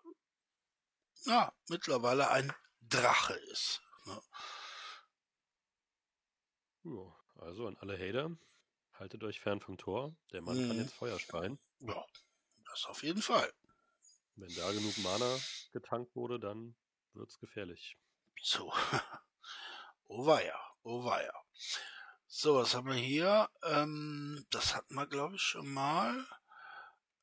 ja, 1.26 1.52
mittlerweile 1.68 2.30
ein 2.30 2.52
Drache 2.80 3.34
ist. 3.34 3.82
Ne? 4.06 4.20
Ja, 6.84 7.16
also 7.36 7.66
an 7.66 7.76
alle 7.78 7.98
Hater, 7.98 8.36
haltet 8.94 9.22
euch 9.24 9.40
fern 9.40 9.60
vom 9.60 9.76
Tor. 9.78 10.14
Der 10.32 10.42
Mann 10.42 10.56
kann 10.56 10.76
Mhm. 10.76 10.82
jetzt 10.82 10.94
Feuer 10.94 11.18
speien. 11.18 11.58
Ja, 11.80 12.04
das 12.66 12.86
auf 12.86 13.02
jeden 13.02 13.22
Fall. 13.22 13.52
Wenn 14.36 14.54
da 14.54 14.72
genug 14.72 14.96
Mana 14.98 15.38
getankt 15.72 16.14
wurde, 16.16 16.40
dann 16.40 16.74
wird's 17.12 17.38
gefährlich. 17.38 17.98
So. 18.42 18.72
oh 20.08 20.24
weia, 20.26 20.58
oh 20.82 21.04
weia. 21.04 21.32
So, 22.26 22.56
was 22.56 22.74
haben 22.74 22.86
wir 22.86 22.94
hier? 22.94 23.50
Ähm, 23.64 24.46
das 24.50 24.74
hatten 24.74 24.94
wir, 24.94 25.06
glaube 25.06 25.34
ich, 25.36 25.42
schon 25.42 25.70
mal. 25.72 26.26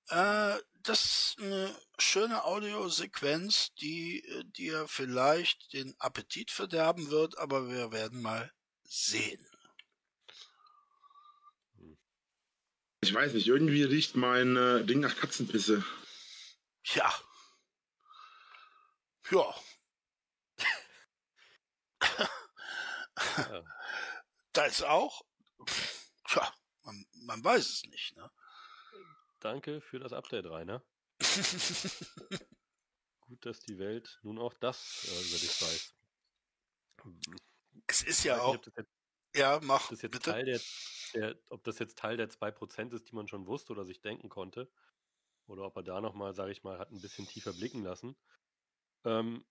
Äh, 0.09 0.57
das 0.83 1.03
ist 1.05 1.35
eine 1.39 1.75
schöne 1.97 2.43
Audiosequenz, 2.43 3.73
die 3.75 4.23
äh, 4.23 4.43
dir 4.45 4.87
vielleicht 4.87 5.73
den 5.73 5.95
Appetit 5.99 6.51
verderben 6.51 7.09
wird, 7.09 7.37
aber 7.37 7.69
wir 7.69 7.91
werden 7.91 8.21
mal 8.21 8.51
sehen. 8.87 9.45
Ich 13.01 13.13
weiß 13.13 13.33
nicht, 13.33 13.47
irgendwie 13.47 13.83
riecht 13.83 14.15
mein 14.15 14.57
äh, 14.57 14.83
Ding 14.83 14.99
nach 14.99 15.15
Katzenpisse. 15.15 15.85
Ja. 16.83 17.13
Ja. 19.29 19.55
Ja. 23.37 23.63
Da 24.53 24.65
ist 24.65 24.83
auch. 24.83 25.23
Tja, 26.27 26.53
man, 26.83 27.05
man 27.13 27.43
weiß 27.43 27.69
es 27.69 27.83
nicht, 27.83 28.15
ne? 28.15 28.31
Danke 29.39 29.81
für 29.81 29.99
das 29.99 30.13
Update, 30.13 30.45
Rainer. 30.45 30.83
Gut, 33.21 33.45
dass 33.45 33.59
die 33.59 33.77
Welt 33.77 34.19
nun 34.23 34.39
auch 34.39 34.53
das 34.55 35.05
äh, 35.05 35.21
über 35.29 35.37
dich 35.37 35.61
weiß. 35.61 35.93
Es 37.85 38.03
ist 38.03 38.23
ja 38.23 38.41
auch. 38.41 38.53
nicht, 38.53 38.67
jetzt, 38.75 38.89
Ja, 39.35 39.59
mach 39.63 39.85
ob 39.85 39.89
das 39.91 40.01
jetzt 40.01 40.11
bitte. 40.13 40.31
Teil 40.31 40.45
der, 40.45 40.59
der, 41.13 41.35
ob 41.49 41.63
das 41.63 41.79
jetzt 41.79 41.97
Teil 41.97 42.17
der 42.17 42.29
2% 42.29 42.93
ist, 42.93 43.09
die 43.09 43.15
man 43.15 43.27
schon 43.27 43.47
wusste 43.47 43.73
oder 43.73 43.85
sich 43.85 44.01
denken 44.01 44.29
konnte. 44.29 44.69
Oder 45.47 45.63
ob 45.65 45.75
er 45.77 45.83
da 45.83 46.01
nochmal, 46.01 46.33
sage 46.33 46.51
ich 46.51 46.63
mal, 46.63 46.79
hat 46.79 46.91
ein 46.91 47.01
bisschen 47.01 47.27
tiefer 47.27 47.53
blicken 47.53 47.83
lassen. 47.83 48.17
Ähm, 49.05 49.45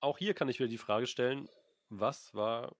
auch 0.00 0.18
hier 0.18 0.34
kann 0.34 0.48
ich 0.48 0.58
wieder 0.58 0.68
die 0.68 0.78
Frage 0.78 1.06
stellen, 1.06 1.48
was 1.88 2.34
war 2.34 2.76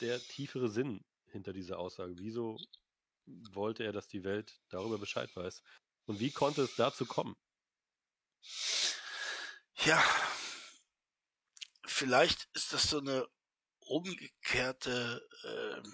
der 0.00 0.18
tiefere 0.20 0.68
Sinn 0.68 1.04
hinter 1.26 1.52
dieser 1.52 1.78
Aussage? 1.78 2.18
Wieso 2.18 2.58
wollte 3.26 3.84
er, 3.84 3.92
dass 3.92 4.08
die 4.08 4.24
Welt 4.24 4.60
darüber 4.68 4.98
Bescheid 4.98 5.34
weiß? 5.36 5.62
Und 6.06 6.20
wie 6.20 6.30
konnte 6.32 6.62
es 6.62 6.76
dazu 6.76 7.06
kommen? 7.06 7.36
Ja, 9.84 10.02
vielleicht 11.86 12.48
ist 12.54 12.72
das 12.72 12.90
so 12.90 12.98
eine 12.98 13.26
umgekehrte 13.86 15.26
äh, 15.42 15.88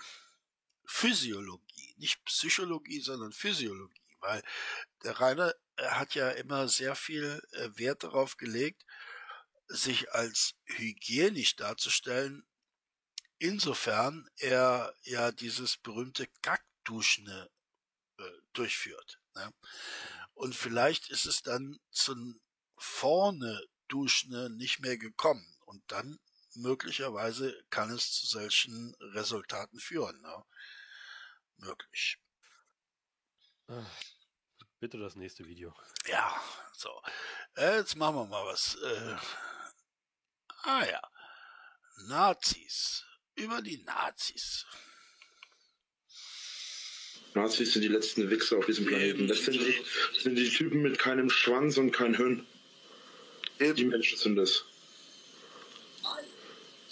Physiologie, 0.84 1.94
nicht 1.98 2.24
Psychologie, 2.24 3.00
sondern 3.00 3.32
Physiologie, 3.32 4.02
weil 4.20 4.42
der 5.04 5.18
Rainer 5.20 5.54
hat 5.78 6.14
ja 6.14 6.30
immer 6.30 6.68
sehr 6.68 6.94
viel 6.94 7.42
äh, 7.52 7.68
Wert 7.78 8.04
darauf 8.04 8.36
gelegt, 8.36 8.84
sich 9.68 10.12
als 10.12 10.54
hygienisch 10.64 11.56
darzustellen, 11.56 12.44
insofern 13.38 14.28
er 14.36 14.94
ja 15.02 15.32
dieses 15.32 15.76
berühmte 15.78 16.26
Kackduschen 16.42 17.26
äh, 17.28 18.24
durchführt. 18.52 19.20
Ne? 19.34 19.52
Und 20.34 20.54
vielleicht 20.54 21.10
ist 21.10 21.26
es 21.26 21.42
dann 21.42 21.78
zum 21.90 22.40
vorne 22.76 23.64
Duschen 23.88 24.56
nicht 24.56 24.80
mehr 24.80 24.96
gekommen 24.98 25.46
und 25.66 25.82
dann 25.90 26.18
möglicherweise 26.54 27.64
kann 27.70 27.90
es 27.90 28.12
zu 28.12 28.26
solchen 28.26 28.94
Resultaten 29.00 29.78
führen. 29.78 30.20
Ne? 30.20 30.44
Möglich. 31.58 32.18
Bitte 34.80 34.98
das 34.98 35.14
nächste 35.16 35.46
Video. 35.46 35.74
Ja, 36.06 36.34
so. 36.72 36.90
Äh, 37.54 37.76
jetzt 37.76 37.96
machen 37.96 38.16
wir 38.16 38.26
mal 38.26 38.44
was. 38.46 38.76
Äh, 38.82 39.16
ah 40.64 40.84
ja. 40.84 41.00
Nazis. 42.08 43.04
Über 43.34 43.62
die 43.62 43.82
Nazis. 43.84 44.66
Nazis 47.34 47.72
sind 47.72 47.82
die 47.82 47.88
letzten 47.88 48.28
Wichser 48.28 48.58
auf 48.58 48.66
diesem 48.66 48.86
Planeten. 48.86 49.26
Das 49.26 49.44
sind 49.44 49.54
die, 49.54 49.84
das 50.12 50.22
sind 50.22 50.34
die 50.34 50.50
Typen 50.50 50.82
mit 50.82 50.98
keinem 50.98 51.30
Schwanz 51.30 51.78
und 51.78 51.92
kein 51.92 52.14
Hirn. 52.14 52.46
Die 53.60 53.84
Menschen 53.84 54.18
sind 54.18 54.36
das. 54.36 54.64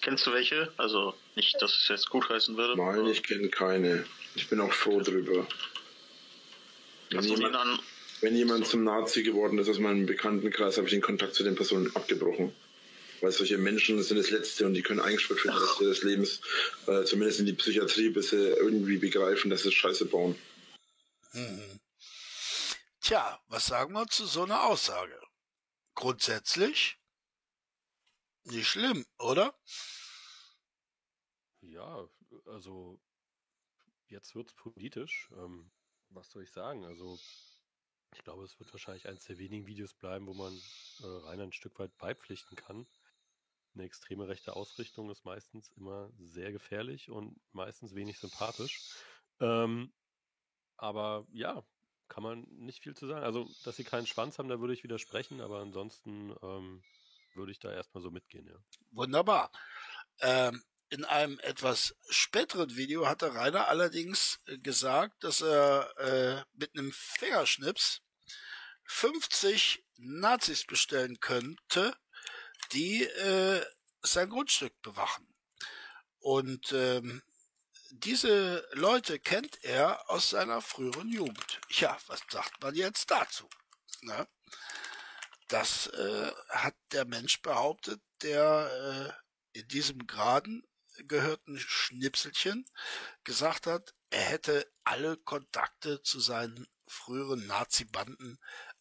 Kennst 0.01 0.27
du 0.27 0.33
welche? 0.33 0.73
Also 0.77 1.15
nicht, 1.37 1.61
dass 1.61 1.75
es 1.75 1.89
jetzt 1.89 2.11
gut 2.11 2.29
heißen 2.29 2.57
würde. 2.57 2.77
Nein, 2.77 3.07
ich 3.07 3.23
kenne 3.23 3.49
keine. 3.49 4.05
Ich 4.35 4.49
bin 4.49 4.61
auch 4.61 4.73
froh 4.73 5.01
drüber. 5.01 5.47
Wenn 7.11 7.23
den 7.23 7.31
jemand, 7.31 7.57
an? 7.57 7.79
wenn 8.21 8.37
jemand 8.37 8.67
zum 8.67 8.85
Nazi 8.85 9.23
geworden 9.23 9.59
ist 9.59 9.69
aus 9.69 9.79
meinem 9.79 10.07
Bekanntenkreis, 10.07 10.77
habe 10.77 10.87
ich 10.87 10.93
den 10.93 11.03
Kontakt 11.03 11.35
zu 11.35 11.43
den 11.43 11.55
Personen 11.55 11.95
abgebrochen. 11.95 12.55
Weil 13.21 13.33
solche 13.33 13.59
Menschen 13.59 14.03
sind 14.03 14.17
das 14.17 14.31
Letzte 14.31 14.65
und 14.65 14.75
die 14.75 14.83
können 14.83 15.01
eingesperrt 15.01 15.41
für 15.41 15.49
den 15.49 15.57
Rest 15.57 15.81
ihres 15.81 16.03
Lebens, 16.03 16.41
äh, 16.87 17.05
zumindest 17.05 17.41
in 17.41 17.47
die 17.47 17.53
Psychiatrie, 17.53 18.09
bis 18.09 18.31
sie 18.31 18.37
irgendwie 18.37 18.97
begreifen, 18.97 19.51
dass 19.51 19.65
sie 19.65 19.73
Scheiße 19.73 20.07
bauen. 20.07 20.39
Mhm. 21.33 21.81
Tja, 23.03 23.39
was 23.49 23.67
sagen 23.67 23.93
wir 23.93 24.07
zu 24.07 24.25
so 24.25 24.45
einer 24.45 24.65
Aussage? 24.65 25.21
Grundsätzlich 25.95 27.00
nicht 28.51 28.69
schlimm, 28.69 29.05
oder? 29.19 29.55
Ja, 31.63 32.09
also 32.47 33.01
jetzt 34.09 34.35
wird's 34.35 34.55
politisch. 34.55 35.31
Ähm, 35.37 35.71
was 36.11 36.31
soll 36.31 36.43
ich 36.43 36.51
sagen? 36.51 36.85
Also 36.85 37.19
ich 38.15 38.25
glaube, 38.25 38.45
es 38.45 38.59
wird 38.59 38.73
wahrscheinlich 38.73 39.09
eines 39.09 39.25
der 39.25 39.39
wenigen 39.39 39.67
Videos 39.67 39.95
bleiben, 39.95 40.27
wo 40.27 40.35
man 40.35 40.53
äh, 41.03 41.27
Rainer 41.27 41.45
ein 41.45 41.53
Stück 41.53 41.79
weit 41.79 41.97
beipflichten 41.99 42.57
kann. 42.57 42.87
Eine 43.75 43.85
extreme 43.85 44.27
rechte 44.27 44.57
Ausrichtung 44.57 45.11
ist 45.11 45.25
meistens 45.25 45.71
immer 45.77 46.11
sehr 46.19 46.51
gefährlich 46.51 47.11
und 47.11 47.41
meistens 47.53 47.95
wenig 47.95 48.19
sympathisch. 48.19 48.81
Ähm, 49.39 49.93
aber 50.77 51.27
ja, 51.33 51.63
kann 52.09 52.25
man 52.25 52.43
nicht 52.51 52.83
viel 52.83 52.97
zu 52.97 53.07
sagen. 53.07 53.25
Also, 53.25 53.49
dass 53.65 53.77
sie 53.77 53.85
keinen 53.85 54.07
Schwanz 54.07 54.39
haben, 54.39 54.49
da 54.49 54.61
würde 54.61 54.75
ich 54.75 54.83
widersprechen, 54.83 55.41
aber 55.41 55.61
ansonsten 55.61 56.35
ähm, 56.43 56.83
würde 57.41 57.53
ich 57.53 57.59
da 57.59 57.73
erstmal 57.73 58.03
so 58.03 58.11
mitgehen, 58.11 58.47
ja. 58.47 58.57
Wunderbar. 58.93 59.51
Ähm, 60.21 60.63
in 60.91 61.05
einem 61.05 61.39
etwas 61.41 61.97
späteren 62.09 62.77
Video 62.77 63.07
hat 63.07 63.23
der 63.23 63.35
Rainer 63.35 63.69
allerdings 63.69 64.41
äh, 64.47 64.59
gesagt, 64.59 65.25
dass 65.25 65.41
er 65.41 65.93
äh, 65.99 66.45
mit 66.55 66.77
einem 66.77 66.93
Fingerschnips 66.93 68.03
50 68.85 69.85
Nazis 69.99 70.65
bestellen 70.65 71.21
könnte, 71.21 71.97
die 72.73 73.05
äh, 73.05 73.65
sein 74.03 74.31
Grundstück 74.31 74.81
bewachen. 74.83 75.27
Und 76.19 76.73
ähm, 76.73 77.23
diese 77.91 78.67
Leute 78.73 79.19
kennt 79.19 79.65
er 79.65 80.11
aus 80.11 80.31
seiner 80.31 80.61
früheren 80.61 81.09
Jugend. 81.09 81.61
Ja, 81.71 81.97
was 82.07 82.21
sagt 82.31 82.61
man 82.63 82.75
jetzt 82.75 83.11
dazu? 83.11 83.49
Ne? 84.03 84.29
Das 85.51 85.89
äh, 85.89 86.33
hat 86.49 86.77
der 86.93 87.05
Mensch 87.05 87.43
behauptet, 87.43 88.01
der 88.23 89.17
äh, 89.53 89.59
in 89.59 89.67
diesem 89.67 90.07
Graden 90.07 90.63
gehörten 91.09 91.59
Schnipselchen 91.59 92.65
gesagt 93.25 93.67
hat, 93.67 93.93
er 94.11 94.23
hätte 94.23 94.71
alle 94.85 95.17
Kontakte 95.17 96.03
zu 96.03 96.21
seinen 96.21 96.69
früheren 96.87 97.49
Nazi-Banden 97.49 98.39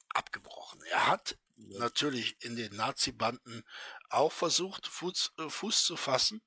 abgebrochen. 0.09 0.82
Er 0.91 1.07
hat 1.07 1.38
ja. 1.55 1.80
natürlich 1.80 2.43
in 2.43 2.55
den 2.55 2.76
Nazi-Banden 2.76 3.63
auch 4.09 4.32
versucht, 4.32 4.86
Fuß, 4.86 5.34
äh, 5.39 5.49
Fuß 5.49 5.84
zu 5.84 5.97
fassen, 5.97 6.39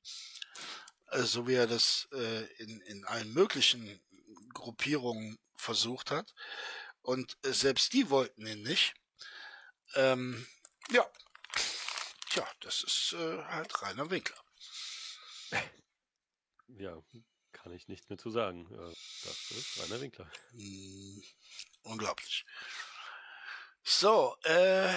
äh, 1.10 1.22
so 1.22 1.48
wie 1.48 1.54
er 1.54 1.66
das 1.66 2.06
äh, 2.12 2.44
in, 2.62 2.80
in 2.82 3.04
allen 3.06 3.32
möglichen 3.32 4.00
Gruppierungen 4.54 5.40
versucht 5.56 6.12
hat. 6.12 6.32
Und 7.00 7.36
äh, 7.42 7.50
selbst 7.52 7.92
die 7.92 8.08
wollten 8.08 8.46
ihn 8.46 8.62
nicht. 8.62 8.94
Ähm, 9.94 10.46
ja, 10.90 11.06
tja, 12.30 12.46
das 12.60 12.82
ist 12.82 13.12
äh, 13.12 13.44
halt 13.44 13.82
reiner 13.82 14.10
Winkler. 14.10 14.42
Ja, 16.68 16.96
kann 17.52 17.72
ich 17.72 17.88
nichts 17.88 18.08
mehr 18.08 18.18
zu 18.18 18.30
sagen. 18.30 18.66
Äh, 18.72 18.94
das 19.24 19.50
ist 19.50 19.80
Rainer 19.80 20.00
Winkler. 20.00 20.30
Mm, 20.52 21.20
unglaublich. 21.82 22.46
So, 23.82 24.36
äh, 24.44 24.94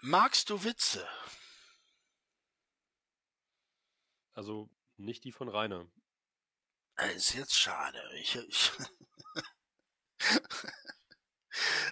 magst 0.00 0.50
du 0.50 0.62
Witze? 0.64 1.08
Also 4.32 4.68
nicht 4.96 5.24
die 5.24 5.32
von 5.32 5.48
Rainer. 5.48 5.86
Das 6.96 7.14
ist 7.14 7.34
jetzt 7.34 7.58
schade. 7.58 8.02
Ich, 8.16 8.36
ich 8.36 8.72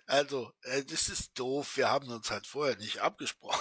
also, 0.06 0.52
äh, 0.62 0.84
das 0.84 1.08
ist 1.08 1.38
doof. 1.38 1.76
Wir 1.76 1.88
haben 1.90 2.08
uns 2.10 2.30
halt 2.30 2.46
vorher 2.46 2.76
nicht 2.78 3.00
abgesprochen. 3.00 3.60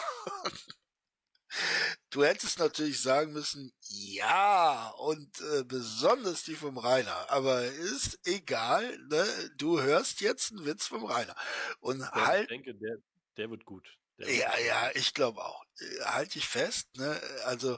Du 2.09 2.23
hättest 2.23 2.59
natürlich 2.59 3.01
sagen 3.01 3.33
müssen, 3.33 3.73
ja, 3.87 4.89
und 4.99 5.39
äh, 5.41 5.63
besonders 5.63 6.43
die 6.43 6.55
vom 6.55 6.77
Rainer. 6.77 7.29
Aber 7.29 7.63
ist 7.63 8.19
egal, 8.25 8.97
ne? 9.09 9.25
Du 9.57 9.81
hörst 9.81 10.21
jetzt 10.21 10.51
einen 10.51 10.65
Witz 10.65 10.87
vom 10.87 11.05
Rainer. 11.05 11.35
Und 11.79 12.09
ja, 12.13 12.25
halt. 12.25 12.43
Ich 12.43 12.47
denke, 12.47 12.75
der, 12.75 12.97
der 13.37 13.49
wird 13.49 13.65
gut. 13.65 13.97
Der 14.19 14.31
wird 14.31 14.37
Ja, 14.39 14.49
gut. 14.49 14.59
ja, 14.65 14.91
ich 14.95 15.13
glaube 15.13 15.43
auch. 15.43 15.63
Äh, 15.79 16.03
Halt 16.05 16.35
dich 16.35 16.47
fest, 16.47 16.87
ne? 16.95 17.19
Also 17.45 17.77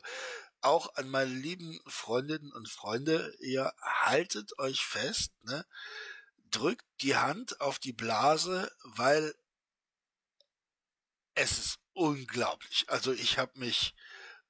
auch 0.61 0.95
an 0.95 1.09
meine 1.09 1.31
lieben 1.33 1.79
Freundinnen 1.87 2.51
und 2.53 2.69
Freunde, 2.69 3.35
ihr 3.39 3.73
haltet 3.81 4.57
euch 4.59 4.85
fest, 4.85 5.31
ne? 5.43 5.65
Drückt 6.53 6.85
die 7.01 7.17
Hand 7.17 7.59
auf 7.61 7.79
die 7.79 7.93
Blase, 7.93 8.71
weil 8.83 9.35
es 11.35 11.57
ist 11.59 11.79
unglaublich. 11.93 12.85
Also 12.89 13.11
ich 13.11 13.37
habe 13.39 13.59
mich 13.59 13.93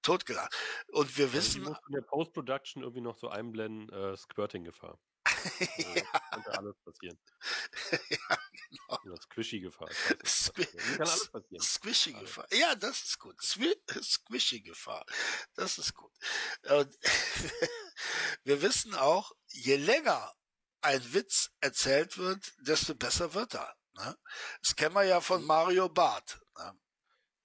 totgelacht. 0.02 0.54
Und 0.90 1.18
wir 1.18 1.32
Also, 1.34 1.38
wissen, 1.38 1.64
musst 1.64 1.82
in 1.88 1.94
der 1.94 2.02
Post-Production 2.02 2.84
irgendwie 2.84 3.02
noch 3.02 3.18
so 3.18 3.30
einblenden, 3.30 3.90
äh, 3.90 4.18
Squirting-Gefahr. 4.18 5.00
Also, 5.26 5.60
ja, 5.96 6.20
Könnte 6.32 6.58
alles 6.58 6.76
passieren. 6.84 7.20
ja, 8.10 8.38
genau. 8.70 9.00
Oder 9.06 9.18
Squishy-Gefahr. 9.22 9.90
kann 10.98 11.08
alles 11.08 11.30
passieren. 11.32 11.62
Squishy 11.62 12.14
Alles. 12.14 12.22
Gefahr. 12.22 12.48
Ja, 12.54 12.76
das 12.76 13.04
ist 13.04 13.20
gut. 13.20 13.42
Swi 13.42 13.74
Squishy 14.02 14.62
Gefahr. 14.62 15.06
Das 15.56 15.78
ist 15.78 15.94
gut. 15.94 16.12
Und 16.70 16.98
wir 18.44 18.62
wissen 18.62 18.96
auch, 18.96 19.32
je 19.48 19.78
länger 19.78 20.34
ein 20.84 21.14
Witz 21.14 21.52
erzählt 21.62 22.18
wird, 22.18 22.54
desto 22.60 22.96
besser 22.96 23.34
wird 23.34 23.56
er. 23.56 23.76
Ne? 23.96 24.18
Das 24.62 24.76
kennen 24.76 24.96
wir 24.96 25.04
ja 25.04 25.22
von 25.22 25.44
Mario 25.46 25.90
Barth. 25.90 26.40
Ne? 26.58 26.80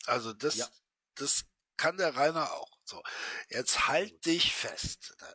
Also 0.07 0.33
das, 0.33 0.57
Ja. 0.57 0.69
das 1.17 1.45
kann 1.77 1.97
der 1.97 2.17
Rainer 2.17 2.51
auch. 2.53 2.79
So, 2.85 3.03
jetzt 3.51 3.89
halt 3.89 4.25
dich 4.25 4.55
fest. 4.55 5.15
Ne? 5.21 5.35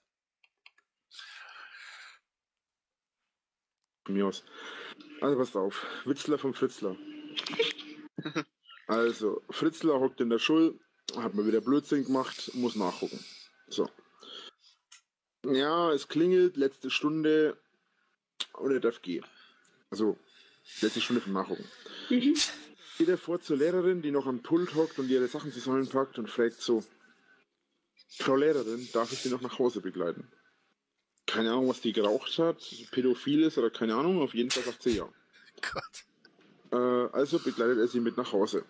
Mir 4.09 4.27
aus. 4.27 4.43
Also 5.21 5.37
passt 5.37 5.55
auf. 5.55 5.85
Witzler 6.05 6.37
vom 6.37 6.53
Fritzler. 6.53 6.97
Also, 8.87 9.41
Fritzler 9.49 9.99
hockt 9.99 10.19
in 10.19 10.29
der 10.29 10.39
Schule, 10.39 10.77
hat 11.15 11.33
mal 11.33 11.47
wieder 11.47 11.61
Blödsinn 11.61 12.03
gemacht, 12.03 12.51
muss 12.53 12.75
nachgucken. 12.75 13.23
So. 13.67 13.89
Ja, 15.45 15.91
es 15.91 16.07
klingelt, 16.07 16.57
letzte 16.57 16.89
Stunde 16.89 17.62
und 18.53 18.71
er 18.71 18.79
darf 18.79 19.01
gehen. 19.01 19.25
Also, 19.89 20.17
letzte 20.81 21.01
Stunde 21.01 21.21
vom 21.21 21.33
Nachgucken. 21.33 21.65
Geht 22.09 23.09
er 23.09 23.17
vor 23.17 23.41
zur 23.41 23.57
Lehrerin, 23.57 24.01
die 24.01 24.11
noch 24.11 24.27
am 24.27 24.41
Pult 24.41 24.75
hockt 24.75 24.99
und 24.99 25.09
ihre 25.09 25.27
Sachen 25.27 25.51
zusammenpackt 25.51 26.19
und 26.19 26.29
fragt 26.29 26.61
so, 26.61 26.83
Frau 28.17 28.35
Lehrerin, 28.35 28.87
darf 28.93 29.11
ich 29.11 29.19
Sie 29.19 29.29
noch 29.29 29.41
nach 29.41 29.57
Hause 29.57 29.81
begleiten? 29.81 30.31
Keine 31.25 31.51
Ahnung, 31.51 31.69
was 31.69 31.81
die 31.81 31.93
geraucht 31.93 32.37
hat, 32.37 32.57
pädophil 32.91 33.43
ist 33.43 33.57
oder 33.57 33.71
keine 33.71 33.95
Ahnung, 33.95 34.21
auf 34.21 34.33
jeden 34.35 34.51
Fall 34.51 34.63
sagt 34.63 34.83
sie 34.83 34.97
ja. 34.97 35.09
Gott. 35.61 36.03
Äh, 36.71 37.15
also 37.15 37.39
begleitet 37.39 37.79
er 37.79 37.87
sie 37.87 37.99
mit 37.99 38.17
nach 38.17 38.31
Hause. 38.31 38.65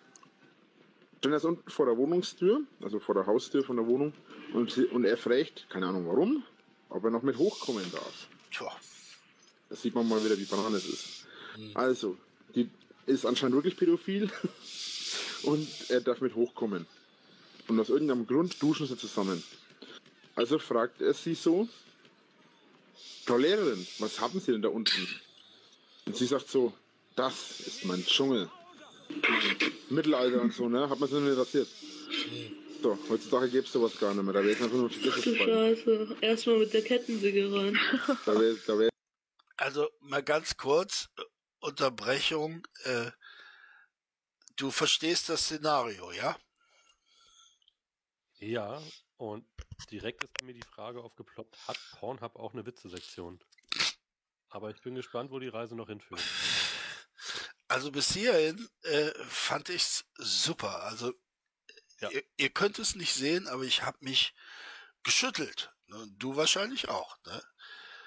Dann 1.20 1.32
ist 1.32 1.44
er 1.44 1.50
unten 1.50 1.70
vor 1.70 1.86
der 1.86 1.96
Wohnungstür, 1.96 2.62
also 2.82 3.00
vor 3.00 3.14
der 3.14 3.26
Haustür 3.26 3.64
von 3.64 3.76
der 3.76 3.86
Wohnung, 3.86 4.12
und, 4.52 4.70
sie, 4.70 4.84
und 4.86 5.04
er 5.04 5.16
fragt, 5.16 5.68
keine 5.68 5.86
Ahnung 5.86 6.06
warum, 6.06 6.44
ob 6.88 7.04
er 7.04 7.10
noch 7.10 7.22
mit 7.22 7.36
hochkommen 7.36 7.84
darf. 7.92 8.28
Tja. 8.50 8.70
Da 9.68 9.76
sieht 9.76 9.94
man 9.94 10.08
mal 10.08 10.24
wieder, 10.24 10.38
wie 10.38 10.44
Banane 10.44 10.76
es 10.76 10.86
ist. 10.86 11.26
Also, 11.74 12.16
die 12.54 12.68
ist 13.06 13.26
anscheinend 13.26 13.56
wirklich 13.56 13.76
pädophil 13.76 14.30
und 15.42 15.68
er 15.88 16.00
darf 16.00 16.20
mit 16.20 16.34
hochkommen. 16.34 16.86
Und 17.68 17.80
aus 17.80 17.88
irgendeinem 17.88 18.26
Grund 18.26 18.60
duschen 18.62 18.86
sie 18.86 18.96
zusammen. 18.96 19.42
Also 20.36 20.58
fragt 20.58 21.00
er 21.00 21.14
sie 21.14 21.34
so, 21.34 21.68
Frau 23.24 23.38
Lehrerin, 23.38 23.86
was 24.00 24.20
haben 24.20 24.38
Sie 24.40 24.52
denn 24.52 24.62
da 24.62 24.68
unten? 24.68 25.08
Und 26.06 26.16
sie 26.16 26.26
sagt 26.26 26.48
so, 26.50 26.74
das 27.16 27.60
ist 27.60 27.84
mein 27.84 28.04
Dschungel. 28.04 28.50
Mittelalter 29.88 30.42
und 30.42 30.52
so, 30.52 30.68
ne? 30.68 30.88
Hat 30.88 30.98
man 30.98 31.10
noch 31.10 31.20
nicht 31.20 31.38
rasiert. 31.38 31.68
So, 32.82 32.98
heutzutage 33.08 33.48
gäbe 33.48 33.64
es 33.64 33.72
sowas 33.72 33.98
gar 33.98 34.12
nicht 34.12 34.24
mehr. 34.24 34.34
Da 34.34 34.40
wäre 34.40 34.50
jetzt 34.50 34.62
einfach 34.62 34.76
nur 34.76 34.90
Schlüsselspalten. 34.90 35.76
Scheiße. 35.76 36.16
Erstmal 36.20 36.58
mit 36.58 36.74
der 36.74 36.82
Kettensäge 36.82 37.50
rein. 37.50 37.78
Da 38.26 38.38
wäre 38.38 38.58
da 38.66 38.78
wär, 38.78 38.90
Also 39.64 39.90
mal 40.00 40.22
ganz 40.22 40.58
kurz, 40.58 41.08
äh, 41.16 41.22
Unterbrechung. 41.60 42.68
Äh, 42.82 43.10
du 44.56 44.70
verstehst 44.70 45.30
das 45.30 45.44
Szenario, 45.44 46.12
ja? 46.12 46.38
Ja, 48.34 48.82
und 49.16 49.46
direkt 49.90 50.22
ist 50.22 50.42
mir 50.42 50.52
die 50.52 50.60
Frage 50.60 51.02
aufgeploppt, 51.02 51.56
hat 51.66 51.78
Pornhub 51.92 52.36
auch 52.36 52.52
eine 52.52 52.66
Witze-Sektion? 52.66 53.42
Aber 54.50 54.68
ich 54.68 54.82
bin 54.82 54.96
gespannt, 54.96 55.30
wo 55.30 55.38
die 55.38 55.48
Reise 55.48 55.74
noch 55.74 55.88
hinführt. 55.88 56.20
Also 57.66 57.90
bis 57.90 58.12
hierhin 58.12 58.68
äh, 58.82 59.12
fand 59.24 59.70
ich's 59.70 60.04
super. 60.18 60.82
Also 60.82 61.14
Ja. 62.00 62.10
ihr, 62.10 62.22
ihr 62.36 62.50
könnt 62.50 62.78
es 62.78 62.96
nicht 62.96 63.14
sehen, 63.14 63.48
aber 63.48 63.62
ich 63.62 63.82
habe 63.82 63.96
mich 64.02 64.34
geschüttelt. 65.04 65.72
Ne? 65.86 66.06
Du 66.18 66.36
wahrscheinlich 66.36 66.90
auch. 66.90 67.16
Ne? 67.24 67.42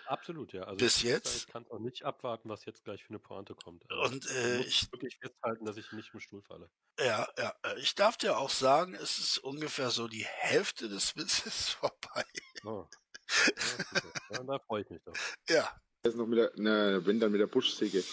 Absolut, 0.08 0.53
ja. 0.53 0.64
Also 0.64 0.78
Bis 0.78 0.97
ich 0.97 1.03
jetzt? 1.03 1.36
Ich 1.36 1.47
kann 1.47 1.66
auch 1.70 1.80
nicht 1.80 2.03
abwarten, 2.03 2.49
was 2.49 2.66
jetzt 2.66 2.84
gleich 2.84 3.03
für 3.03 3.10
eine 3.10 3.20
Pointe 3.20 3.55
kommt. 3.55 3.84
Also 3.89 4.03
Und 4.16 4.26
ich 4.26 4.32
äh, 4.36 4.58
muss 4.58 4.66
ich, 4.68 4.91
wirklich 4.91 5.18
festhalten, 5.20 5.66
dass 5.66 5.78
ich 5.78 5.91
nicht 5.91 6.14
im 6.14 6.20
Stuhl 6.20 6.41
falle. 6.41 6.70
ja, 6.99 7.28
ja, 7.38 7.53
äh, 7.64 7.80
ich 7.80 7.95
darf 7.95 8.18
dir 8.18 8.38
auch 8.38 8.49
sagen, 8.49 8.95
es 8.95 9.18
ist 9.20 9.38
ungefähr 9.39 9.89
so 9.89 10.08
die 10.08 10.26
Hälfte 10.26 10.89
des 10.89 11.16
Witzes 11.16 11.70
vorbei. 11.82 12.24
Oh. 12.64 12.86
Ja, 14.32 14.43
da 14.43 14.60
freue 14.60 14.82
ich 14.84 14.89
mich 14.89 15.01
doch. 15.03 15.14
Ja, 15.49 15.70
ist 16.03 16.16
noch 16.16 16.28
mit 16.28 16.39
der, 16.39 16.51
ne, 16.55 17.01
wenn 17.05 17.20
dann 17.20 17.32
mit 17.32 17.39
der 17.41 17.47
Buschsäge. 17.47 18.03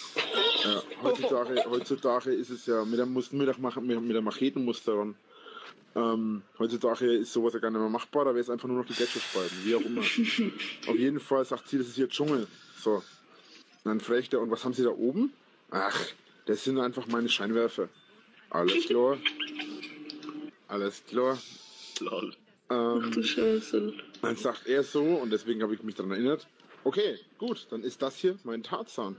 Ja, 0.63 0.81
heutzutage, 1.01 1.63
heutzutage 1.65 2.33
ist 2.33 2.49
es 2.49 2.65
ja 2.65 2.83
mit 2.85 2.97
der, 2.99 3.05
Mus- 3.05 3.31
mit 3.31 3.47
der, 3.47 3.57
Mach- 3.59 3.75
mit 3.77 4.15
der 4.15 4.21
Machetenmuster 4.21 4.97
ran. 4.97 5.17
Ähm, 5.95 6.41
heutzutage 6.59 7.05
ist 7.05 7.31
sowas 7.31 7.53
ja 7.53 7.59
gar 7.59 7.71
nicht 7.71 7.79
mehr 7.79 7.89
machbar, 7.89 8.25
da 8.25 8.31
wäre 8.31 8.41
es 8.41 8.49
einfach 8.49 8.67
nur 8.67 8.77
noch 8.79 8.85
die 8.85 8.93
Gletscherspalten, 8.93 9.57
wie 9.63 9.75
auch 9.75 9.81
immer. 9.81 10.01
Auf 10.87 10.95
jeden 10.97 11.19
Fall 11.21 11.45
sagt 11.45 11.69
sie, 11.69 11.77
das 11.77 11.87
ist 11.87 11.95
hier 11.95 12.09
Dschungel. 12.09 12.47
So. 12.77 12.95
Und 12.95 13.03
dann 13.85 13.99
fragt 14.01 14.33
er, 14.33 14.41
und 14.41 14.51
was 14.51 14.65
haben 14.65 14.73
sie 14.73 14.83
da 14.83 14.89
oben? 14.89 15.31
Ach, 15.71 15.97
das 16.47 16.63
sind 16.65 16.79
einfach 16.79 17.07
meine 17.07 17.29
Scheinwerfer. 17.29 17.87
Alles 18.49 18.85
klar. 18.87 19.17
Alles 20.67 21.03
klar. 21.05 21.37
Lol. 21.99 22.33
Ähm, 22.69 23.11
Du 23.11 23.23
Scheiße. 23.23 23.93
dann 24.21 24.35
sagt 24.35 24.67
er 24.67 24.83
so, 24.83 25.01
und 25.01 25.29
deswegen 25.31 25.61
habe 25.63 25.75
ich 25.75 25.83
mich 25.83 25.95
daran 25.95 26.11
erinnert, 26.11 26.47
okay, 26.83 27.19
gut, 27.37 27.67
dann 27.69 27.83
ist 27.83 28.01
das 28.01 28.15
hier 28.17 28.37
mein 28.43 28.63
Tarzan. 28.63 29.15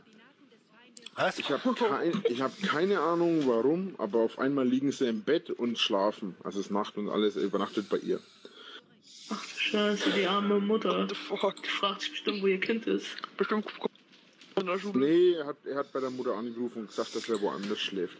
Was? 1.16 1.38
Ich 1.38 1.50
habe 1.50 1.74
kein, 1.74 2.22
ich 2.28 2.40
hab 2.40 2.52
keine 2.62 3.00
Ahnung 3.00 3.46
warum, 3.46 3.94
aber 3.98 4.20
auf 4.20 4.38
einmal 4.38 4.66
liegen 4.66 4.92
sie 4.92 5.08
im 5.08 5.22
Bett 5.22 5.50
und 5.50 5.78
schlafen. 5.78 6.36
Also 6.44 6.60
es 6.60 6.66
ist 6.66 6.72
Nacht 6.72 6.96
und 6.96 7.08
alles 7.08 7.36
er 7.36 7.42
übernachtet 7.42 7.88
bei 7.88 7.98
ihr. 7.98 8.20
Ach 9.30 9.42
du 9.42 9.58
Scheiße, 9.58 10.10
die 10.12 10.26
arme 10.26 10.60
Mutter. 10.60 11.06
Die 11.06 11.14
fragt 11.14 12.00
sich 12.00 12.10
bestimmt, 12.10 12.42
wo 12.42 12.46
ihr 12.46 12.60
Kind 12.60 12.86
ist. 12.86 13.06
Bestimmt 13.36 13.66
in 14.58 14.66
der 14.66 14.78
Schule. 14.78 14.98
Nee, 14.98 15.32
er 15.34 15.46
hat, 15.46 15.64
er 15.66 15.76
hat 15.76 15.92
bei 15.92 16.00
der 16.00 16.10
Mutter 16.10 16.34
angerufen 16.34 16.82
und 16.82 16.88
gesagt, 16.88 17.14
dass 17.14 17.28
er 17.28 17.40
woanders 17.40 17.80
schläft. 17.80 18.16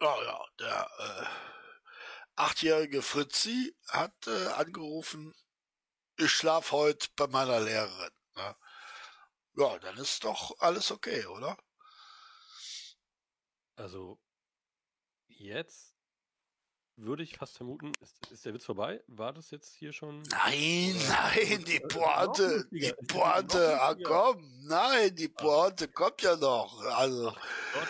Oh 0.00 0.18
ja, 0.24 0.44
der 0.58 0.90
äh, 0.98 1.26
achtjährige 2.36 3.02
Fritzi 3.02 3.74
hat 3.88 4.14
äh, 4.26 4.46
angerufen, 4.54 5.32
ich 6.18 6.30
schlaf 6.30 6.72
heute 6.72 7.08
bei 7.16 7.26
meiner 7.28 7.60
Lehrerin. 7.60 8.10
Ne? 8.36 8.56
Ja, 9.56 9.78
dann 9.78 9.96
ist 9.98 10.24
doch 10.24 10.58
alles 10.58 10.90
okay, 10.90 11.24
oder? 11.26 11.56
Also, 13.82 14.16
jetzt 15.26 15.96
würde 16.94 17.24
ich 17.24 17.36
fast 17.36 17.56
vermuten, 17.56 17.90
ist, 18.00 18.14
ist 18.30 18.46
der 18.46 18.54
Witz 18.54 18.64
vorbei? 18.64 19.02
War 19.08 19.32
das 19.32 19.50
jetzt 19.50 19.74
hier 19.74 19.92
schon? 19.92 20.22
Nein, 20.30 20.94
nein, 21.08 21.64
die 21.66 21.80
Pointe, 21.80 22.64
die 22.70 22.92
Pointe, 23.08 23.80
ah 23.82 23.96
komm, 24.04 24.48
nein, 24.68 25.16
die 25.16 25.26
Pointe 25.26 25.88
kommt 25.88 26.22
ja 26.22 26.36
noch. 26.36 26.80
Also, 26.94 27.34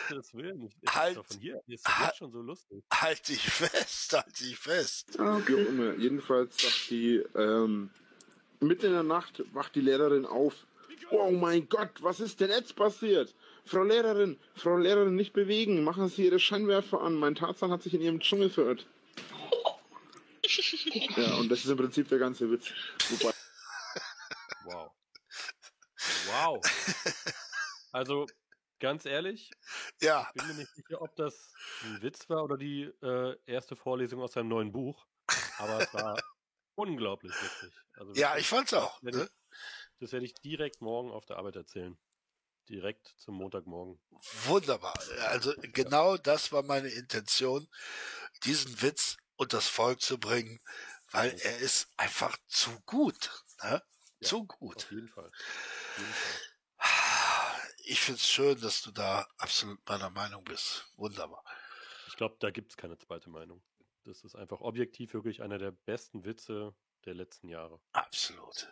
Gottes 0.09 0.33
Willen. 0.33 0.63
Ich, 0.63 0.75
ich 0.81 0.95
Halt- 0.95 1.17
halt, 1.19 1.27
von 1.27 1.39
hier. 1.41 1.63
Ist 1.67 1.85
das 1.87 1.99
halt- 1.99 2.17
schon 2.17 2.33
so 2.33 2.41
lustig. 2.41 2.83
halt 2.91 3.29
dich 3.29 3.43
fest, 3.51 4.15
halt 4.15 4.41
dich 4.41 4.57
fest. 4.59 5.19
Okay. 5.21 5.63
immer. 5.67 5.93
Jedenfalls 5.97 6.57
sagt 6.57 6.89
die, 6.89 7.17
ähm, 7.35 7.91
mitten 8.61 8.87
in 8.87 8.93
der 8.93 9.03
Nacht 9.03 9.43
wacht 9.53 9.75
die 9.75 9.83
Lehrerin 9.83 10.25
auf. 10.25 10.55
Oh 11.11 11.31
mein 11.33 11.69
Gott, 11.69 11.91
was 12.03 12.19
ist 12.21 12.41
denn 12.41 12.49
jetzt 12.49 12.75
passiert? 12.77 13.35
Frau 13.65 13.83
Lehrerin, 13.85 14.39
Frau 14.55 14.77
Lehrerin, 14.77 15.15
nicht 15.15 15.33
bewegen. 15.33 15.85
Machen 15.85 16.09
Sie 16.09 16.25
Ihre 16.27 16.39
Scheinwerfer 16.41 17.01
an. 17.01 17.15
Mein 17.15 17.35
Tarzan 17.35 17.71
hat 17.71 17.83
sich 17.83 17.95
in 17.95 18.01
Ihrem 18.03 18.21
Dschungel 18.21 18.51
verirrt. 18.51 18.87
Ja, 21.17 21.37
und 21.37 21.49
das 21.49 21.61
ist 21.61 21.71
im 21.71 21.77
Prinzip 21.79 22.09
der 22.09 22.19
ganze 22.19 22.51
Witz. 22.51 22.73
Wobei, 23.11 23.33
Wow. 24.65 24.91
Wow. 26.27 26.61
Also, 27.93 28.27
ganz 28.81 29.07
ehrlich, 29.07 29.51
Ja, 30.01 30.29
bin 30.35 30.47
mir 30.49 30.55
nicht 30.55 30.75
sicher, 30.75 31.01
ob 31.01 31.15
das 31.17 31.53
ein 31.85 32.03
Witz 32.03 32.29
war 32.29 32.43
oder 32.45 32.57
die 32.59 32.83
äh, 33.03 33.37
erste 33.47 33.77
Vorlesung 33.77 34.21
aus 34.21 34.33
seinem 34.33 34.49
neuen 34.49 34.73
Buch. 34.73 35.07
Aber 35.59 35.81
es 35.81 35.95
war 35.95 36.17
unglaublich 36.75 37.33
witzig. 37.33 37.73
Also 37.95 38.13
ja, 38.15 38.37
ich 38.37 38.49
fand's 38.49 38.75
auch. 38.75 38.95
Das 39.01 39.05
werde 39.05 39.19
Ne? 39.19 39.25
ich, 39.25 39.31
das 40.01 40.13
werde 40.13 40.27
ich 40.27 40.35
direkt 40.35 40.81
morgen 40.81 41.11
auf 41.13 41.25
der 41.25 41.37
Arbeit 41.37 41.57
erzählen. 41.57 41.97
Direkt 42.69 43.15
zum 43.19 43.37
Montagmorgen. 43.37 44.01
Wunderbar. 44.45 44.95
Also 45.29 45.53
genau 45.61 46.17
das 46.17 46.53
war 46.53 46.63
meine 46.63 46.89
Intention, 46.89 47.69
diesen 48.45 48.81
Witz 48.83 49.17
und 49.37 49.53
das 49.53 49.69
Volk 49.69 50.01
zu 50.01 50.19
bringen, 50.19 50.61
weil 51.11 51.31
er 51.41 51.59
ist 51.59 51.89
einfach 51.97 52.37
zu 52.49 52.71
gut. 52.87 53.31
Ne? 53.63 53.83
Ja, 54.21 54.29
Zu 54.29 54.47
gut. 54.47 54.77
Auf 54.77 54.91
jeden 54.91 55.09
Fall. 55.09 55.27
Auf 55.27 55.99
jeden 55.99 56.13
Fall. 56.13 56.41
Ich 57.85 58.01
find's 58.01 58.29
schön, 58.29 58.61
dass 58.61 58.81
du 58.83 58.93
da 58.93 59.27
absolut 59.39 59.81
meiner 59.89 60.11
Meinung 60.11 60.45
bist. 60.45 60.87
Wunderbar. 60.97 61.45
Ich 62.07 62.17
glaube, 62.17 62.37
da 62.39 62.51
gibt 62.51 62.71
es 62.71 62.77
keine 62.77 62.97
zweite 62.97 63.29
Meinung. 63.29 63.63
Das 64.05 64.25
ist 64.25 64.37
einfach 64.37 64.61
objektiv 64.61 65.15
wirklich 65.15 65.43
einer 65.43 65.59
der 65.59 65.73
besten 65.73 66.25
Witze 66.25 66.75
der 67.05 67.15
letzten 67.15 67.49
Jahre. 67.49 67.81
Absolut. 67.93 68.69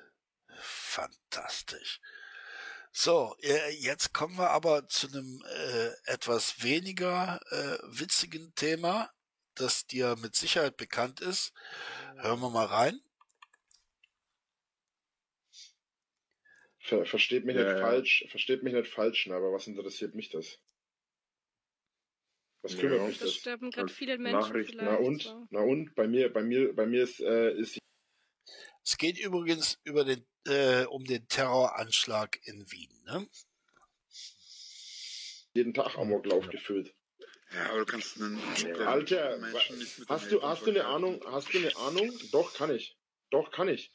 Fantastisch. 0.61 2.01
So, 2.93 3.37
äh, 3.43 3.71
jetzt 3.71 4.13
kommen 4.13 4.37
wir 4.37 4.51
aber 4.51 4.87
zu 4.89 5.09
einem 5.09 5.43
äh, 5.47 5.91
etwas 6.13 6.63
weniger 6.63 7.41
äh, 7.51 7.79
witzigen 7.99 8.53
Thema, 8.55 9.11
das 9.55 9.87
dir 9.87 10.17
mit 10.17 10.35
Sicherheit 10.35 10.77
bekannt 10.77 11.21
ist. 11.21 11.53
Hören 12.17 12.41
wir 12.41 12.51
mal 12.51 12.67
rein. 12.67 13.01
Ver 16.79 17.05
versteht 17.07 17.45
mich 17.45 17.57
Ja, 17.57 17.63
nicht 17.63 17.79
ja. 17.79 17.81
falsch, 17.81 18.25
versteht 18.29 18.63
mich 18.63 18.75
nicht 18.75 18.89
falsch, 18.89 19.27
ne, 19.27 19.35
aber 19.35 19.53
was 19.53 19.67
interessiert 19.67 20.15
mich 20.15 20.29
das? 20.31 20.59
Was 22.63 22.77
kümmert 22.77 23.03
ja. 23.03 23.07
mich 23.07 23.19
Da 23.19 23.25
das? 23.27 23.35
sterben 23.35 23.71
gerade 23.71 23.93
viele 23.93 24.19
Menschen 24.19 24.55
Nachricht, 24.55 24.71
vielleicht. 24.71 24.81
Na 24.81 24.97
und? 24.97 25.23
so. 25.23 25.47
Na 25.51 25.61
und? 25.61 25.95
Bei 25.95 26.07
mir, 26.09 26.33
bei 26.33 26.43
mir, 26.43 26.75
bei 26.75 26.87
mir 26.87 27.03
ist, 27.05 27.21
äh, 27.21 27.53
ist 27.55 27.79
Es 28.85 28.97
geht 28.97 29.19
übrigens 29.19 29.79
über 29.85 30.05
den, 30.05 30.25
äh, 30.47 30.85
um 30.85 31.05
den 31.05 31.29
Terroranschlag 31.29 32.41
in 32.45 32.71
Wien. 32.71 33.03
Ne? 33.05 33.29
jeden 35.55 35.75
Tag 35.75 35.97
Amoklauf 35.97 36.49
gefüllt. 36.49 36.95
Ja, 37.53 37.71
aber 37.71 37.81
du 37.81 37.87
kannst 37.87 38.17
einen 38.21 38.41
Alter, 38.87 39.39
Menschen 39.39 39.79
nicht 39.79 39.99
mit 39.99 40.09
hast 40.09 40.31
du, 40.31 40.41
hast 40.43 40.67
du 40.67 40.71
eine. 40.71 40.85
Ahnung, 40.85 41.21
hast 41.27 41.53
du 41.53 41.59
eine 41.59 41.77
Ahnung? 41.77 42.13
Doch, 42.31 42.55
kann 42.55 42.75
ich. 42.75 42.97
Doch, 43.31 43.51
kann 43.51 43.69
ich. 43.69 43.91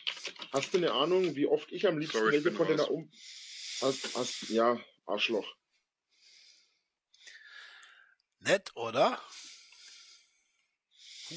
Hast 0.52 0.74
du 0.74 0.78
eine 0.78 0.92
Ahnung, 0.92 1.36
wie 1.36 1.48
oft 1.48 1.72
ich 1.72 1.88
am 1.88 1.98
liebsten 1.98 2.18
Sorry, 2.18 2.38
ich 2.38 2.44
welche 2.44 2.58
bin 2.58 2.58
von 2.58 2.68
raus. 2.68 2.78
deiner 2.78 2.92
um... 2.92 3.12
Hast, 3.82 4.16
hast, 4.16 4.50
ja, 4.50 4.80
Arschloch. 5.06 5.56
Nett, 8.40 8.72
oder? 8.76 9.22
Puh. 11.28 11.36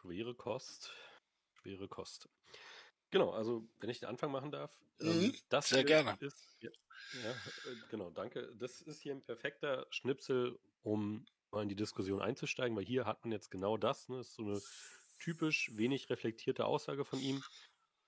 Schwere 0.00 0.34
Kost. 0.34 0.92
Schwere 1.62 1.88
Kost. 1.88 2.28
Genau, 3.10 3.30
also 3.30 3.68
wenn 3.78 3.90
ich 3.90 4.00
den 4.00 4.08
Anfang 4.08 4.32
machen 4.32 4.50
darf. 4.50 4.76
Mhm, 4.98 5.08
ähm, 5.08 5.34
das 5.48 5.68
sehr 5.68 5.84
gerne. 5.84 6.16
Ist, 6.20 6.56
ja, 6.60 6.70
ja, 7.22 7.30
äh, 7.30 7.76
genau, 7.90 8.10
danke. 8.10 8.54
Das 8.56 8.80
ist 8.80 9.00
hier 9.00 9.12
ein 9.14 9.22
perfekter 9.22 9.86
Schnipsel, 9.90 10.58
um 10.82 11.24
mal 11.50 11.62
in 11.62 11.68
die 11.68 11.76
Diskussion 11.76 12.22
einzusteigen, 12.22 12.76
weil 12.76 12.84
hier 12.84 13.04
hat 13.04 13.24
man 13.24 13.32
jetzt 13.32 13.50
genau 13.50 13.76
das. 13.76 14.08
Ne? 14.08 14.16
Das 14.16 14.28
ist 14.28 14.34
so 14.34 14.42
eine 14.42 14.60
typisch 15.18 15.70
wenig 15.74 16.10
reflektierte 16.10 16.64
Aussage 16.64 17.04
von 17.04 17.20
ihm, 17.20 17.42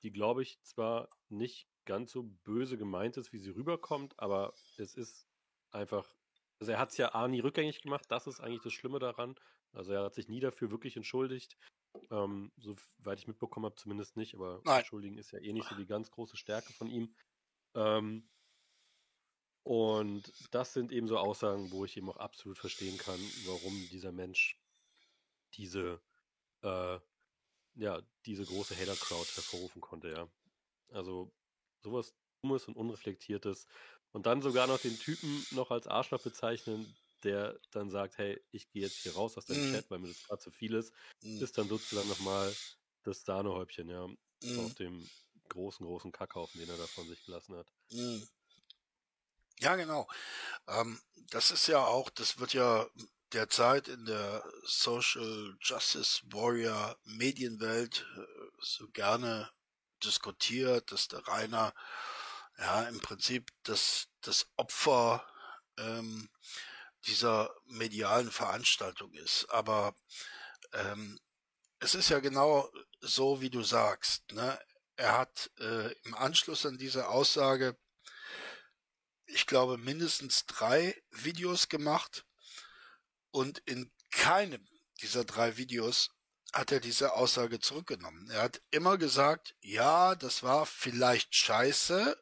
die, 0.03 0.11
glaube 0.11 0.43
ich, 0.43 0.61
zwar 0.63 1.09
nicht 1.29 1.69
ganz 1.85 2.11
so 2.11 2.23
böse 2.23 2.79
gemeint 2.79 3.17
ist, 3.19 3.33
wie 3.33 3.39
sie 3.39 3.51
rüberkommt, 3.51 4.19
aber 4.19 4.55
es 4.79 4.95
ist 4.95 5.29
einfach, 5.71 6.17
also 6.59 6.73
er 6.73 6.79
hat 6.79 6.91
es 6.91 6.97
ja 6.97 7.15
A 7.15 7.29
nie 7.29 7.41
rückgängig 7.41 7.83
gemacht, 7.83 8.07
das 8.09 8.27
ist 8.27 8.41
eigentlich 8.41 8.63
das 8.63 8.73
Schlimme 8.73 8.99
daran. 8.99 9.37
Also 9.73 9.93
er 9.93 10.05
hat 10.05 10.15
sich 10.15 10.29
nie 10.29 10.41
dafür 10.41 10.71
wirklich 10.71 10.97
entschuldigt. 10.97 11.57
Ähm, 12.11 12.53
soweit 12.59 13.19
ich 13.19 13.29
mitbekommen 13.29 13.67
habe, 13.67 13.77
zumindest 13.77 14.17
nicht, 14.17 14.35
aber 14.35 14.61
Nein. 14.65 14.79
entschuldigen 14.79 15.19
ist 15.19 15.33
ja 15.33 15.39
eh 15.39 15.53
nicht 15.53 15.69
so 15.69 15.75
die 15.75 15.87
ganz 15.87 16.11
große 16.11 16.37
Stärke 16.37 16.73
von 16.73 16.89
ihm. 16.89 17.15
Ähm, 17.75 18.29
und 19.63 20.33
das 20.51 20.75
sind 20.75 20.93
eben 20.93 21.09
so 21.09 21.17
Aussagen, 21.19 21.71
wo 21.71 21.85
ich 21.85 21.97
eben 21.97 22.11
auch 22.11 22.19
absolut 22.19 22.59
verstehen 22.59 22.99
kann, 22.99 23.19
warum 23.47 23.73
dieser 23.91 24.13
Mensch 24.13 24.61
diese, 25.55 26.03
äh, 26.63 26.99
ja, 27.75 28.03
diese 28.27 28.45
große 28.45 28.77
Hater-Crowd 28.77 29.31
hervorrufen 29.35 29.81
konnte, 29.81 30.11
ja. 30.11 30.29
Also 30.93 31.33
sowas 31.81 32.15
Dummes 32.43 32.69
und 32.69 32.77
Unreflektiertes. 32.77 33.67
Und 34.13 34.27
dann 34.27 34.43
sogar 34.43 34.67
noch 34.67 34.79
den 34.79 34.99
Typen 34.99 35.45
noch 35.51 35.71
als 35.71 35.87
Arschloch 35.87 36.23
bezeichnen, 36.23 36.95
der 37.25 37.59
dann 37.71 37.91
sagt, 37.91 38.19
hey, 38.19 38.41
ich 38.51 38.69
gehe 38.69 38.83
jetzt 38.83 39.03
hier 39.03 39.13
raus 39.15 39.37
aus 39.39 39.47
dem 39.47 39.61
Mhm. 39.61 39.63
Chat, 39.63 39.91
weil 39.91 39.99
mir 40.01 40.09
das 40.09 40.23
gerade 40.23 40.41
zu 40.43 40.51
viel 40.51 40.75
ist, 40.75 40.95
Mhm. 41.23 41.41
ist 41.41 41.59
dann 41.59 41.69
sozusagen 41.69 42.09
nochmal 42.09 42.59
das 43.03 43.25
Sahnehäubchen, 43.25 43.89
ja, 43.89 44.09
Mhm. 44.43 44.67
auf 44.67 44.75
dem 44.75 45.11
großen, 45.49 45.85
großen 45.87 46.13
Kackhaufen, 46.13 46.59
den 46.61 46.71
er 46.71 46.79
da 46.79 46.89
von 46.89 47.09
sich 47.09 47.25
gelassen 47.25 47.57
hat. 47.57 47.73
Ja, 49.61 49.77
genau. 49.77 50.09
Ähm, 50.69 51.01
das 51.31 51.51
ist 51.51 51.67
ja 51.69 51.85
auch, 51.85 52.11
das 52.11 52.39
wird 52.39 52.55
ja 52.55 52.89
derzeit 53.33 53.89
in 53.89 54.05
der 54.07 54.45
Social 54.65 55.57
Justice 55.61 56.23
Warrior 56.27 56.99
Medienwelt 57.05 58.07
äh, 58.17 58.23
so 58.61 58.89
gerne 58.91 59.51
diskutiert, 60.05 60.93
dass 60.93 61.09
der 61.09 61.27
Rainer 61.29 61.75
ja 62.59 62.85
im 62.85 63.01
Prinzip 63.01 63.51
das, 63.65 64.09
das 64.23 64.49
Opfer 64.57 65.27
ähm, 65.79 66.29
dieser 67.07 67.55
medialen 67.67 68.31
Veranstaltung 68.31 69.13
ist. 69.15 69.47
Aber 69.51 69.95
ähm, 70.73 71.19
es 71.79 71.95
ist 71.95 72.09
ja 72.09 72.21
genau 72.21 72.71
so, 73.01 73.41
wie 73.41 73.51
du 73.51 73.63
sagst. 73.63 74.33
Ne? 74.33 74.59
Er 74.97 75.19
hat 75.19 75.51
äh, 75.59 75.93
im 76.05 76.15
Anschluss 76.15 76.65
an 76.67 76.79
diese 76.79 77.09
Aussage 77.09 77.77
ich 79.27 79.47
glaube, 79.47 79.79
mindestens 79.79 80.47
drei 80.47 81.01
Videos 81.11 81.69
gemacht 81.69 82.27
und 83.31 83.59
in 83.61 83.93
keinem 84.11 84.67
dieser 85.01 85.25
drei 85.25 85.57
Videos 85.57 86.11
hat 86.53 86.71
er 86.71 86.81
diese 86.81 87.15
Aussage 87.15 87.59
zurückgenommen. 87.59 88.31
Er 88.31 88.43
hat 88.43 88.63
immer 88.71 88.97
gesagt, 88.97 89.57
ja, 89.61 90.15
das 90.15 90.43
war 90.43 90.67
vielleicht 90.67 91.35
scheiße, 91.35 92.17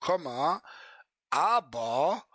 Komma, 0.00 0.62
aber 1.30 2.26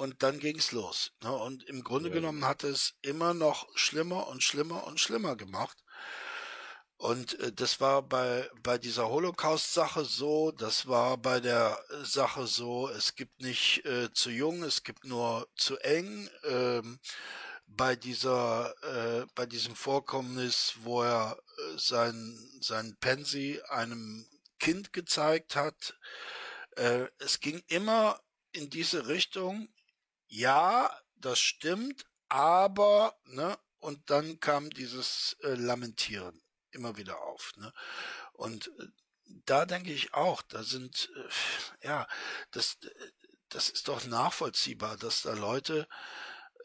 und 0.00 0.22
dann 0.22 0.38
ging's 0.40 0.72
los. 0.72 1.12
Ne? 1.22 1.30
Und 1.30 1.62
im 1.64 1.84
Grunde 1.84 2.08
Ja, 2.08 2.14
genommen 2.14 2.44
hat 2.46 2.64
es 2.64 2.94
immer 3.02 3.34
noch 3.34 3.68
schlimmer 3.74 4.28
und 4.28 4.42
schlimmer 4.42 4.86
und 4.86 4.98
schlimmer 4.98 5.36
gemacht. 5.36 5.76
Und 6.96 7.38
äh, 7.40 7.52
das 7.52 7.80
war 7.80 8.02
bei, 8.02 8.48
bei 8.62 8.78
dieser 8.78 9.08
Holocaust-Sache 9.08 10.04
so, 10.04 10.52
das 10.52 10.86
war 10.88 11.16
bei 11.18 11.40
der 11.40 11.78
Sache 12.02 12.46
so, 12.46 12.88
es 12.88 13.14
gibt 13.14 13.40
nicht 13.40 13.84
äh, 13.84 14.12
zu 14.12 14.30
jung, 14.30 14.62
es 14.62 14.82
gibt 14.84 15.04
nur 15.04 15.48
zu 15.56 15.76
eng. 15.78 16.28
Ähm, 16.44 16.98
bei 17.66 17.96
dieser, 17.96 18.74
äh, 18.82 19.26
bei 19.34 19.46
diesem 19.46 19.76
Vorkommnis, 19.76 20.74
wo 20.82 21.02
er 21.02 21.38
äh, 21.58 21.78
sein, 21.78 22.38
sein 22.60 22.96
Pensi 23.00 23.60
einem 23.68 24.26
Kind 24.58 24.92
gezeigt 24.92 25.56
hat, 25.56 25.98
äh, 26.76 27.06
es 27.18 27.40
ging 27.40 27.62
immer 27.68 28.20
in 28.52 28.70
diese 28.70 29.06
Richtung, 29.08 29.68
ja, 30.30 30.96
das 31.16 31.38
stimmt, 31.38 32.06
aber, 32.28 33.18
ne, 33.24 33.58
und 33.78 34.10
dann 34.10 34.40
kam 34.40 34.70
dieses 34.70 35.36
äh, 35.42 35.54
Lamentieren 35.54 36.40
immer 36.70 36.96
wieder 36.96 37.20
auf. 37.22 37.52
Ne? 37.56 37.72
Und 38.32 38.68
äh, 38.78 38.86
da 39.44 39.66
denke 39.66 39.92
ich 39.92 40.14
auch, 40.14 40.42
da 40.42 40.62
sind, 40.62 41.10
äh, 41.16 41.86
ja, 41.86 42.06
das, 42.52 42.78
äh, 42.82 43.10
das 43.48 43.68
ist 43.68 43.88
doch 43.88 44.04
nachvollziehbar, 44.04 44.96
dass 44.96 45.22
da 45.22 45.32
Leute 45.32 45.88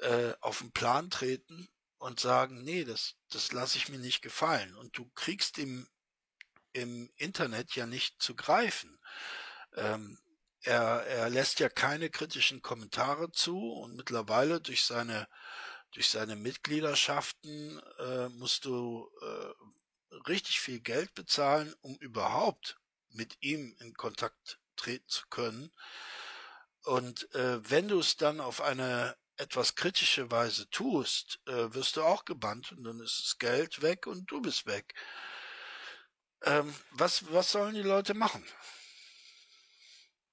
äh, 0.02 0.34
auf 0.42 0.60
den 0.60 0.72
Plan 0.72 1.10
treten 1.10 1.68
und 1.98 2.20
sagen, 2.20 2.64
nee, 2.64 2.84
das, 2.84 3.16
das 3.30 3.52
lasse 3.52 3.78
ich 3.78 3.90
mir 3.90 4.00
nicht 4.00 4.22
gefallen. 4.22 4.76
Und 4.76 4.96
du 4.98 5.10
kriegst 5.16 5.58
im, 5.58 5.88
im 6.74 7.10
Internet 7.16 7.76
ja 7.76 7.88
nicht 7.88 8.22
zu 8.22 8.36
greifen. 8.36 9.00
Ähm, 9.74 10.20
er, 10.66 11.06
er 11.08 11.30
lässt 11.30 11.60
ja 11.60 11.70
keine 11.70 12.10
kritischen 12.10 12.62
Kommentare 12.62 13.32
zu 13.32 13.72
und 13.72 13.96
mittlerweile 13.96 14.62
durch 14.62 14.84
seine 14.84 15.28
durch 15.92 16.10
seine 16.10 16.36
Mitgliederschaften 16.36 17.82
äh, 18.00 18.28
musst 18.28 18.66
du 18.66 19.10
äh, 19.22 20.18
richtig 20.28 20.60
viel 20.60 20.82
Geld 20.82 21.14
bezahlen, 21.14 21.74
um 21.80 21.96
überhaupt 21.96 22.78
mit 23.12 23.38
ihm 23.40 23.74
in 23.80 23.94
Kontakt 23.94 24.60
treten 24.76 25.08
zu 25.08 25.26
können. 25.30 25.72
Und 26.84 27.34
äh, 27.34 27.70
wenn 27.70 27.88
du 27.88 28.00
es 28.00 28.18
dann 28.18 28.42
auf 28.42 28.62
eine 28.62 29.16
etwas 29.38 29.76
kritische 29.76 30.30
Weise 30.32 30.70
tust, 30.70 31.40
äh, 31.48 31.74
wirst 31.74 31.96
du 31.96 32.04
auch 32.04 32.26
gebannt 32.26 32.74
und 32.74 32.84
dann 32.84 33.00
ist 33.00 33.22
das 33.24 33.38
Geld 33.38 33.82
weg 33.82 34.06
und 34.06 34.30
du 34.30 34.42
bist 34.42 34.66
weg. 34.66 34.94
Ähm, 36.44 36.74
was, 36.92 37.32
was 37.32 37.52
sollen 37.52 37.76
die 37.76 37.82
Leute 37.82 38.14
machen? 38.14 38.46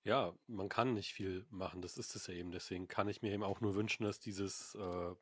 Ja, 0.05 0.35
man 0.49 0.69
kann 0.69 0.95
nicht 0.95 1.13
viel 1.13 1.47
machen, 1.51 1.81
das 1.81 1.97
ist 1.97 2.17
es 2.17 2.27
ja 2.27 2.35
eben. 2.35 2.51
Deswegen 2.51 2.89
kann 2.89 3.09
ich 3.09 3.23
mir 3.23 3.33
eben 3.33 3.45
auch 3.45 3.61
nur 3.61 3.75
wünschen, 3.77 4.05
dass 4.05 4.19
dieses 4.19 4.75
äh, 4.75 5.15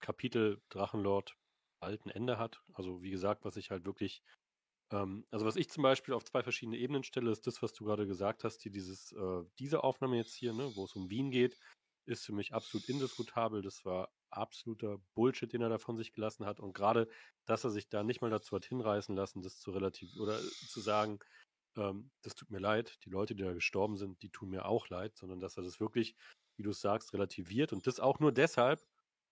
Kapitel 0.00 0.62
Drachenlord 0.68 1.36
bald 1.80 2.06
ein 2.06 2.10
Ende 2.10 2.38
hat. 2.38 2.62
Also 2.72 3.02
wie 3.02 3.10
gesagt, 3.10 3.44
was 3.44 3.56
ich 3.56 3.70
halt 3.70 3.84
wirklich, 3.84 4.22
ähm, 4.92 5.26
also 5.30 5.46
was 5.46 5.56
ich 5.56 5.70
zum 5.70 5.82
Beispiel 5.82 6.14
auf 6.14 6.24
zwei 6.24 6.42
verschiedene 6.44 6.78
Ebenen 6.78 7.04
stelle, 7.04 7.30
ist 7.32 7.46
das, 7.48 7.62
was 7.62 7.72
du 7.74 7.84
gerade 7.84 8.06
gesagt 8.06 8.44
hast, 8.44 8.62
hier 8.62 8.72
dieses, 8.72 9.12
äh, 9.12 9.44
diese 9.58 9.84
Aufnahme 9.84 10.16
jetzt 10.16 10.34
hier, 10.34 10.52
ne, 10.52 10.70
wo 10.76 10.84
es 10.84 10.94
um 10.96 11.10
Wien 11.10 11.30
geht, 11.32 11.58
ist 12.06 12.24
für 12.24 12.32
mich 12.32 12.54
absolut 12.54 12.88
indiskutabel. 12.88 13.62
Das 13.62 13.84
war 13.84 14.12
absoluter 14.30 14.98
Bullshit, 15.14 15.52
den 15.52 15.62
er 15.62 15.68
da 15.68 15.78
von 15.78 15.96
sich 15.96 16.12
gelassen 16.12 16.46
hat. 16.46 16.60
Und 16.60 16.74
gerade, 16.74 17.08
dass 17.46 17.64
er 17.64 17.70
sich 17.70 17.88
da 17.88 18.04
nicht 18.04 18.20
mal 18.22 18.30
dazu 18.30 18.54
hat 18.56 18.64
hinreißen 18.64 19.16
lassen, 19.16 19.42
das 19.42 19.58
zu 19.58 19.72
relativ 19.72 20.16
oder 20.16 20.38
zu 20.68 20.80
sagen, 20.80 21.18
ähm, 21.76 22.10
das 22.22 22.34
tut 22.34 22.50
mir 22.50 22.58
leid, 22.58 22.98
die 23.04 23.10
Leute, 23.10 23.34
die 23.34 23.42
da 23.42 23.52
gestorben 23.52 23.96
sind, 23.96 24.22
die 24.22 24.30
tun 24.30 24.50
mir 24.50 24.66
auch 24.66 24.88
leid, 24.88 25.16
sondern 25.16 25.40
dass 25.40 25.56
er 25.56 25.62
das 25.62 25.80
wirklich, 25.80 26.14
wie 26.56 26.62
du 26.62 26.70
es 26.70 26.80
sagst, 26.80 27.12
relativiert 27.12 27.72
und 27.72 27.86
das 27.86 28.00
auch 28.00 28.20
nur 28.20 28.32
deshalb, 28.32 28.84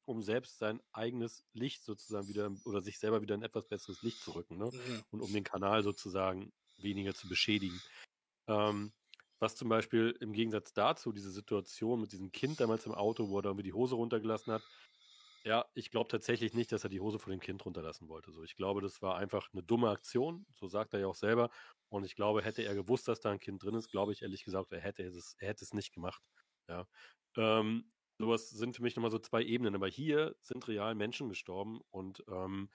um 0.04 0.22
selbst 0.22 0.58
sein 0.58 0.80
eigenes 0.92 1.44
Licht 1.52 1.84
sozusagen 1.84 2.28
wieder 2.28 2.50
oder 2.64 2.80
sich 2.80 2.98
selber 2.98 3.22
wieder 3.22 3.34
in 3.34 3.42
etwas 3.42 3.66
besseres 3.66 4.02
Licht 4.02 4.18
zu 4.22 4.32
rücken, 4.32 4.56
ne? 4.56 4.70
Mhm. 4.72 5.02
Und 5.10 5.20
um 5.20 5.32
den 5.32 5.44
Kanal 5.44 5.82
sozusagen 5.82 6.52
weniger 6.78 7.14
zu 7.14 7.28
beschädigen. 7.28 7.80
Ähm, 8.48 8.92
was 9.38 9.54
zum 9.54 9.68
Beispiel 9.68 10.16
im 10.20 10.32
Gegensatz 10.32 10.72
dazu, 10.72 11.12
diese 11.12 11.30
Situation 11.30 12.00
mit 12.00 12.12
diesem 12.12 12.30
Kind 12.30 12.60
damals 12.60 12.86
im 12.86 12.94
Auto, 12.94 13.28
wo 13.28 13.38
er 13.38 13.44
irgendwie 13.44 13.64
die 13.64 13.72
Hose 13.72 13.94
runtergelassen 13.94 14.52
hat, 14.52 14.62
ja, 15.44 15.66
ich 15.74 15.90
glaube 15.90 16.08
tatsächlich 16.08 16.52
nicht, 16.54 16.70
dass 16.72 16.84
er 16.84 16.90
die 16.90 17.00
Hose 17.00 17.18
von 17.18 17.30
dem 17.30 17.40
Kind 17.40 17.64
runterlassen 17.64 18.08
wollte. 18.08 18.32
So, 18.32 18.42
ich 18.42 18.56
glaube, 18.56 18.80
das 18.82 19.00
war 19.02 19.16
einfach 19.16 19.48
eine 19.52 19.62
dumme 19.62 19.90
Aktion, 19.90 20.46
so 20.54 20.66
sagt 20.68 20.94
er 20.94 21.00
ja 21.00 21.06
auch 21.06 21.14
selber. 21.14 21.50
Und 21.88 22.04
ich 22.04 22.14
glaube, 22.14 22.42
hätte 22.42 22.62
er 22.62 22.74
gewusst, 22.74 23.08
dass 23.08 23.20
da 23.20 23.30
ein 23.30 23.40
Kind 23.40 23.62
drin 23.62 23.74
ist, 23.74 23.90
glaube 23.90 24.12
ich 24.12 24.22
ehrlich 24.22 24.44
gesagt, 24.44 24.72
er 24.72 24.80
hätte 24.80 25.02
es, 25.04 25.36
er 25.38 25.48
hätte 25.48 25.64
es 25.64 25.72
nicht 25.74 25.92
gemacht. 25.94 26.22
Ja. 26.68 26.86
Ähm, 27.36 27.92
sowas 28.18 28.50
sind 28.50 28.76
für 28.76 28.82
mich 28.82 28.96
nochmal 28.96 29.10
so 29.10 29.18
zwei 29.18 29.42
Ebenen. 29.42 29.74
Aber 29.74 29.88
hier 29.88 30.36
sind 30.40 30.68
real 30.68 30.94
Menschen 30.94 31.28
gestorben 31.30 31.80
und 31.90 32.22
ähm, 32.28 32.70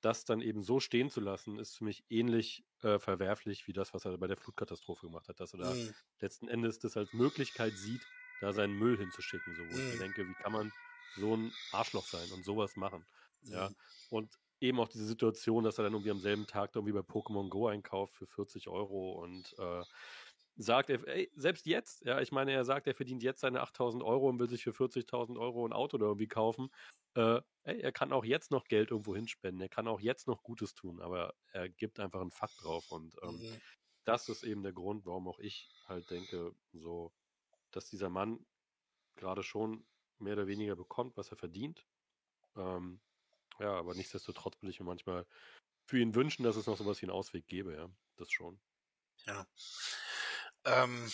das 0.00 0.24
dann 0.24 0.40
eben 0.42 0.62
so 0.62 0.80
stehen 0.80 1.08
zu 1.10 1.20
lassen, 1.20 1.58
ist 1.58 1.76
für 1.78 1.84
mich 1.84 2.04
ähnlich 2.10 2.64
äh, 2.82 2.98
verwerflich 2.98 3.66
wie 3.66 3.72
das, 3.72 3.94
was 3.94 4.04
er 4.04 4.18
bei 4.18 4.26
der 4.26 4.36
Flutkatastrophe 4.36 5.06
gemacht 5.06 5.28
hat, 5.28 5.40
dass 5.40 5.54
er 5.54 5.58
da 5.58 5.78
Mhm. 5.78 5.94
letzten 6.20 6.48
Endes 6.48 6.78
das 6.78 6.96
als 6.96 7.12
Möglichkeit 7.12 7.76
sieht, 7.78 8.08
da 8.38 8.52
seinen 8.52 8.74
Müll 8.74 8.98
hinzuschicken. 8.98 9.54
So, 9.54 9.68
wo 9.70 9.78
ich 9.78 9.86
Mhm. 9.86 9.98
denke, 9.98 10.28
wie 10.28 10.34
kann 10.34 10.52
man 10.52 10.72
so 11.14 11.36
ein 11.36 11.56
Arschloch 11.70 12.06
sein 12.06 12.32
und 12.32 12.44
sowas 12.44 12.76
machen? 12.76 13.06
Ja. 13.48 13.70
Mhm. 13.70 13.74
Und 14.08 14.38
eben 14.60 14.80
auch 14.80 14.88
diese 14.88 15.06
Situation, 15.06 15.64
dass 15.64 15.78
er 15.78 15.84
dann 15.84 15.92
irgendwie 15.94 16.10
am 16.10 16.20
selben 16.20 16.46
Tag 16.46 16.72
da 16.72 16.80
irgendwie 16.80 16.94
bei 16.94 17.00
Pokémon 17.00 17.48
Go 17.50 17.68
einkauft 17.68 18.16
für 18.16 18.26
40 18.26 18.68
Euro 18.68 19.12
und 19.22 19.54
äh, 19.58 19.84
sagt, 20.56 20.90
er, 20.90 21.06
ey, 21.08 21.30
selbst 21.34 21.66
jetzt, 21.66 22.04
ja, 22.04 22.20
ich 22.20 22.32
meine, 22.32 22.52
er 22.52 22.64
sagt, 22.64 22.86
er 22.86 22.94
verdient 22.94 23.22
jetzt 23.22 23.40
seine 23.40 23.60
8000 23.60 24.02
Euro 24.02 24.28
und 24.28 24.38
will 24.38 24.48
sich 24.48 24.62
für 24.64 24.72
40.000 24.74 25.38
Euro 25.38 25.66
ein 25.66 25.72
Auto 25.72 25.96
oder 25.96 26.06
irgendwie 26.06 26.28
kaufen. 26.28 26.70
Äh, 27.14 27.40
ey, 27.64 27.80
er 27.80 27.92
kann 27.92 28.12
auch 28.12 28.24
jetzt 28.24 28.50
noch 28.50 28.64
Geld 28.64 28.90
irgendwo 28.90 29.14
hinspenden, 29.16 29.60
er 29.60 29.68
kann 29.68 29.88
auch 29.88 30.00
jetzt 30.00 30.26
noch 30.28 30.42
Gutes 30.42 30.74
tun, 30.74 31.00
aber 31.00 31.34
er 31.52 31.68
gibt 31.68 31.98
einfach 32.00 32.20
einen 32.20 32.30
Fakt 32.30 32.62
drauf 32.62 32.90
und 32.90 33.16
ähm, 33.22 33.42
Mhm. 33.42 33.60
das 34.04 34.28
ist 34.28 34.44
eben 34.44 34.62
der 34.62 34.72
Grund, 34.72 35.06
warum 35.06 35.28
auch 35.28 35.38
ich 35.40 35.72
halt 35.86 36.10
denke, 36.10 36.54
so, 36.72 37.12
dass 37.72 37.86
dieser 37.90 38.10
Mann 38.10 38.46
gerade 39.16 39.42
schon 39.42 39.86
mehr 40.24 40.34
oder 40.34 40.46
weniger 40.46 40.76
bekommt, 40.76 41.16
was 41.16 41.30
er 41.30 41.36
verdient. 41.36 41.86
Ähm, 42.56 43.00
ja, 43.58 43.72
aber 43.72 43.94
nichtsdestotrotz 43.94 44.60
will 44.62 44.70
ich 44.70 44.80
mir 44.80 44.86
manchmal 44.86 45.26
für 45.86 45.98
ihn 45.98 46.14
wünschen, 46.14 46.42
dass 46.42 46.56
es 46.56 46.66
noch 46.66 46.76
sowas 46.76 47.00
wie 47.00 47.06
einen 47.06 47.16
Ausweg 47.16 47.46
gäbe, 47.46 47.74
ja. 47.74 47.88
Das 48.16 48.30
schon. 48.30 48.60
Ja. 49.26 49.46
Ähm, 50.64 51.10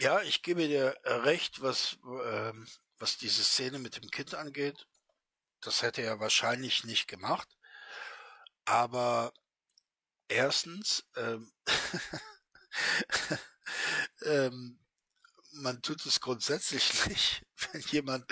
ja, 0.00 0.22
ich 0.22 0.42
gebe 0.42 0.66
dir 0.66 0.96
äh, 1.02 1.12
recht, 1.12 1.60
was, 1.60 1.98
ähm, 2.04 2.66
was 2.98 3.18
diese 3.18 3.42
Szene 3.42 3.78
mit 3.78 3.96
dem 3.96 4.10
Kind 4.10 4.34
angeht. 4.34 4.86
Das 5.60 5.82
hätte 5.82 6.02
er 6.02 6.20
wahrscheinlich 6.20 6.84
nicht 6.84 7.08
gemacht. 7.08 7.48
Aber 8.64 9.32
erstens, 10.28 11.08
ähm, 11.16 11.52
ähm, 14.22 14.78
man 15.62 15.82
tut 15.82 16.04
es 16.06 16.20
grundsätzlich 16.20 16.92
nicht, 17.08 17.42
wenn 17.72 17.80
jemand, 17.82 18.24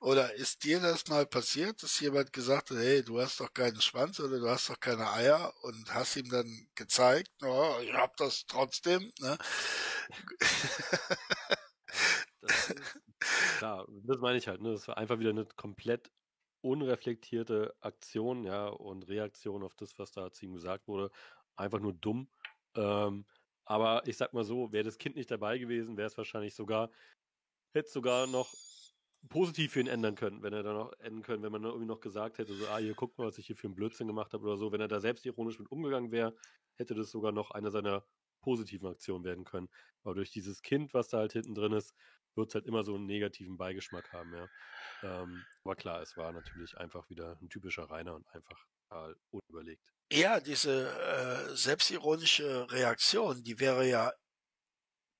oder 0.00 0.34
ist 0.34 0.64
dir 0.64 0.80
das 0.80 1.06
mal 1.08 1.26
passiert, 1.26 1.82
dass 1.82 2.00
jemand 2.00 2.32
gesagt 2.32 2.70
hat, 2.70 2.78
hey, 2.78 3.02
du 3.04 3.20
hast 3.20 3.40
doch 3.40 3.52
keinen 3.52 3.80
Schwanz 3.80 4.20
oder 4.20 4.38
du 4.38 4.48
hast 4.48 4.68
doch 4.70 4.80
keine 4.80 5.10
Eier 5.12 5.52
und 5.62 5.92
hast 5.94 6.16
ihm 6.16 6.28
dann 6.30 6.68
gezeigt, 6.74 7.30
oh, 7.42 7.76
ich 7.82 7.92
hab 7.92 8.16
das 8.16 8.44
trotzdem, 8.46 9.12
ne? 9.20 9.38
Das 13.58 13.86
das 14.04 14.18
meine 14.20 14.38
ich 14.38 14.48
halt, 14.48 14.60
ne? 14.60 14.72
Das 14.72 14.88
war 14.88 14.96
einfach 14.96 15.18
wieder 15.18 15.30
eine 15.30 15.46
komplett 15.46 16.10
unreflektierte 16.60 17.74
Aktion, 17.80 18.44
ja, 18.44 18.66
und 18.68 19.08
Reaktion 19.08 19.62
auf 19.62 19.74
das, 19.74 19.98
was 19.98 20.12
da 20.12 20.32
zu 20.32 20.46
ihm 20.46 20.54
gesagt 20.54 20.88
wurde. 20.88 21.10
Einfach 21.56 21.80
nur 21.80 21.92
dumm. 21.94 22.28
Ähm, 22.74 23.26
aber 23.68 24.02
ich 24.06 24.16
sag 24.16 24.32
mal 24.32 24.44
so, 24.44 24.72
wäre 24.72 24.84
das 24.84 24.96
Kind 24.96 25.16
nicht 25.16 25.30
dabei 25.30 25.58
gewesen, 25.58 25.98
wäre 25.98 26.06
es 26.06 26.16
wahrscheinlich 26.16 26.54
sogar, 26.54 26.90
hätte 27.74 27.90
sogar 27.90 28.26
noch 28.26 28.50
positiv 29.28 29.72
für 29.72 29.80
ihn 29.80 29.88
ändern 29.88 30.14
können, 30.14 30.42
wenn 30.42 30.54
er 30.54 30.62
da 30.62 30.72
noch 30.72 30.92
enden 31.00 31.22
können, 31.22 31.42
wenn 31.42 31.52
man 31.52 31.64
irgendwie 31.64 31.86
noch 31.86 32.00
gesagt 32.00 32.38
hätte, 32.38 32.54
so, 32.54 32.66
ah, 32.68 32.78
hier 32.78 32.94
guck 32.94 33.18
mal, 33.18 33.26
was 33.26 33.36
ich 33.36 33.46
hier 33.46 33.56
für 33.56 33.66
einen 33.66 33.74
Blödsinn 33.74 34.06
gemacht 34.06 34.32
habe 34.32 34.44
oder 34.44 34.56
so. 34.56 34.72
Wenn 34.72 34.80
er 34.80 34.88
da 34.88 35.00
selbstironisch 35.00 35.58
mit 35.58 35.70
umgegangen 35.70 36.10
wäre, 36.12 36.34
hätte 36.76 36.94
das 36.94 37.10
sogar 37.10 37.32
noch 37.32 37.50
eine 37.50 37.70
seiner 37.70 38.06
positiven 38.40 38.88
Aktionen 38.88 39.24
werden 39.24 39.44
können. 39.44 39.68
Aber 40.02 40.14
durch 40.14 40.30
dieses 40.30 40.62
Kind, 40.62 40.94
was 40.94 41.08
da 41.08 41.18
halt 41.18 41.32
hinten 41.32 41.54
drin 41.54 41.72
ist, 41.72 41.94
wird 42.36 42.48
es 42.48 42.54
halt 42.54 42.66
immer 42.66 42.84
so 42.84 42.94
einen 42.94 43.06
negativen 43.06 43.58
Beigeschmack 43.58 44.12
haben, 44.12 44.32
ja. 44.34 44.48
Ähm, 45.02 45.44
aber 45.64 45.76
klar, 45.76 46.00
es 46.00 46.16
war 46.16 46.32
natürlich 46.32 46.78
einfach 46.78 47.10
wieder 47.10 47.36
ein 47.42 47.50
typischer 47.50 47.90
Rainer 47.90 48.14
und 48.14 48.26
einfach 48.34 48.64
total 48.88 49.16
unüberlegt. 49.30 49.92
Ja, 50.10 50.40
diese 50.40 50.88
äh, 51.50 51.54
selbstironische 51.56 52.70
Reaktion, 52.70 53.42
die 53.44 53.58
wäre 53.60 53.86
ja 53.86 54.12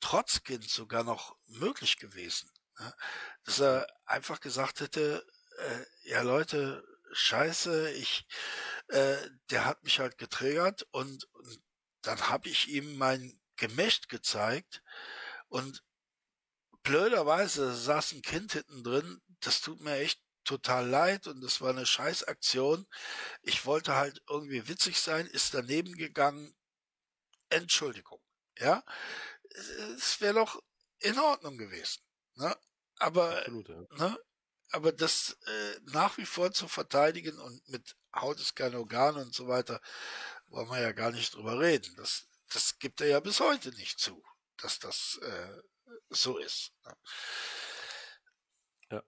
trotz 0.00 0.42
Kind 0.42 0.68
sogar 0.68 1.04
noch 1.04 1.36
möglich 1.46 1.98
gewesen. 1.98 2.50
Ne? 2.78 2.94
Dass 3.44 3.60
er 3.60 3.86
einfach 4.06 4.40
gesagt 4.40 4.80
hätte, 4.80 5.26
äh, 5.58 6.10
ja 6.10 6.22
Leute, 6.22 6.84
scheiße, 7.12 7.90
ich, 7.92 8.26
äh, 8.88 9.16
der 9.50 9.66
hat 9.66 9.82
mich 9.84 9.98
halt 9.98 10.18
getriggert 10.18 10.86
und, 10.90 11.24
und 11.34 11.62
dann 12.02 12.28
habe 12.28 12.48
ich 12.48 12.68
ihm 12.68 12.96
mein 12.96 13.38
Gemächt 13.56 14.08
gezeigt 14.08 14.82
und 15.48 15.82
blöderweise 16.82 17.74
saß 17.74 18.12
ein 18.12 18.22
Kind 18.22 18.52
hinten 18.52 18.84
drin, 18.84 19.20
das 19.40 19.60
tut 19.60 19.80
mir 19.80 19.96
echt 19.96 20.20
total 20.48 20.88
leid 20.88 21.26
und 21.26 21.42
das 21.42 21.60
war 21.60 21.70
eine 21.70 21.86
Scheißaktion. 21.86 22.86
Ich 23.42 23.66
wollte 23.66 23.94
halt 23.94 24.22
irgendwie 24.28 24.66
witzig 24.66 24.98
sein, 25.00 25.26
ist 25.26 25.54
daneben 25.54 25.94
gegangen. 25.94 26.54
Entschuldigung, 27.50 28.20
ja. 28.58 28.82
Es 29.96 30.20
wäre 30.20 30.34
doch 30.34 30.62
in 31.00 31.18
Ordnung 31.18 31.58
gewesen, 31.58 32.02
ne? 32.34 32.56
Aber, 32.98 33.38
Absolut, 33.38 33.68
ja. 33.68 33.76
ne? 33.98 34.18
Aber 34.70 34.92
das 34.92 35.36
äh, 35.46 35.80
nach 35.92 36.18
wie 36.18 36.26
vor 36.26 36.52
zu 36.52 36.68
verteidigen 36.68 37.38
und 37.38 37.66
mit 37.68 37.96
Haut 38.14 38.40
ist 38.40 38.56
kein 38.56 38.74
Organ 38.74 39.16
und 39.16 39.34
so 39.34 39.48
weiter, 39.48 39.80
wollen 40.48 40.68
wir 40.68 40.80
ja 40.80 40.92
gar 40.92 41.10
nicht 41.10 41.34
drüber 41.34 41.58
reden. 41.60 41.94
Das, 41.96 42.26
das 42.52 42.78
gibt 42.78 43.00
er 43.00 43.08
ja 43.08 43.20
bis 43.20 43.40
heute 43.40 43.70
nicht 43.70 43.98
zu, 44.00 44.22
dass 44.56 44.78
das 44.78 45.18
äh, 45.22 45.62
so 46.10 46.38
ist. 46.38 46.72
Ne? 46.84 46.96
Ja. 48.90 49.02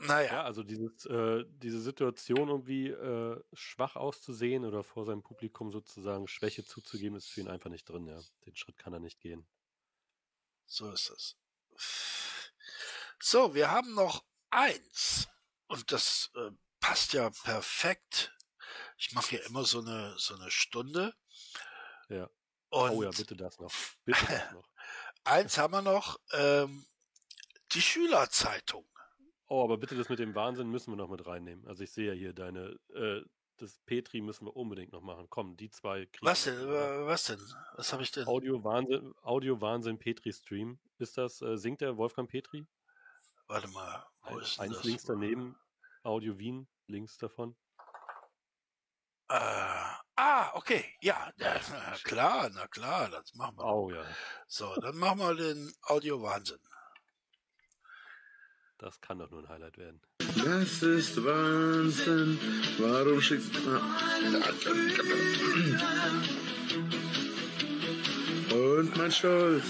Naja. 0.00 0.32
Ja, 0.32 0.44
also 0.44 0.62
dieses, 0.62 1.06
äh, 1.06 1.44
diese 1.48 1.80
Situation 1.80 2.48
irgendwie 2.48 2.88
äh, 2.88 3.42
schwach 3.52 3.96
auszusehen 3.96 4.64
oder 4.64 4.84
vor 4.84 5.04
seinem 5.04 5.22
Publikum 5.22 5.72
sozusagen 5.72 6.28
Schwäche 6.28 6.64
zuzugeben, 6.64 7.16
ist 7.16 7.28
für 7.28 7.40
ihn 7.40 7.48
einfach 7.48 7.70
nicht 7.70 7.88
drin, 7.88 8.06
ja. 8.06 8.20
Den 8.46 8.54
Schritt 8.54 8.78
kann 8.78 8.92
er 8.92 9.00
nicht 9.00 9.20
gehen. 9.20 9.46
So 10.66 10.90
ist 10.92 11.10
es. 11.10 11.36
So, 13.20 13.54
wir 13.54 13.70
haben 13.70 13.94
noch 13.94 14.24
eins. 14.50 15.28
Und 15.66 15.90
das 15.90 16.30
äh, 16.36 16.50
passt 16.80 17.12
ja 17.12 17.30
perfekt. 17.30 18.32
Ich 18.96 19.12
mache 19.12 19.36
ja 19.36 19.42
immer 19.46 19.64
so 19.64 19.80
eine, 19.80 20.14
so 20.18 20.34
eine 20.34 20.50
Stunde. 20.50 21.14
Ja. 22.08 22.30
Und 22.70 22.90
oh 22.90 23.02
ja, 23.02 23.10
bitte 23.10 23.34
das 23.36 23.58
noch. 23.58 23.72
Bitte 24.04 24.24
das 24.26 24.52
noch. 24.52 24.68
eins 25.24 25.58
haben 25.58 25.72
wir 25.72 25.82
noch. 25.82 26.20
Ähm, 26.32 26.86
die 27.72 27.82
Schülerzeitung. 27.82 28.86
Oh, 29.48 29.64
aber 29.64 29.78
bitte 29.78 29.96
das 29.96 30.08
mit 30.10 30.18
dem 30.18 30.34
Wahnsinn 30.34 30.68
müssen 30.68 30.92
wir 30.92 30.96
noch 30.96 31.08
mit 31.08 31.26
reinnehmen. 31.26 31.66
Also 31.66 31.82
ich 31.82 31.90
sehe 31.90 32.08
ja 32.08 32.12
hier 32.12 32.34
deine, 32.34 32.78
äh, 32.94 33.22
das 33.56 33.78
Petri 33.86 34.20
müssen 34.20 34.46
wir 34.46 34.54
unbedingt 34.54 34.92
noch 34.92 35.00
machen. 35.00 35.26
Komm, 35.30 35.56
die 35.56 35.70
zwei 35.70 36.06
kriegen 36.06 36.26
Was 36.26 36.44
denn? 36.44 36.54
Äh, 36.60 37.06
Was 37.06 37.24
denn? 37.24 37.40
Was 37.74 37.92
habe 37.92 38.02
ich 38.02 38.10
denn? 38.10 38.26
Audio 38.26 38.62
Wahnsinn, 38.62 39.14
Audio 39.22 39.60
Wahnsinn 39.60 39.98
Petri 39.98 40.32
Stream. 40.32 40.78
Ist 40.98 41.16
das, 41.16 41.40
äh, 41.40 41.56
singt 41.56 41.80
der 41.80 41.96
Wolfgang 41.96 42.28
Petri? 42.30 42.66
Warte 43.46 43.68
mal. 43.68 44.04
Wo 44.22 44.36
Ein, 44.36 44.42
ist 44.42 44.60
eins 44.60 44.76
das? 44.76 44.84
links 44.84 45.04
daneben, 45.04 45.56
Audio 46.02 46.38
Wien, 46.38 46.68
links 46.86 47.16
davon. 47.16 47.56
Äh, 49.30 49.34
ah, 50.16 50.50
okay. 50.54 50.84
Ja, 51.00 51.32
na, 51.38 51.54
na 51.70 51.96
klar, 52.02 52.50
na 52.50 52.66
klar, 52.68 53.08
das 53.08 53.34
machen 53.34 53.56
wir. 53.56 53.64
Oh 53.64 53.90
ja, 53.90 54.04
So, 54.46 54.74
dann 54.76 54.96
machen 54.96 55.18
wir 55.20 55.34
den 55.34 55.72
Audio 55.82 56.22
Wahnsinn. 56.22 56.60
Das 58.78 59.00
kann 59.00 59.18
doch 59.18 59.30
nur 59.30 59.40
ein 59.40 59.48
Highlight 59.48 59.76
werden. 59.78 60.00
Das 60.18 60.82
ist 60.82 61.22
Wahnsinn. 61.24 62.38
Warum 62.78 63.20
schickst 63.20 63.54
du. 63.54 63.78
Und 68.54 68.96
mein 68.96 69.12
Stolz 69.12 69.64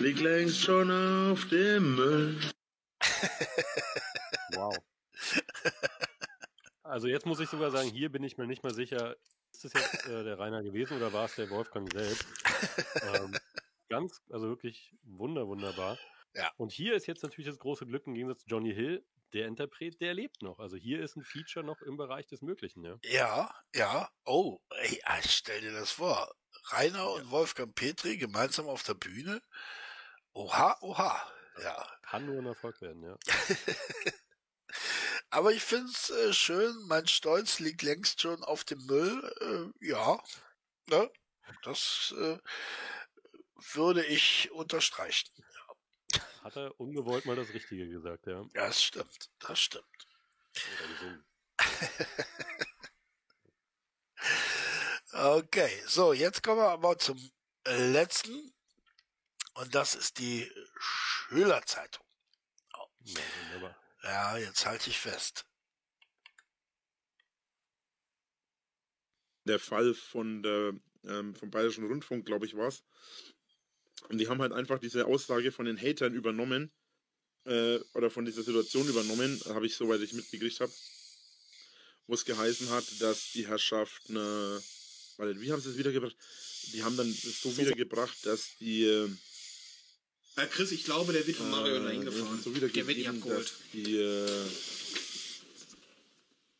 liegt 0.00 0.20
längst 0.20 0.60
schon 0.62 0.90
auf 0.90 1.46
dem 1.48 1.96
Müll. 1.96 2.40
Wow. 4.56 4.76
Also 6.84 7.08
jetzt 7.08 7.26
muss 7.26 7.40
ich 7.40 7.48
sogar 7.48 7.72
sagen, 7.72 7.88
hier 7.88 8.08
bin 8.12 8.22
ich 8.22 8.38
mir 8.38 8.46
nicht 8.46 8.62
mehr 8.62 8.72
sicher, 8.72 9.16
ist 9.50 9.64
es 9.64 9.72
jetzt 9.72 10.06
äh, 10.06 10.22
der 10.22 10.38
Rainer 10.38 10.62
gewesen 10.62 10.96
oder 10.96 11.12
war 11.12 11.24
es 11.24 11.34
der 11.34 11.50
Wolfgang 11.50 11.92
selbst? 11.92 12.24
ähm, 13.02 13.36
ganz, 13.88 14.22
also 14.30 14.48
wirklich 14.48 14.94
wunder, 15.02 15.48
wunderbar. 15.48 15.98
Ja. 16.34 16.50
Und 16.56 16.72
hier 16.72 16.94
ist 16.94 17.06
jetzt 17.06 17.22
natürlich 17.22 17.46
das 17.46 17.58
große 17.58 17.86
Glück 17.86 18.06
im 18.06 18.14
Gegensatz 18.14 18.42
zu 18.42 18.48
Johnny 18.48 18.74
Hill, 18.74 19.04
der 19.32 19.46
Interpret, 19.46 20.00
der 20.00 20.14
lebt 20.14 20.42
noch. 20.42 20.58
Also 20.58 20.76
hier 20.76 21.02
ist 21.02 21.16
ein 21.16 21.24
Feature 21.24 21.64
noch 21.64 21.80
im 21.82 21.96
Bereich 21.96 22.26
des 22.26 22.42
Möglichen, 22.42 22.84
ja. 22.84 22.98
Ja, 23.04 23.54
ja. 23.74 24.08
Oh, 24.24 24.60
ey, 24.70 25.00
ah, 25.04 25.20
stell 25.22 25.60
dir 25.60 25.72
das 25.72 25.90
vor. 25.92 26.32
Rainer 26.70 27.10
und 27.12 27.30
Wolfgang 27.30 27.74
Petri 27.74 28.16
gemeinsam 28.16 28.68
auf 28.68 28.82
der 28.82 28.94
Bühne. 28.94 29.42
Oha, 30.32 30.76
oha. 30.80 31.32
Ja. 31.62 31.86
Kann 32.02 32.26
nur 32.26 32.38
ein 32.38 32.46
Erfolg 32.46 32.80
werden, 32.80 33.02
ja. 33.02 33.16
Aber 35.30 35.52
ich 35.52 35.62
find's 35.62 36.10
äh, 36.10 36.32
schön, 36.32 36.74
mein 36.86 37.06
Stolz 37.06 37.58
liegt 37.58 37.82
längst 37.82 38.20
schon 38.20 38.42
auf 38.44 38.64
dem 38.64 38.84
Müll. 38.86 39.72
Äh, 39.80 39.86
ja. 39.86 40.18
Ne? 40.88 41.10
Das 41.62 42.14
äh, 42.18 42.38
würde 43.72 44.04
ich 44.04 44.50
unterstreichen. 44.52 45.30
Hat 46.44 46.56
er 46.56 46.78
ungewollt 46.78 47.24
mal 47.24 47.36
das 47.36 47.54
Richtige 47.54 47.88
gesagt, 47.88 48.26
ja. 48.26 48.42
Ja, 48.54 48.66
das 48.66 48.82
stimmt. 48.82 49.30
Das 49.40 49.58
stimmt. 49.58 49.84
Okay, 55.16 55.70
so, 55.86 56.12
jetzt 56.12 56.42
kommen 56.42 56.58
wir 56.58 56.70
aber 56.70 56.98
zum 56.98 57.16
letzten. 57.64 58.52
Und 59.54 59.72
das 59.72 59.94
ist 59.94 60.18
die 60.18 60.50
Schülerzeitung. 60.76 62.04
Ja, 63.04 63.20
wunderbar. 63.44 63.76
Ja, 64.02 64.36
jetzt 64.38 64.66
halte 64.66 64.90
ich 64.90 64.98
fest. 64.98 65.46
Der 69.44 69.60
Fall 69.60 69.94
von 69.94 70.42
der, 70.42 70.72
ähm, 71.04 71.36
vom 71.36 71.50
Bayerischen 71.50 71.86
Rundfunk, 71.86 72.26
glaube 72.26 72.46
ich, 72.46 72.56
war's. 72.56 72.82
Und 74.08 74.18
die 74.18 74.28
haben 74.28 74.40
halt 74.40 74.52
einfach 74.52 74.78
diese 74.78 75.06
Aussage 75.06 75.52
von 75.52 75.66
den 75.66 75.80
Hatern 75.80 76.14
übernommen, 76.14 76.70
äh, 77.44 77.78
oder 77.94 78.10
von 78.10 78.24
dieser 78.24 78.42
Situation 78.42 78.88
übernommen, 78.88 79.40
habe 79.46 79.66
ich 79.66 79.74
soweit 79.76 80.00
ich 80.00 80.12
mitgekriegt 80.12 80.60
habe, 80.60 80.72
wo 82.06 82.14
es 82.14 82.24
geheißen 82.24 82.70
hat, 82.70 82.84
dass 83.00 83.32
die 83.32 83.46
Herrschaft 83.46 84.08
eine, 84.08 84.62
warte, 85.16 85.40
wie 85.40 85.52
haben 85.52 85.60
sie 85.60 85.70
es 85.70 85.78
wiedergebracht? 85.78 86.16
Die 86.72 86.82
haben 86.82 86.96
dann 86.96 87.12
so 87.12 87.56
wiedergebracht, 87.56 88.24
dass 88.24 88.56
die 88.58 88.84
äh, 88.84 89.08
Äh, 90.36 90.46
Chris, 90.46 90.72
ich 90.72 90.84
glaube, 90.84 91.12
der 91.12 91.26
wird 91.26 91.36
von 91.36 91.50
Mario 91.50 91.76
äh, 91.76 91.84
dahin 91.84 92.04
gefahren. 92.04 92.40
So 92.42 92.50
der 92.50 92.74
wird 92.74 92.86
nicht 92.86 93.08
abgeholt. 93.08 93.52
die 93.72 93.96
äh, 93.98 94.46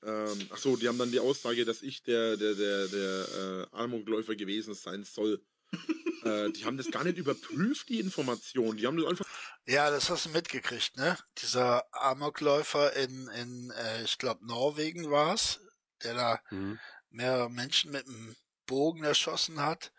ähm, 0.06 0.38
ach 0.50 0.58
so, 0.58 0.76
die 0.76 0.86
haben 0.86 0.98
dann 0.98 1.10
die 1.10 1.18
Aussage, 1.18 1.64
dass 1.64 1.82
ich 1.82 2.02
der 2.02 2.36
der 2.36 2.54
der 2.54 2.88
der 2.88 3.68
äh, 3.72 3.76
Amokläufer 3.76 4.36
gewesen 4.36 4.74
sein 4.74 5.04
soll. 5.04 5.40
äh, 6.24 6.50
die 6.52 6.64
haben 6.64 6.76
das 6.76 6.90
gar 6.90 7.04
nicht 7.04 7.18
überprüft, 7.18 7.88
die 7.88 8.00
Information. 8.00 8.76
Die 8.76 8.86
haben 8.86 8.96
das 8.96 9.06
einfach 9.06 9.26
Ja, 9.66 9.90
das 9.90 10.10
hast 10.10 10.26
du 10.26 10.30
mitgekriegt, 10.30 10.96
ne? 10.96 11.16
Dieser 11.38 11.84
Amokläufer 11.92 12.92
in, 12.94 13.28
in 13.28 13.70
äh, 13.70 14.02
ich 14.04 14.18
glaube, 14.18 14.46
Norwegen 14.46 15.10
war's, 15.10 15.60
der 16.02 16.14
da 16.14 16.40
Mhm. 16.50 16.80
mehrere 17.10 17.50
Menschen 17.50 17.92
mit 17.92 18.06
einem 18.06 18.36
Bogen 18.66 19.04
erschossen 19.04 19.60
hat. 19.60 19.92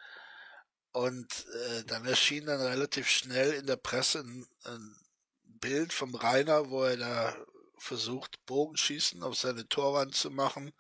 Und 0.92 1.46
äh, 1.68 1.84
dann 1.86 2.06
erschien 2.06 2.46
dann 2.46 2.62
relativ 2.62 3.10
schnell 3.10 3.54
in 3.54 3.66
der 3.68 3.76
Presse 3.76 4.20
ein, 4.20 4.48
ein 4.64 4.96
Bild 5.44 5.94
vom 5.94 6.16
Rainer, 6.16 6.70
wo 6.70 6.84
er 6.84 6.98
da 6.98 7.36
versucht, 7.78 8.44
Bogenschießen 8.46 9.22
auf 9.24 9.36
seine 9.36 9.68
Torwand 9.68 10.16
zu 10.16 10.32
machen. 10.32 10.74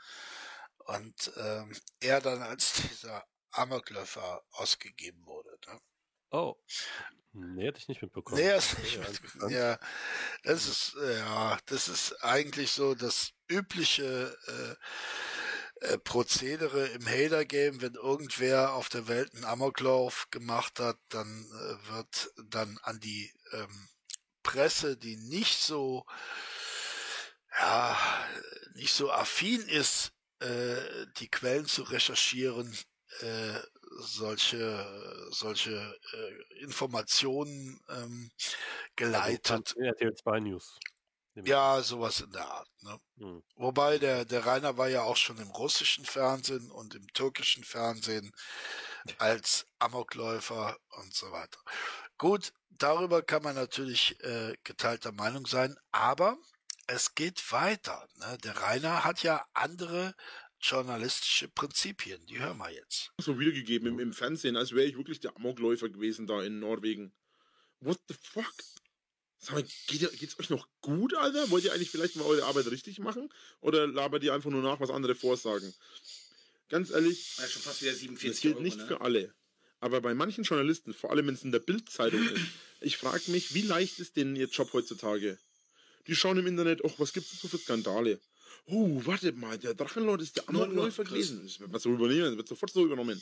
Und 0.85 1.31
ähm, 1.37 1.75
er 1.99 2.21
dann 2.21 2.41
als 2.41 2.73
dieser 2.73 3.25
Amokläufer 3.51 4.43
ausgegeben 4.51 5.25
wurde. 5.25 5.34
Oh. 6.31 6.55
Nee, 7.33 7.65
hätte 7.65 7.79
ich 7.79 7.87
nicht 7.89 8.01
mitbekommen. 8.01 8.41
Nee, 8.41 8.53
hast 8.53 8.77
du 8.77 8.81
nicht 8.81 8.95
Ja, 8.95 9.09
mitbekommen. 9.09 9.51
Ja, 9.53 9.79
das 10.43 10.67
ist, 10.67 10.95
ja, 10.95 11.57
das 11.65 11.89
ist 11.89 12.13
eigentlich 12.23 12.71
so 12.71 12.95
das 12.95 13.31
übliche 13.49 14.37
äh, 14.47 14.75
äh, 15.87 15.97
Prozedere 15.97 16.87
im 16.87 17.05
Hater-Game. 17.05 17.81
Wenn 17.81 17.95
irgendwer 17.95 18.73
auf 18.73 18.87
der 18.87 19.07
Welt 19.09 19.33
einen 19.33 19.43
Amoklauf 19.43 20.27
gemacht 20.31 20.79
hat, 20.79 20.97
dann 21.09 21.27
äh, 21.27 21.89
wird 21.91 22.31
dann 22.45 22.77
an 22.83 22.99
die 23.01 23.31
ähm, 23.51 23.89
Presse, 24.43 24.95
die 24.95 25.17
nicht 25.17 25.59
so, 25.59 26.05
ja, 27.59 27.97
nicht 28.75 28.93
so 28.93 29.11
affin 29.11 29.61
ist, 29.67 30.13
äh, 30.39 31.05
die 31.17 31.29
Quellen 31.29 31.65
zu 31.65 31.83
recherchieren, 31.83 32.77
äh, 33.19 33.59
solche, 33.95 35.29
solche 35.31 35.97
äh, 36.13 36.63
Informationen 36.63 37.79
ähm, 37.89 38.31
geleitet. 38.95 39.75
RTL 39.77 40.13
2 40.15 40.39
News. 40.41 40.79
Ja, 41.43 41.81
sowas 41.81 42.21
in 42.21 42.31
der 42.31 42.47
Art. 42.47 42.69
Ne? 42.81 42.91
an. 42.91 42.99
Hm. 43.17 43.43
Wobei 43.55 43.97
der, 43.97 44.25
der 44.25 44.45
Rainer 44.45 44.77
war 44.77 44.87
ja 44.87 45.03
auch 45.03 45.17
schon 45.17 45.37
im 45.37 45.49
russischen 45.51 46.05
Fernsehen 46.05 46.71
und 46.71 46.95
im 46.95 47.07
türkischen 47.07 47.63
Fernsehen 47.63 48.31
als 49.17 49.67
Amokläufer 49.79 50.77
und 50.97 51.13
so 51.13 51.31
weiter. 51.31 51.59
Gut, 52.17 52.53
darüber 52.69 53.21
kann 53.21 53.43
man 53.43 53.55
natürlich 53.55 54.21
äh, 54.23 54.55
geteilter 54.63 55.11
Meinung 55.11 55.45
sein, 55.45 55.75
aber 55.91 56.37
es 56.87 57.15
geht 57.15 57.51
weiter. 57.51 58.07
Ne? 58.17 58.37
Der 58.43 58.57
Rainer 58.61 59.03
hat 59.03 59.23
ja 59.23 59.45
andere 59.53 60.15
journalistische 60.69 61.47
Prinzipien. 61.47 62.25
Die 62.27 62.39
hören 62.39 62.57
wir 62.57 62.71
jetzt. 62.71 63.11
so 63.19 63.39
wiedergegeben 63.39 63.87
im, 63.87 63.99
im 63.99 64.13
Fernsehen, 64.13 64.55
als 64.57 64.71
wäre 64.73 64.87
ich 64.87 64.97
wirklich 64.97 65.19
der 65.19 65.35
Amokläufer 65.35 65.89
gewesen 65.89 66.27
da 66.27 66.41
in 66.43 66.59
Norwegen. 66.59 67.13
What 67.81 67.99
the 68.07 68.15
fuck? 68.21 68.53
Sag 69.37 69.55
mal, 69.55 69.63
geht, 69.87 70.01
ihr- 70.01 70.09
geht's 70.09 70.39
euch 70.39 70.49
noch 70.49 70.67
gut, 70.81 71.13
Alter? 71.15 71.49
Wollt 71.51 71.63
ihr 71.65 71.73
eigentlich 71.73 71.91
vielleicht 71.91 72.15
mal 72.15 72.23
eure 72.25 72.45
Arbeit 72.45 72.67
richtig 72.67 72.99
machen? 72.99 73.29
Oder 73.61 73.85
labert 73.87 74.23
ihr 74.23 74.33
einfach 74.33 74.49
nur 74.49 74.63
nach, 74.63 74.79
was 74.79 74.89
andere 74.89 75.13
vorsagen? 75.13 75.73
Ganz 76.69 76.89
ehrlich, 76.89 77.37
Ja, 77.37 77.47
schon 77.47 77.61
fast 77.61 77.81
wieder 77.81 77.91
das 77.91 77.99
47 78.01 78.41
gilt 78.41 78.55
Euro, 78.55 78.63
nicht 78.63 78.77
ne? 78.77 78.87
für 78.87 79.01
alle. 79.01 79.33
Aber 79.81 80.01
bei 80.01 80.15
manchen 80.15 80.43
Journalisten, 80.45 80.93
vor 80.95 81.11
allem 81.11 81.27
wenn 81.27 81.35
es 81.35 81.43
in 81.43 81.51
der 81.51 81.59
Bildzeitung 81.59 82.27
ist, 82.27 82.41
ich 82.81 82.97
frage 82.97 83.29
mich, 83.29 83.53
wie 83.53 83.61
leicht 83.61 83.99
ist 83.99 84.15
denen 84.15 84.35
ihr 84.35 84.47
Job 84.47 84.73
heutzutage? 84.73 85.37
Die 86.07 86.15
schauen 86.15 86.37
im 86.39 86.47
Internet, 86.47 86.81
ach, 86.83 86.93
was 86.97 87.13
gibt's 87.13 87.39
so 87.39 87.47
für 87.47 87.57
Skandale? 87.59 88.19
Oh, 88.67 89.01
warte 89.05 89.31
mal, 89.33 89.57
der 89.57 89.73
Drachenlord 89.73 90.21
ist 90.21 90.37
der 90.37 90.43
gewesen. 90.43 91.43
Das 91.43 91.59
wird 91.59 91.71
man 91.71 91.81
so 91.81 91.91
übernehmen, 91.91 92.25
das 92.25 92.37
wird 92.37 92.47
sofort 92.47 92.71
so 92.71 92.85
übernommen. 92.85 93.21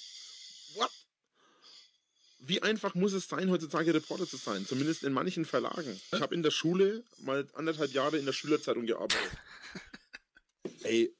What? 0.76 0.90
Wie 2.40 2.62
einfach 2.62 2.94
muss 2.94 3.14
es 3.14 3.28
sein, 3.28 3.50
heutzutage 3.50 3.94
Reporter 3.94 4.28
zu 4.28 4.38
sein? 4.38 4.66
Zumindest 4.66 5.04
in 5.04 5.14
manchen 5.14 5.46
Verlagen. 5.46 6.00
Ich 6.12 6.22
habe 6.22 6.36
in 6.36 6.44
der 6.44 6.52
Schule 6.52 7.04
mal 7.20 7.48
anderthalb 7.54 7.94
Jahre 7.94 8.18
in 8.18 8.26
der 8.26 8.34
Schülerzeitung 8.34 8.86
gearbeitet. 8.86 9.32
Ey, 10.84 11.16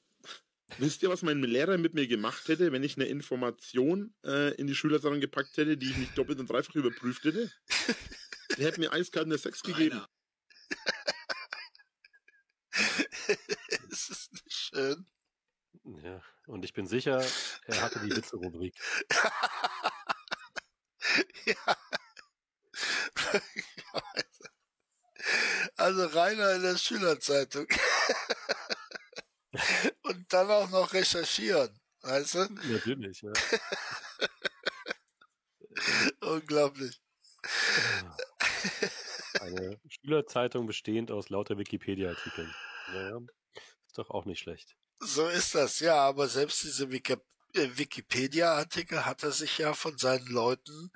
wisst 0.78 1.02
ihr, 1.02 1.08
was 1.08 1.22
mein 1.22 1.42
Lehrer 1.42 1.78
mit 1.78 1.94
mir 1.94 2.06
gemacht 2.06 2.48
hätte, 2.48 2.72
wenn 2.72 2.82
ich 2.82 2.96
eine 2.96 3.06
Information 3.06 4.14
äh, 4.24 4.54
in 4.56 4.66
die 4.66 4.74
Schülerzeitung 4.74 5.20
gepackt 5.20 5.56
hätte, 5.56 5.78
die 5.78 5.90
ich 5.90 5.96
nicht 5.96 6.18
doppelt 6.18 6.40
und 6.40 6.50
dreifach 6.50 6.74
überprüft 6.74 7.24
hätte? 7.24 7.50
Der 8.58 8.66
hätte 8.66 8.80
mir 8.80 8.92
eiskalt 8.92 9.26
eine 9.26 9.38
Sex 9.38 9.62
gegeben. 9.62 9.96
Rainer. 9.96 10.08
es 13.90 14.63
schön. 14.74 15.06
Ja. 16.02 16.20
Und 16.46 16.64
ich 16.64 16.72
bin 16.72 16.86
sicher, 16.86 17.24
er 17.66 17.82
hatte 17.82 18.00
die 18.00 18.14
Witze-Rubrik. 18.14 18.74
ja. 21.46 21.76
Also 25.76 26.06
Rainer 26.06 26.54
in 26.54 26.62
der 26.62 26.76
Schülerzeitung. 26.76 27.66
Und 30.02 30.32
dann 30.32 30.50
auch 30.50 30.70
noch 30.70 30.92
recherchieren. 30.92 31.80
Weißt 32.02 32.34
du? 32.34 32.44
Natürlich, 32.70 33.22
ja. 33.22 33.32
Unglaublich. 36.20 37.00
Eine 39.40 39.80
Schülerzeitung 39.88 40.66
bestehend 40.66 41.10
aus 41.10 41.30
lauter 41.30 41.58
Wikipedia-Artikeln. 41.58 42.54
Naja, 42.92 43.18
doch 43.98 44.10
auch 44.10 44.24
nicht 44.24 44.40
schlecht. 44.40 44.76
So 45.00 45.26
ist 45.28 45.54
das, 45.54 45.80
ja, 45.80 45.96
aber 45.96 46.28
selbst 46.28 46.62
diese 46.62 46.84
äh, 46.84 47.18
Wikipedia-Artikel 47.54 49.04
hat 49.04 49.22
er 49.22 49.32
sich 49.32 49.58
ja 49.58 49.74
von 49.74 49.98
seinen 49.98 50.26
Leuten 50.26 50.92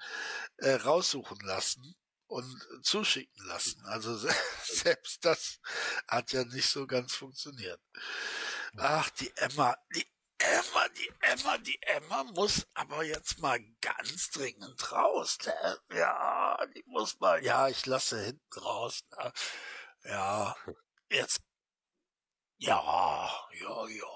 äh, 0.58 0.74
raussuchen 0.74 1.38
lassen 1.40 1.94
und 2.26 2.68
zuschicken 2.82 3.46
lassen. 3.46 3.84
Also 3.86 4.16
se 4.16 4.34
selbst 4.64 5.24
das 5.24 5.60
hat 6.06 6.32
ja 6.32 6.44
nicht 6.44 6.68
so 6.68 6.86
ganz 6.86 7.14
funktioniert. 7.14 7.80
Ach, 8.76 9.10
die 9.10 9.32
Emma, 9.36 9.76
die 9.94 10.06
Emma, 10.38 10.88
die 10.88 11.12
Emma, 11.20 11.58
die 11.58 11.82
Emma 11.82 12.24
muss 12.24 12.66
aber 12.74 13.02
jetzt 13.02 13.40
mal 13.40 13.58
ganz 13.80 14.30
dringend 14.30 14.92
raus. 14.92 15.38
Ne? 15.44 15.78
Ja, 15.96 16.64
die 16.76 16.84
muss 16.86 17.18
mal, 17.18 17.42
ja, 17.44 17.68
ich 17.68 17.84
lasse 17.86 18.24
hinten 18.24 18.60
raus. 18.60 19.04
Ne? 19.10 19.32
Ja, 20.04 20.56
jetzt 21.10 21.40
ja, 22.58 23.30
ja, 23.60 23.88
ja. 23.88 24.06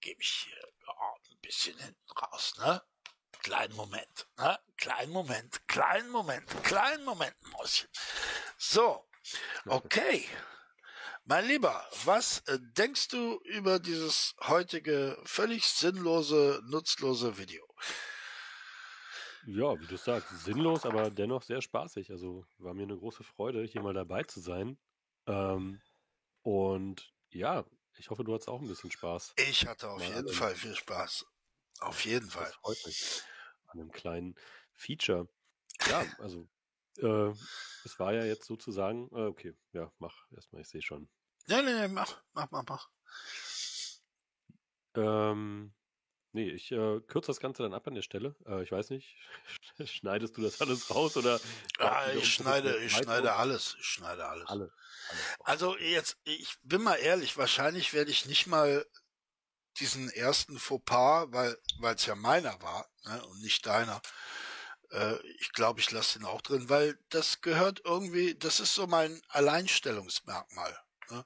Gebe 0.00 0.20
ich 0.20 0.46
hier 0.46 0.68
ja, 0.86 1.14
ein 1.30 1.40
bisschen 1.40 1.78
hinten 1.78 2.10
raus, 2.12 2.54
ne? 2.58 2.82
Kleinen 3.42 3.76
Moment, 3.76 4.28
ne? 4.38 4.58
Kleinen 4.76 5.12
Moment, 5.12 5.68
kleinen 5.68 6.10
Moment, 6.10 6.46
kleinen 6.64 7.04
Moment, 7.04 7.36
Mäuschen. 7.52 7.88
So, 8.56 9.08
okay. 9.66 10.28
Mein 11.24 11.46
Lieber, 11.48 11.84
was 12.04 12.38
äh, 12.46 12.58
denkst 12.60 13.08
du 13.08 13.40
über 13.44 13.80
dieses 13.80 14.36
heutige 14.46 15.20
völlig 15.24 15.66
sinnlose, 15.66 16.62
nutzlose 16.66 17.36
Video? 17.36 17.66
Ja, 19.44 19.78
wie 19.80 19.86
du 19.86 19.96
sagst, 19.96 20.28
sinnlos, 20.44 20.86
aber 20.86 21.10
dennoch 21.10 21.42
sehr 21.42 21.62
spaßig. 21.62 22.10
Also 22.10 22.46
war 22.58 22.74
mir 22.74 22.84
eine 22.84 22.96
große 22.96 23.24
Freude, 23.24 23.64
hier 23.64 23.82
mal 23.82 23.94
dabei 23.94 24.22
zu 24.22 24.40
sein. 24.40 24.78
Ähm, 25.26 25.80
und 26.42 27.12
ja, 27.30 27.64
ich 27.98 28.10
hoffe, 28.10 28.24
du 28.24 28.34
hattest 28.34 28.48
auch 28.48 28.60
ein 28.60 28.68
bisschen 28.68 28.90
Spaß. 28.90 29.34
Ich 29.36 29.66
hatte 29.66 29.90
auf 29.90 29.98
Mal 29.98 30.16
jeden 30.16 30.32
Fall 30.32 30.54
viel 30.54 30.74
Spaß. 30.74 31.26
Auf 31.80 32.04
jeden 32.04 32.28
Fall. 32.28 32.44
Das 32.44 32.54
freut 32.54 32.86
mich. 32.86 33.22
An 33.68 33.80
einem 33.80 33.92
kleinen 33.92 34.34
Feature. 34.74 35.28
Ja, 35.88 36.04
also 36.18 36.48
äh, 36.98 37.32
es 37.84 37.98
war 37.98 38.12
ja 38.14 38.24
jetzt 38.24 38.46
sozusagen, 38.46 39.08
äh, 39.12 39.26
okay, 39.26 39.54
ja, 39.72 39.92
mach 39.98 40.30
erstmal, 40.30 40.62
ich 40.62 40.68
sehe 40.68 40.82
schon. 40.82 41.08
Nee, 41.48 41.62
nee, 41.62 41.80
nee, 41.80 41.88
mach, 41.88 42.22
mach, 42.32 42.50
mach, 42.50 42.64
mach. 42.68 42.88
Ähm, 44.94 45.74
nee, 46.32 46.50
ich 46.50 46.70
äh, 46.72 47.00
kürze 47.00 47.28
das 47.28 47.40
Ganze 47.40 47.62
dann 47.62 47.74
ab 47.74 47.86
an 47.86 47.94
der 47.94 48.02
Stelle. 48.02 48.34
Äh, 48.46 48.62
ich 48.62 48.72
weiß 48.72 48.90
nicht, 48.90 49.16
schneidest 49.84 50.36
du 50.36 50.42
das 50.42 50.60
alles 50.60 50.94
raus 50.94 51.16
oder? 51.16 51.40
Ah, 51.78 51.84
warten 51.84 52.12
wir 52.14 52.22
ich 52.22 52.34
schneide, 52.34 52.76
ich 52.78 52.92
schneide 52.96 53.32
alles. 53.34 53.76
Ich 53.80 53.86
schneide 53.86 54.26
alles. 54.26 54.48
Alle. 54.48 54.64
alle. 54.64 54.72
Also 55.44 55.76
jetzt, 55.78 56.18
ich 56.24 56.56
bin 56.62 56.82
mal 56.82 56.96
ehrlich, 56.96 57.36
wahrscheinlich 57.36 57.92
werde 57.92 58.10
ich 58.10 58.26
nicht 58.26 58.46
mal 58.46 58.84
diesen 59.78 60.08
ersten 60.10 60.58
Fauxpas, 60.58 61.26
weil 61.30 61.56
weil 61.80 61.94
es 61.94 62.06
ja 62.06 62.14
meiner 62.14 62.60
war 62.62 62.88
ne, 63.04 63.22
und 63.26 63.40
nicht 63.42 63.66
deiner, 63.66 64.00
Äh, 64.90 65.16
ich 65.40 65.52
glaube, 65.52 65.80
ich 65.80 65.90
lasse 65.90 66.18
den 66.18 66.26
auch 66.26 66.40
drin, 66.42 66.68
weil 66.68 66.96
das 67.08 67.40
gehört 67.40 67.80
irgendwie, 67.84 68.36
das 68.36 68.60
ist 68.60 68.74
so 68.74 68.86
mein 68.86 69.20
Alleinstellungsmerkmal. 69.28 70.78
Ne? 71.10 71.24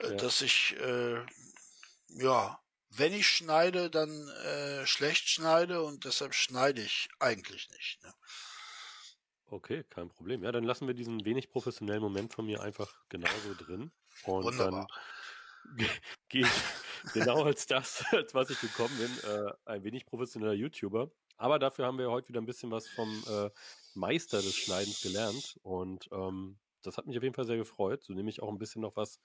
Äh, 0.00 0.10
Ja. 0.10 0.14
Dass 0.16 0.42
ich, 0.42 0.76
äh, 0.76 1.24
ja, 2.10 2.60
wenn 2.90 3.12
ich 3.12 3.26
schneide, 3.28 3.90
dann 3.90 4.28
äh, 4.28 4.86
schlecht 4.86 5.28
schneide 5.28 5.82
und 5.82 6.04
deshalb 6.04 6.34
schneide 6.34 6.82
ich 6.82 7.08
eigentlich 7.18 7.68
nicht. 7.70 8.02
Ne? 8.02 8.12
Okay, 9.50 9.84
kein 9.88 10.08
Problem. 10.08 10.42
Ja, 10.42 10.52
dann 10.52 10.64
lassen 10.64 10.86
wir 10.86 10.94
diesen 10.94 11.24
wenig 11.24 11.50
professionellen 11.50 12.02
Moment 12.02 12.34
von 12.34 12.46
mir 12.46 12.60
einfach 12.60 12.92
genauso 13.08 13.54
drin. 13.54 13.90
Und 14.24 14.44
Wunderbar. 14.44 14.86
dann 15.76 15.88
gehe 16.28 16.42
ich 16.42 17.12
genau 17.12 17.44
als 17.44 17.66
das, 17.66 18.04
als 18.12 18.34
was 18.34 18.50
ich 18.50 18.60
gekommen 18.60 18.96
bin, 18.98 19.30
äh, 19.30 19.52
ein 19.64 19.84
wenig 19.84 20.06
professioneller 20.06 20.52
YouTuber. 20.52 21.10
Aber 21.36 21.58
dafür 21.58 21.86
haben 21.86 21.98
wir 21.98 22.10
heute 22.10 22.28
wieder 22.28 22.40
ein 22.40 22.46
bisschen 22.46 22.70
was 22.70 22.88
vom 22.88 23.24
äh, 23.28 23.50
Meister 23.94 24.42
des 24.42 24.56
Schneidens 24.56 25.00
gelernt. 25.00 25.58
Und 25.62 26.08
ähm, 26.12 26.58
das 26.82 26.96
hat 26.96 27.06
mich 27.06 27.16
auf 27.16 27.22
jeden 27.22 27.34
Fall 27.34 27.46
sehr 27.46 27.56
gefreut. 27.56 28.02
So 28.02 28.12
nehme 28.12 28.28
ich 28.28 28.42
auch 28.42 28.48
ein 28.48 28.58
bisschen 28.58 28.82
noch 28.82 28.96
was, 28.96 29.20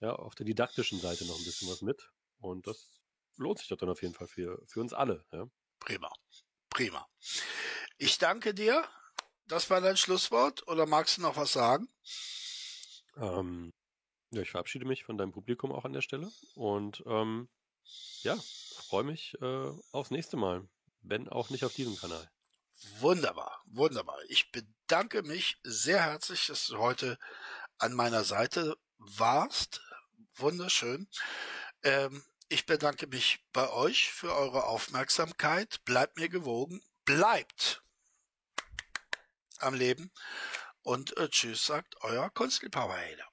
ja, 0.00 0.14
auf 0.14 0.34
der 0.34 0.46
didaktischen 0.46 1.00
Seite 1.00 1.24
noch 1.26 1.38
ein 1.38 1.44
bisschen 1.44 1.68
was 1.68 1.82
mit. 1.82 2.10
Und 2.38 2.66
das 2.66 2.95
lohnt 3.36 3.58
sich 3.58 3.68
doch 3.68 3.76
dann 3.76 3.90
auf 3.90 4.02
jeden 4.02 4.14
Fall 4.14 4.28
für, 4.28 4.62
für 4.66 4.80
uns 4.80 4.92
alle. 4.92 5.24
Ja. 5.32 5.46
Prima. 5.80 6.10
Prima. 6.70 7.06
Ich 7.98 8.18
danke 8.18 8.54
dir. 8.54 8.84
Das 9.46 9.70
war 9.70 9.80
dein 9.80 9.96
Schlusswort. 9.96 10.66
Oder 10.68 10.86
magst 10.86 11.18
du 11.18 11.22
noch 11.22 11.36
was 11.36 11.52
sagen? 11.52 11.88
Ähm, 13.16 13.72
ja, 14.30 14.42
ich 14.42 14.50
verabschiede 14.50 14.84
mich 14.84 15.04
von 15.04 15.16
deinem 15.16 15.32
Publikum 15.32 15.72
auch 15.72 15.84
an 15.84 15.92
der 15.92 16.02
Stelle 16.02 16.30
und 16.54 17.02
ähm, 17.06 17.48
ja, 18.22 18.36
freue 18.88 19.04
mich 19.04 19.34
äh, 19.40 19.72
aufs 19.92 20.10
nächste 20.10 20.36
Mal, 20.36 20.68
wenn 21.00 21.28
auch 21.28 21.50
nicht 21.50 21.64
auf 21.64 21.74
diesem 21.74 21.96
Kanal. 21.96 22.30
Wunderbar, 22.98 23.62
wunderbar. 23.66 24.18
Ich 24.28 24.50
bedanke 24.52 25.22
mich 25.22 25.58
sehr 25.62 26.02
herzlich, 26.02 26.46
dass 26.46 26.66
du 26.66 26.78
heute 26.78 27.18
an 27.78 27.94
meiner 27.94 28.24
Seite 28.24 28.76
warst. 28.98 29.80
Wunderschön. 30.34 31.08
Ähm, 31.82 32.22
ich 32.48 32.66
bedanke 32.66 33.06
mich 33.06 33.44
bei 33.52 33.68
euch 33.70 34.12
für 34.12 34.34
eure 34.34 34.64
Aufmerksamkeit. 34.64 35.84
Bleibt 35.84 36.16
mir 36.16 36.28
gewogen. 36.28 36.80
Bleibt 37.04 37.82
am 39.58 39.74
Leben. 39.74 40.12
Und 40.82 41.16
äh, 41.16 41.28
tschüss, 41.28 41.66
sagt 41.66 41.96
euer 42.02 42.30
Kunstliebhaberhader. 42.30 43.26